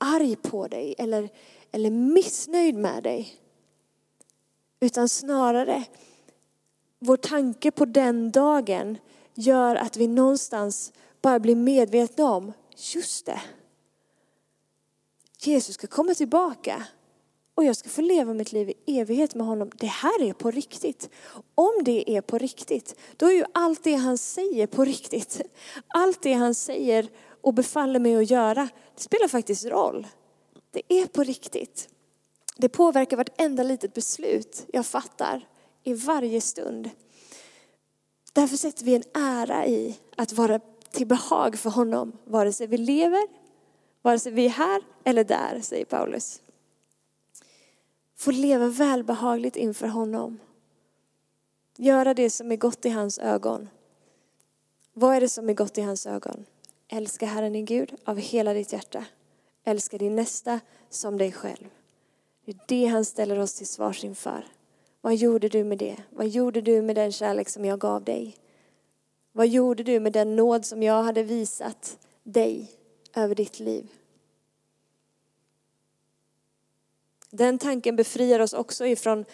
arg 0.00 0.36
på 0.36 0.68
dig 0.68 0.94
eller, 0.98 1.28
eller 1.72 1.90
missnöjd 1.90 2.74
med 2.74 3.02
dig. 3.02 3.34
Utan 4.80 5.08
snarare, 5.08 5.84
vår 6.98 7.16
tanke 7.16 7.70
på 7.70 7.84
den 7.84 8.30
dagen 8.30 8.98
gör 9.34 9.76
att 9.76 9.96
vi 9.96 10.06
någonstans 10.06 10.92
bara 11.22 11.40
blir 11.40 11.56
medvetna 11.56 12.30
om, 12.30 12.52
just 12.94 13.26
det. 13.26 13.40
Jesus 15.38 15.74
ska 15.74 15.86
komma 15.86 16.14
tillbaka 16.14 16.86
och 17.60 17.66
jag 17.66 17.76
ska 17.76 17.88
få 17.88 18.00
leva 18.00 18.34
mitt 18.34 18.52
liv 18.52 18.70
i 18.86 18.98
evighet 19.00 19.34
med 19.34 19.46
honom. 19.46 19.70
Det 19.74 19.86
här 19.86 20.22
är 20.22 20.32
på 20.32 20.50
riktigt. 20.50 21.10
Om 21.54 21.72
det 21.84 22.16
är 22.16 22.20
på 22.20 22.38
riktigt, 22.38 22.94
då 23.16 23.26
är 23.26 23.32
ju 23.32 23.44
allt 23.54 23.84
det 23.84 23.94
han 23.94 24.18
säger 24.18 24.66
på 24.66 24.84
riktigt. 24.84 25.40
Allt 25.86 26.22
det 26.22 26.32
han 26.32 26.54
säger 26.54 27.08
och 27.40 27.54
befaller 27.54 28.00
mig 28.00 28.16
att 28.16 28.30
göra, 28.30 28.68
det 28.94 29.02
spelar 29.02 29.28
faktiskt 29.28 29.64
roll. 29.64 30.06
Det 30.70 30.82
är 30.88 31.06
på 31.06 31.22
riktigt. 31.22 31.88
Det 32.56 32.68
påverkar 32.68 33.16
vartenda 33.16 33.62
litet 33.62 33.94
beslut 33.94 34.66
jag 34.72 34.86
fattar 34.86 35.48
i 35.84 35.94
varje 35.94 36.40
stund. 36.40 36.90
Därför 38.32 38.56
sätter 38.56 38.84
vi 38.84 38.94
en 38.94 39.04
ära 39.14 39.66
i 39.66 39.98
att 40.16 40.32
vara 40.32 40.60
till 40.90 41.06
behag 41.06 41.58
för 41.58 41.70
honom, 41.70 42.12
vare 42.24 42.52
sig 42.52 42.66
vi 42.66 42.76
lever, 42.76 43.28
vare 44.02 44.18
sig 44.18 44.32
vi 44.32 44.46
är 44.46 44.50
här 44.50 44.82
eller 45.04 45.24
där, 45.24 45.60
säger 45.62 45.84
Paulus. 45.84 46.40
Få 48.20 48.30
leva 48.30 48.68
välbehagligt 48.68 49.56
inför 49.56 49.86
honom. 49.86 50.38
Göra 51.76 52.14
det 52.14 52.30
som 52.30 52.52
är 52.52 52.56
gott 52.56 52.86
i 52.86 52.88
hans 52.88 53.18
ögon. 53.18 53.68
Vad 54.92 55.16
är 55.16 55.20
det 55.20 55.28
som 55.28 55.48
är 55.48 55.54
gott 55.54 55.78
i 55.78 55.80
hans 55.80 56.06
ögon? 56.06 56.44
Älska 56.88 57.26
Herren 57.26 57.52
din 57.52 57.64
Gud 57.64 57.94
av 58.04 58.16
hela 58.16 58.52
ditt 58.52 58.72
hjärta. 58.72 59.04
Älska 59.64 59.98
din 59.98 60.16
nästa 60.16 60.60
som 60.90 61.18
dig 61.18 61.32
själv. 61.32 61.68
Det 62.44 62.52
är 62.52 62.58
det 62.66 62.86
han 62.86 63.04
ställer 63.04 63.38
oss 63.38 63.54
till 63.54 63.66
svars 63.66 64.04
inför. 64.04 64.46
Vad 65.00 65.16
gjorde 65.16 65.48
du 65.48 65.64
med 65.64 65.78
det? 65.78 65.96
Vad 66.10 66.28
gjorde 66.28 66.60
du 66.60 66.82
med 66.82 66.96
den 66.96 67.12
kärlek 67.12 67.48
som 67.48 67.64
jag 67.64 67.78
gav 67.78 68.04
dig? 68.04 68.36
Vad 69.32 69.48
gjorde 69.48 69.82
du 69.82 70.00
med 70.00 70.12
den 70.12 70.36
nåd 70.36 70.64
som 70.64 70.82
jag 70.82 71.02
hade 71.02 71.22
visat 71.22 71.98
dig 72.22 72.70
över 73.14 73.34
ditt 73.34 73.60
liv? 73.60 73.99
Den 77.30 77.58
tanken 77.58 77.96
befriar 77.96 78.40
oss 78.40 78.52
också 78.52 78.86
ifrån 78.86 79.24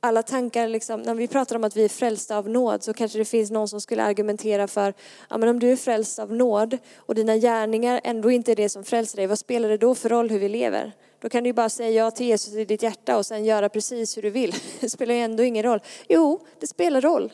alla 0.00 0.22
tankar, 0.22 0.68
liksom, 0.68 1.02
när 1.02 1.14
vi 1.14 1.28
pratar 1.28 1.56
om 1.56 1.64
att 1.64 1.76
vi 1.76 1.84
är 1.84 1.88
frälsta 1.88 2.36
av 2.36 2.48
nåd 2.48 2.82
så 2.82 2.92
kanske 2.94 3.18
det 3.18 3.24
finns 3.24 3.50
någon 3.50 3.68
som 3.68 3.80
skulle 3.80 4.02
argumentera 4.02 4.68
för, 4.68 4.94
ja 5.30 5.38
men 5.38 5.48
om 5.48 5.58
du 5.58 5.72
är 5.72 5.76
frälst 5.76 6.18
av 6.18 6.32
nåd 6.32 6.78
och 6.96 7.14
dina 7.14 7.36
gärningar 7.36 8.00
ändå 8.04 8.30
inte 8.30 8.52
är 8.52 8.56
det 8.56 8.68
som 8.68 8.84
frälser 8.84 9.16
dig, 9.16 9.26
vad 9.26 9.38
spelar 9.38 9.68
det 9.68 9.76
då 9.76 9.94
för 9.94 10.08
roll 10.08 10.30
hur 10.30 10.38
vi 10.38 10.48
lever? 10.48 10.92
Då 11.20 11.28
kan 11.28 11.42
du 11.42 11.48
ju 11.48 11.54
bara 11.54 11.68
säga 11.68 11.90
ja 11.90 12.10
till 12.10 12.26
Jesus 12.26 12.54
i 12.54 12.64
ditt 12.64 12.82
hjärta 12.82 13.16
och 13.16 13.26
sen 13.26 13.44
göra 13.44 13.68
precis 13.68 14.16
hur 14.16 14.22
du 14.22 14.30
vill. 14.30 14.54
Det 14.80 14.90
spelar 14.90 15.14
ju 15.14 15.20
ändå 15.20 15.42
ingen 15.42 15.62
roll. 15.62 15.80
Jo, 16.08 16.46
det 16.60 16.66
spelar 16.66 17.00
roll. 17.00 17.32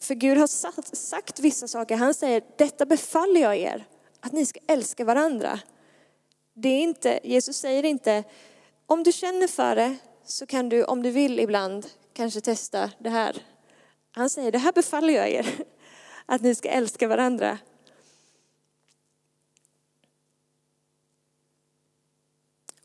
För 0.00 0.14
Gud 0.14 0.38
har 0.38 0.46
sagt 0.96 1.40
vissa 1.40 1.68
saker. 1.68 1.96
Han 1.96 2.14
säger, 2.14 2.42
detta 2.56 2.86
befaller 2.86 3.40
jag 3.40 3.56
er, 3.56 3.86
att 4.20 4.32
ni 4.32 4.46
ska 4.46 4.60
älska 4.66 5.04
varandra. 5.04 5.60
Det 6.54 6.68
är 6.68 6.82
inte, 6.82 7.20
Jesus 7.24 7.56
säger 7.56 7.84
inte, 7.84 8.24
om 8.92 9.02
du 9.02 9.12
känner 9.12 9.46
för 9.46 9.76
det 9.76 9.96
så 10.24 10.46
kan 10.46 10.68
du, 10.68 10.84
om 10.84 11.02
du 11.02 11.10
vill 11.10 11.40
ibland, 11.40 11.86
kanske 12.12 12.40
testa 12.40 12.90
det 12.98 13.10
här. 13.10 13.46
Han 14.10 14.30
säger, 14.30 14.52
det 14.52 14.58
här 14.58 14.72
befaller 14.72 15.14
jag 15.14 15.28
er, 15.28 15.46
att 16.26 16.42
ni 16.42 16.54
ska 16.54 16.68
älska 16.68 17.08
varandra. 17.08 17.58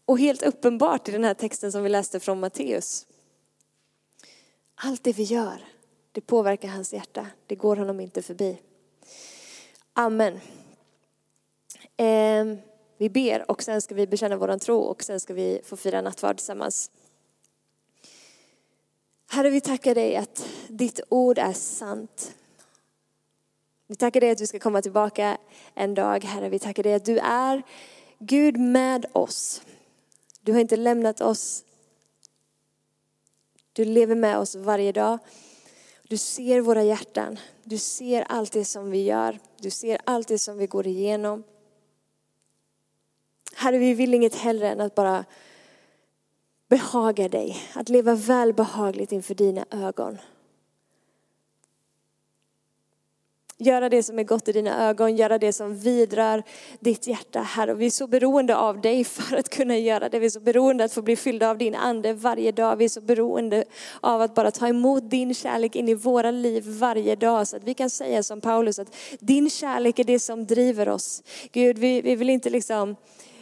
Och 0.06 0.20
helt 0.20 0.44
uppenbart 0.44 1.10
i 1.10 1.12
den 1.12 1.24
här 1.24 1.34
texten 1.34 1.72
som 1.72 1.84
vi 1.84 1.90
läste 1.90 2.20
från 2.20 2.40
Matteus. 2.40 3.08
Allt 4.76 5.04
det 5.04 5.14
vi 5.14 5.24
gör, 5.24 5.66
det 6.12 6.22
påverkar 6.22 6.68
hans 6.68 6.94
hjärta. 6.94 7.28
Det 7.48 7.56
går 7.56 7.76
honom 7.76 8.00
inte 8.00 8.22
förbi. 8.22 8.62
Amen. 9.94 10.40
Eh, 11.98 12.67
vi 12.98 13.10
ber 13.10 13.52
och 13.52 13.64
sen 13.64 13.82
ska 13.82 13.96
vi 13.96 14.08
bekänna 14.08 14.38
vår 14.38 14.58
tro 14.58 14.80
och 14.80 15.04
sen 15.04 15.20
ska 15.20 15.34
vi 15.34 15.62
få 15.64 15.78
fira 15.78 16.02
nattvard 16.02 16.38
tillsammans. 16.38 16.92
Herre, 19.30 19.50
vi 19.50 19.62
tackar 19.62 19.96
dig 19.96 20.16
att 20.16 20.48
ditt 20.68 21.00
ord 21.10 21.38
är 21.38 21.54
sant. 21.54 22.36
Vi 23.88 23.96
tackar 23.96 24.22
dig 24.22 24.32
att 24.32 24.38
du 24.38 24.48
ska 24.48 24.60
komma 24.60 24.82
tillbaka 24.82 25.38
en 25.74 25.94
dag, 25.94 26.24
Herre. 26.24 26.50
Vi 26.50 26.60
tackar 26.60 26.84
dig 26.84 26.94
att 26.94 27.06
du 27.06 27.18
är 27.18 27.64
Gud 28.20 28.58
med 28.58 29.06
oss. 29.14 29.62
Du 30.42 30.54
har 30.54 30.60
inte 30.60 30.78
lämnat 30.78 31.22
oss. 31.22 31.64
Du 33.74 33.86
lever 33.86 34.16
med 34.16 34.38
oss 34.38 34.56
varje 34.56 34.92
dag. 34.92 35.20
Du 36.04 36.18
ser 36.18 36.62
våra 36.62 36.84
hjärtan. 36.84 37.40
Du 37.64 37.78
ser 37.78 38.22
allt 38.22 38.52
det 38.52 38.66
som 38.66 38.92
vi 38.92 39.04
gör. 39.04 39.40
Du 39.58 39.70
ser 39.70 40.02
allt 40.04 40.28
det 40.28 40.40
som 40.40 40.58
vi 40.58 40.68
går 40.68 40.88
igenom. 40.88 41.44
Herre, 43.58 43.78
vi 43.78 43.94
vill 43.94 44.14
inget 44.14 44.36
hellre 44.36 44.70
än 44.70 44.82
att 44.82 44.96
bara 44.96 45.26
behaga 46.70 47.30
dig. 47.30 47.58
Att 47.74 47.90
leva 47.90 48.16
välbehagligt 48.16 49.12
inför 49.12 49.36
dina 49.36 49.66
ögon. 49.72 50.18
Göra 53.60 53.90
det 53.90 54.04
som 54.04 54.20
är 54.20 54.24
gott 54.24 54.48
i 54.48 54.52
dina 54.52 54.90
ögon, 54.90 55.16
göra 55.16 55.38
det 55.38 55.54
som 55.54 55.78
vidrar 55.78 56.44
ditt 56.80 57.08
hjärta, 57.08 57.42
Herre. 57.42 57.74
Vi 57.74 57.86
är 57.86 57.90
så 57.90 58.08
beroende 58.08 58.56
av 58.56 58.82
dig 58.82 59.04
för 59.04 59.36
att 59.38 59.50
kunna 59.50 59.78
göra 59.78 60.10
det. 60.10 60.20
Vi 60.20 60.26
är 60.26 60.30
så 60.30 60.40
beroende 60.40 60.84
att 60.84 60.94
få 60.94 61.02
bli 61.02 61.16
fyllda 61.16 61.50
av 61.50 61.58
din 61.58 61.76
ande 61.76 62.14
varje 62.14 62.52
dag. 62.52 62.76
Vi 62.76 62.86
är 62.86 62.90
så 62.90 63.02
beroende 63.02 63.64
av 64.02 64.22
att 64.22 64.36
bara 64.36 64.52
ta 64.52 64.68
emot 64.68 65.10
din 65.10 65.34
kärlek 65.34 65.76
in 65.76 65.90
i 65.90 65.94
våra 65.94 66.32
liv 66.32 66.64
varje 66.68 67.16
dag. 67.16 67.48
Så 67.48 67.58
att 67.58 67.64
vi 67.64 67.74
kan 67.74 67.90
säga 67.90 68.24
som 68.24 68.42
Paulus 68.42 68.80
att 68.80 68.96
din 69.20 69.50
kärlek 69.50 70.00
är 70.00 70.04
det 70.04 70.20
som 70.20 70.46
driver 70.46 70.90
oss. 70.90 71.24
Gud, 71.52 71.78
vi, 71.78 72.02
vi 72.02 72.16
vill 72.16 72.30
inte 72.30 72.50
liksom 72.50 72.96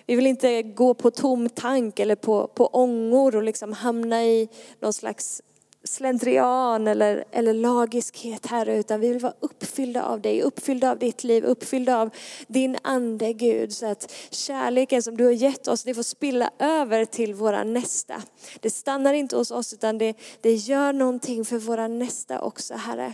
vi 0.05 0.15
vill 0.15 0.27
inte 0.27 0.63
gå 0.63 0.93
på 0.93 1.11
tom 1.11 1.49
tank 1.49 1.99
eller 1.99 2.15
på, 2.15 2.47
på 2.47 2.67
ångor 2.67 3.35
och 3.35 3.43
liksom 3.43 3.73
hamna 3.73 4.23
i 4.25 4.49
någon 4.79 4.93
slags 4.93 5.41
slentrian 5.83 6.87
eller, 6.87 7.23
eller 7.31 7.53
lagiskhet 7.53 8.45
Herre, 8.45 8.77
utan 8.77 8.99
vi 8.99 9.09
vill 9.09 9.19
vara 9.19 9.33
uppfyllda 9.39 10.03
av 10.03 10.21
dig, 10.21 10.41
uppfyllda 10.41 10.91
av 10.91 10.99
ditt 10.99 11.23
liv, 11.23 11.43
uppfyllda 11.45 11.97
av 11.97 12.09
din 12.47 12.77
ande 12.81 13.33
Gud. 13.33 13.73
Så 13.73 13.85
att 13.85 14.13
kärleken 14.29 15.03
som 15.03 15.17
du 15.17 15.23
har 15.23 15.31
gett 15.31 15.67
oss, 15.67 15.83
det 15.83 15.93
får 15.93 16.03
spilla 16.03 16.49
över 16.59 17.05
till 17.05 17.33
våra 17.33 17.63
nästa. 17.63 18.21
Det 18.59 18.69
stannar 18.69 19.13
inte 19.13 19.37
hos 19.37 19.51
oss 19.51 19.73
utan 19.73 19.97
det, 19.97 20.13
det 20.41 20.53
gör 20.53 20.93
någonting 20.93 21.45
för 21.45 21.57
våra 21.57 21.87
nästa 21.87 22.41
också 22.41 22.73
Herre. 22.73 23.13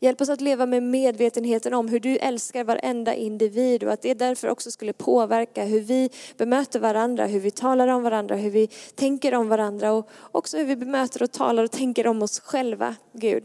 Hjälp 0.00 0.20
oss 0.20 0.28
att 0.28 0.40
leva 0.40 0.66
med 0.66 0.82
medvetenheten 0.82 1.74
om 1.74 1.88
hur 1.88 2.00
du 2.00 2.16
älskar 2.16 2.64
varenda 2.64 3.14
individ 3.14 3.84
och 3.84 3.92
att 3.92 4.02
det 4.02 4.14
därför 4.14 4.48
också 4.48 4.70
skulle 4.70 4.92
påverka 4.92 5.64
hur 5.64 5.80
vi 5.80 6.10
bemöter 6.36 6.80
varandra, 6.80 7.26
hur 7.26 7.40
vi 7.40 7.50
talar 7.50 7.88
om 7.88 8.02
varandra, 8.02 8.36
hur 8.36 8.50
vi 8.50 8.66
tänker 8.94 9.34
om 9.34 9.48
varandra 9.48 9.92
och 9.92 10.08
också 10.32 10.58
hur 10.58 10.64
vi 10.64 10.76
bemöter 10.76 11.22
och 11.22 11.32
talar 11.32 11.64
och 11.64 11.70
tänker 11.70 12.06
om 12.06 12.22
oss 12.22 12.40
själva, 12.40 12.96
Gud. 13.12 13.44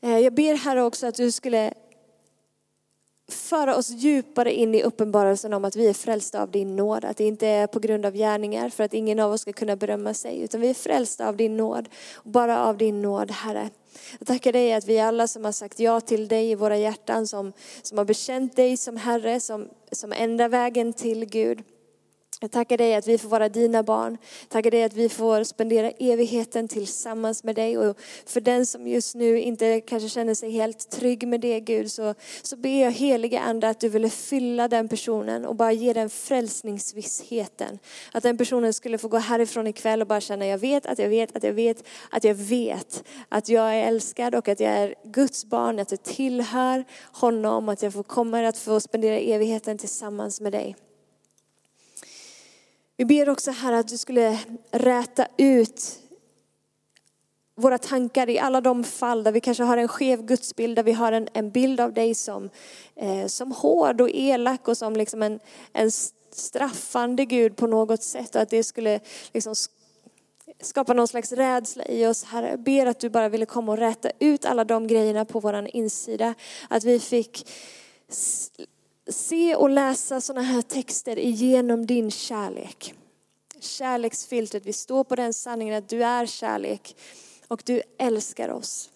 Eh, 0.00 0.18
jag 0.18 0.34
ber 0.34 0.54
Herre 0.54 0.82
också 0.82 1.06
att 1.06 1.14
du 1.14 1.32
skulle 1.32 1.74
föra 3.28 3.76
oss 3.76 3.90
djupare 3.90 4.52
in 4.52 4.74
i 4.74 4.82
uppenbarelsen 4.82 5.52
om 5.52 5.64
att 5.64 5.76
vi 5.76 5.88
är 5.88 5.94
frälsta 5.94 6.42
av 6.42 6.50
din 6.50 6.76
nåd. 6.76 7.04
Att 7.04 7.16
det 7.16 7.24
inte 7.24 7.46
är 7.46 7.66
på 7.66 7.80
grund 7.80 8.06
av 8.06 8.14
gärningar 8.14 8.68
för 8.68 8.84
att 8.84 8.94
ingen 8.94 9.20
av 9.20 9.32
oss 9.32 9.40
ska 9.40 9.52
kunna 9.52 9.76
berömma 9.76 10.14
sig. 10.14 10.40
Utan 10.42 10.60
vi 10.60 10.70
är 10.70 10.74
frälsta 10.74 11.28
av 11.28 11.36
din 11.36 11.56
nåd. 11.56 11.88
Bara 12.22 12.64
av 12.64 12.76
din 12.76 13.02
nåd 13.02 13.30
Herre. 13.30 13.70
Jag 14.18 14.26
tackar 14.26 14.52
dig 14.52 14.72
att 14.72 14.86
vi 14.86 15.00
alla 15.00 15.26
som 15.26 15.44
har 15.44 15.52
sagt 15.52 15.80
ja 15.80 16.00
till 16.00 16.28
dig 16.28 16.50
i 16.50 16.54
våra 16.54 16.76
hjärtan, 16.76 17.26
som, 17.26 17.52
som 17.82 17.98
har 17.98 18.04
bekänt 18.04 18.56
dig 18.56 18.76
som 18.76 18.96
Herre, 18.96 19.40
som, 19.40 19.68
som 19.92 20.12
enda 20.12 20.48
vägen 20.48 20.92
till 20.92 21.24
Gud. 21.24 21.62
Jag 22.40 22.50
tackar 22.50 22.76
dig 22.76 22.94
att 22.94 23.06
vi 23.06 23.18
får 23.18 23.28
vara 23.28 23.48
dina 23.48 23.82
barn. 23.82 24.18
Tackar 24.48 24.70
dig 24.70 24.84
att 24.84 24.94
vi 24.94 25.08
får 25.08 25.44
spendera 25.44 25.90
evigheten 25.90 26.68
tillsammans 26.68 27.44
med 27.44 27.54
dig. 27.54 27.78
Och 27.78 27.98
för 28.26 28.40
den 28.40 28.66
som 28.66 28.88
just 28.88 29.14
nu 29.14 29.40
inte 29.40 29.80
kanske 29.80 30.08
känner 30.08 30.34
sig 30.34 30.50
helt 30.50 30.90
trygg 30.90 31.28
med 31.28 31.40
det 31.40 31.60
Gud, 31.60 31.90
så, 31.90 32.14
så 32.42 32.56
ber 32.56 32.82
jag 32.82 32.92
heliga 32.92 33.40
Ande 33.40 33.68
att 33.68 33.80
du 33.80 33.88
ville 33.88 34.10
fylla 34.10 34.68
den 34.68 34.88
personen 34.88 35.44
och 35.44 35.56
bara 35.56 35.72
ge 35.72 35.92
den 35.92 36.10
frälsningsvissheten. 36.10 37.78
Att 38.12 38.22
den 38.22 38.36
personen 38.36 38.72
skulle 38.72 38.98
få 38.98 39.08
gå 39.08 39.18
härifrån 39.18 39.66
ikväll 39.66 40.00
och 40.00 40.06
bara 40.06 40.20
känna, 40.20 40.46
jag 40.46 40.58
vet 40.58 40.86
att 40.86 40.98
jag 40.98 41.08
vet 41.08 41.36
att 41.36 41.42
jag 41.42 41.52
vet 41.52 41.84
att 42.10 42.24
jag 42.24 42.34
vet 42.34 43.04
att 43.28 43.48
jag 43.48 43.74
är 43.74 43.86
älskad 43.86 44.34
och 44.34 44.48
att 44.48 44.60
jag 44.60 44.72
är 44.72 44.94
Guds 45.04 45.44
barn, 45.44 45.78
att 45.78 45.90
jag 45.90 46.02
tillhör 46.02 46.84
honom, 47.12 47.68
att 47.68 47.82
jag 47.82 47.92
får 47.92 48.02
kommer 48.02 48.44
att 48.44 48.58
få 48.58 48.80
spendera 48.80 49.18
evigheten 49.18 49.78
tillsammans 49.78 50.40
med 50.40 50.52
dig. 50.52 50.76
Vi 52.96 53.04
ber 53.04 53.28
också 53.28 53.50
här 53.50 53.72
att 53.72 53.88
du 53.88 53.98
skulle 53.98 54.38
räta 54.70 55.26
ut 55.36 56.00
våra 57.56 57.78
tankar 57.78 58.30
i 58.30 58.38
alla 58.38 58.60
de 58.60 58.84
fall 58.84 59.24
där 59.24 59.32
vi 59.32 59.40
kanske 59.40 59.64
har 59.64 59.76
en 59.76 59.88
skev 59.88 60.22
gudsbild, 60.22 60.76
där 60.76 60.82
vi 60.82 60.92
har 60.92 61.12
en, 61.12 61.28
en 61.32 61.50
bild 61.50 61.80
av 61.80 61.92
dig 61.92 62.14
som, 62.14 62.50
eh, 62.96 63.26
som 63.26 63.52
hård 63.52 64.00
och 64.00 64.10
elak 64.12 64.68
och 64.68 64.76
som 64.76 64.96
liksom 64.96 65.22
en, 65.22 65.40
en 65.72 65.90
straffande 66.30 67.24
Gud 67.24 67.56
på 67.56 67.66
något 67.66 68.02
sätt. 68.02 68.34
Och 68.34 68.42
att 68.42 68.50
det 68.50 68.64
skulle 68.64 69.00
liksom 69.32 69.54
skapa 70.60 70.92
någon 70.92 71.08
slags 71.08 71.32
rädsla 71.32 71.84
i 71.84 72.06
oss. 72.06 72.24
Herre, 72.24 72.50
jag 72.50 72.60
ber 72.60 72.86
att 72.86 73.00
du 73.00 73.10
bara 73.10 73.28
ville 73.28 73.46
komma 73.46 73.72
och 73.72 73.78
räta 73.78 74.10
ut 74.18 74.44
alla 74.44 74.64
de 74.64 74.86
grejerna 74.86 75.24
på 75.24 75.40
vår 75.40 75.76
insida. 75.76 76.34
Att 76.68 76.84
vi 76.84 77.00
fick 77.00 77.48
se 79.06 79.56
och 79.56 79.70
läsa 79.70 80.20
sådana 80.20 80.46
här 80.46 80.62
texter 80.62 81.16
genom 81.16 81.86
din 81.86 82.10
kärlek. 82.10 82.94
Kärleksfiltret, 83.60 84.66
vi 84.66 84.72
står 84.72 85.04
på 85.04 85.16
den 85.16 85.34
sanningen 85.34 85.74
att 85.74 85.88
du 85.88 86.04
är 86.04 86.26
kärlek 86.26 86.96
och 87.48 87.62
du 87.64 87.82
älskar 87.98 88.48
oss. 88.48 88.90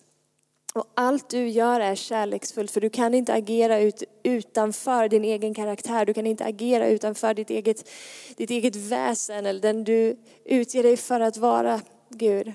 Och 0.74 0.86
allt 0.94 1.28
du 1.28 1.48
gör 1.48 1.80
är 1.80 1.94
kärleksfullt 1.94 2.70
för 2.70 2.80
du 2.80 2.90
kan 2.90 3.14
inte 3.14 3.34
agera 3.34 3.80
ut, 3.80 4.02
utanför 4.22 5.09
din 5.09 5.24
egen 5.24 5.54
karaktär. 5.54 6.06
Du 6.06 6.14
kan 6.14 6.26
inte 6.26 6.44
agera 6.44 6.88
utanför 6.88 7.34
ditt 7.34 7.50
eget, 7.50 7.88
ditt 8.36 8.50
eget 8.50 8.76
väsen 8.76 9.46
eller 9.46 9.61
den 9.61 9.84
du 9.84 10.16
utger 10.44 10.82
dig 10.82 10.96
för 10.96 11.20
att 11.20 11.36
vara, 11.36 11.80
Gud. 12.09 12.52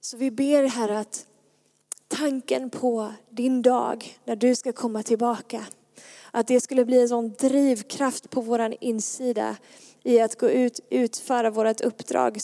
Så 0.00 0.16
vi 0.16 0.30
ber 0.30 0.64
här 0.64 0.88
att 0.88 1.26
tanken 2.10 2.70
på 2.70 3.12
din 3.30 3.62
dag 3.62 4.18
när 4.24 4.36
du 4.36 4.54
ska 4.54 4.72
komma 4.72 5.02
tillbaka. 5.02 5.66
Att 6.30 6.46
det 6.46 6.60
skulle 6.60 6.84
bli 6.84 7.00
en 7.00 7.08
sån 7.08 7.32
drivkraft 7.32 8.30
på 8.30 8.40
vår 8.40 8.74
insida 8.80 9.56
i 10.02 10.20
att 10.20 10.38
gå 10.38 10.50
ut, 10.50 10.80
utföra 10.90 11.50
vårt 11.50 11.80
uppdrag 11.80 12.38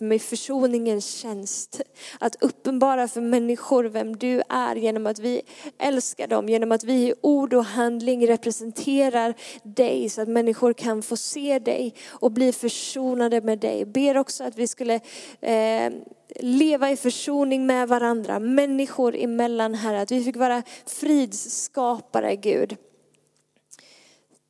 med 0.00 0.22
försoningens 0.22 1.06
tjänst. 1.06 1.80
Att 2.20 2.36
uppenbara 2.42 3.08
för 3.08 3.20
människor 3.20 3.84
vem 3.84 4.16
du 4.16 4.42
är 4.48 4.76
genom 4.76 5.06
att 5.06 5.18
vi 5.18 5.42
älskar 5.78 6.26
dem, 6.26 6.48
genom 6.48 6.72
att 6.72 6.84
vi 6.84 6.92
i 6.92 7.14
ord 7.20 7.54
och 7.54 7.64
handling 7.64 8.26
representerar 8.26 9.34
dig 9.62 10.08
så 10.08 10.22
att 10.22 10.28
människor 10.28 10.72
kan 10.72 11.02
få 11.02 11.16
se 11.16 11.58
dig 11.58 11.94
och 12.08 12.32
bli 12.32 12.52
försonade 12.52 13.40
med 13.40 13.58
dig. 13.58 13.84
Ber 13.84 14.16
också 14.16 14.44
att 14.44 14.56
vi 14.56 14.66
skulle 14.66 15.00
eh, 15.40 15.92
leva 16.40 16.90
i 16.90 16.96
försoning 16.96 17.66
med 17.66 17.88
varandra, 17.88 18.38
människor 18.38 19.16
emellan 19.16 19.74
Herre. 19.74 20.00
Att 20.00 20.10
vi 20.10 20.24
fick 20.24 20.36
vara 20.36 20.62
fridsskapare 20.86 22.36
Gud. 22.36 22.76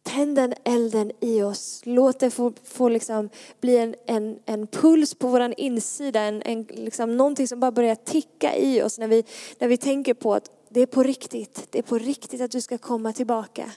Tänd 0.03 0.36
den 0.36 0.55
elden 0.64 1.12
i 1.20 1.42
oss. 1.42 1.80
Låt 1.84 2.18
det 2.18 2.30
få, 2.30 2.53
få 2.64 2.88
liksom 2.88 3.30
bli 3.61 3.76
en, 3.76 3.94
en, 4.07 4.38
en 4.46 4.66
puls 4.66 5.14
på 5.14 5.28
vår 5.28 5.55
insida, 5.57 6.20
en, 6.20 6.42
en, 6.42 6.62
liksom 6.62 7.16
någonting 7.16 7.48
som 7.48 7.61
bara 7.61 7.72
börjar 7.72 7.94
ticka 7.94 8.57
i 8.57 8.82
oss 8.82 8.98
när 8.98 9.09
vi, 9.09 9.24
när 9.59 9.68
vi 9.68 9.76
tänker 9.76 10.14
på 10.14 10.34
att 10.34 10.51
det 10.68 10.80
är 10.80 10.86
på 10.86 11.03
riktigt. 11.03 11.66
Det 11.70 11.78
är 11.78 11.82
på 11.82 11.98
riktigt 11.98 12.40
att 12.40 12.51
du 12.51 12.61
ska 12.61 12.78
komma 12.78 13.12
tillbaka. 13.12 13.72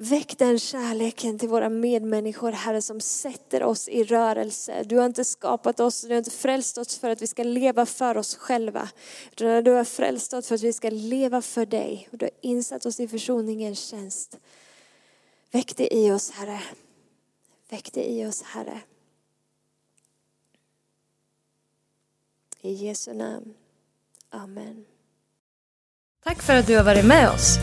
Väck 0.00 0.38
den 0.38 0.58
kärleken 0.58 1.38
till 1.38 1.48
våra 1.48 1.68
medmänniskor, 1.68 2.52
Herre, 2.52 2.82
som 2.82 3.00
sätter 3.00 3.62
oss 3.62 3.88
i 3.88 4.04
rörelse. 4.04 4.82
Du 4.86 4.96
har 4.96 5.06
inte 5.06 5.24
skapat 5.24 5.80
oss, 5.80 6.00
du 6.02 6.08
har 6.08 6.18
inte 6.18 6.30
frälst 6.30 6.78
oss 6.78 6.98
för 6.98 7.10
att 7.10 7.22
vi 7.22 7.26
ska 7.26 7.42
leva 7.42 7.86
för 7.86 8.16
oss 8.16 8.36
själva. 8.36 8.88
Utan 9.32 9.64
du 9.64 9.70
har 9.70 9.84
frälst 9.84 10.34
oss 10.34 10.48
för 10.48 10.54
att 10.54 10.62
vi 10.62 10.72
ska 10.72 10.90
leva 10.90 11.42
för 11.42 11.66
dig. 11.66 12.08
Du 12.10 12.24
har 12.24 12.30
insatt 12.40 12.86
oss 12.86 13.00
i 13.00 13.08
försoningens 13.08 13.78
tjänst. 13.78 14.38
Väck 15.52 15.76
det 15.76 15.94
i 15.94 16.10
oss, 16.10 16.30
Herre. 16.30 16.60
Väck 17.70 17.92
det 17.92 18.10
i 18.10 18.26
oss, 18.26 18.42
Herre. 18.42 18.80
I 22.60 22.72
Jesu 22.72 23.14
namn. 23.14 23.54
Amen. 24.30 24.84
Tack 26.24 26.42
för 26.42 26.54
att 26.54 26.66
du 26.66 26.76
har 26.76 26.84
varit 26.84 27.04
med 27.04 27.30
oss. 27.30 27.58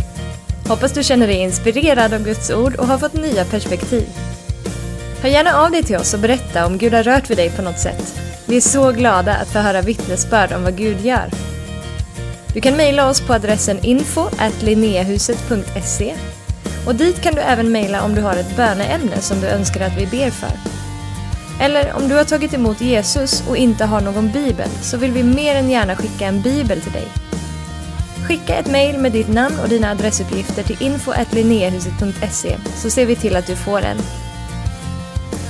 Hoppas 0.68 0.94
du 0.94 1.04
känner 1.04 1.28
dig 1.28 1.36
inspirerad 1.36 2.14
av 2.14 2.24
Guds 2.24 2.50
ord 2.50 2.76
och 2.76 2.88
har 2.88 2.98
fått 2.98 3.14
nya 3.14 3.46
perspektiv. 3.46 4.08
Hör 5.22 5.30
gärna 5.30 5.54
av 5.54 5.72
dig 5.72 5.84
till 5.84 5.96
oss 5.96 6.14
och 6.14 6.20
berätta 6.20 6.66
om 6.66 6.78
Gud 6.78 6.94
har 6.94 7.04
rört 7.04 7.30
vid 7.30 7.38
dig 7.38 7.56
på 7.56 7.62
något 7.62 7.80
sätt. 7.80 8.16
Vi 8.48 8.58
är 8.58 8.62
så 8.62 8.92
glada 8.92 9.36
att 9.36 9.48
få 9.48 9.60
höra 9.60 9.82
vittnesbörd 9.82 10.52
om 10.54 10.64
vad 10.64 10.78
Gud 10.78 11.02
gör. 11.02 11.30
Du 12.54 12.62
kan 12.62 12.78
mejla 12.78 13.10
oss 13.10 13.22
på 13.22 13.34
adressen 13.34 13.86
info 13.86 14.30
och 16.86 16.96
dit 16.96 17.22
kan 17.22 17.36
du 17.36 17.42
även 17.42 17.72
mejla 17.72 18.04
om 18.04 18.16
du 18.16 18.22
har 18.22 18.36
ett 18.36 18.56
böneämne 18.56 19.22
som 19.22 19.42
du 19.42 19.48
önskar 19.48 19.82
att 19.82 19.98
vi 19.98 20.06
ber 20.06 20.30
för. 20.30 20.52
Eller 21.60 21.94
om 21.94 22.08
du 22.08 22.16
har 22.16 22.24
tagit 22.24 22.54
emot 22.54 22.82
Jesus 22.82 23.44
och 23.48 23.58
inte 23.58 23.86
har 23.86 24.02
någon 24.02 24.32
bibel 24.32 24.70
så 24.82 24.98
vill 24.98 25.12
vi 25.12 25.24
mer 25.24 25.56
än 25.56 25.70
gärna 25.70 25.96
skicka 25.96 26.26
en 26.26 26.42
bibel 26.42 26.82
till 26.82 26.92
dig. 26.92 27.08
Skicka 28.28 28.56
ett 28.56 28.72
mejl 28.72 28.98
med 28.98 29.12
ditt 29.12 29.28
namn 29.28 29.60
och 29.64 29.70
dina 29.70 29.92
adressuppgifter 29.92 30.64
till 30.64 30.84
info.linneahuset.se 30.84 32.58
så 32.76 32.90
ser 32.90 33.06
vi 33.06 33.16
till 33.16 33.36
att 33.36 33.48
du 33.48 33.56
får 33.56 33.82
en. 33.82 33.98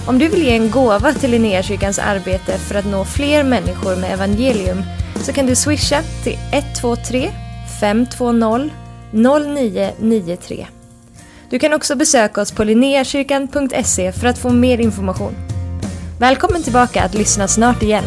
Om 0.08 0.20
du 0.20 0.28
vill 0.28 0.44
ge 0.44 0.56
en 0.56 0.72
gåva 0.72 1.14
till 1.14 1.32
Linneakyrkans 1.32 2.00
arbete 2.00 2.58
för 2.58 2.76
att 2.76 2.86
nå 2.86 3.06
fler 3.06 3.44
människor 3.44 3.96
med 3.96 4.14
evangelium 4.14 4.84
så 5.16 5.34
kan 5.34 5.46
du 5.46 5.56
swisha 5.56 6.02
till 6.24 6.38
123 6.52 7.32
520 7.80 8.70
0993. 9.12 10.75
Du 11.50 11.60
kan 11.60 11.74
också 11.74 11.96
besöka 11.96 12.42
oss 12.42 12.52
på 12.52 12.64
linneakyrkan.se 12.64 14.12
för 14.12 14.28
att 14.28 14.38
få 14.38 14.50
mer 14.50 14.78
information. 14.78 15.36
Välkommen 16.20 16.64
tillbaka 16.64 17.04
att 17.04 17.14
lyssna 17.14 17.48
snart 17.48 17.84
igen. 17.84 18.04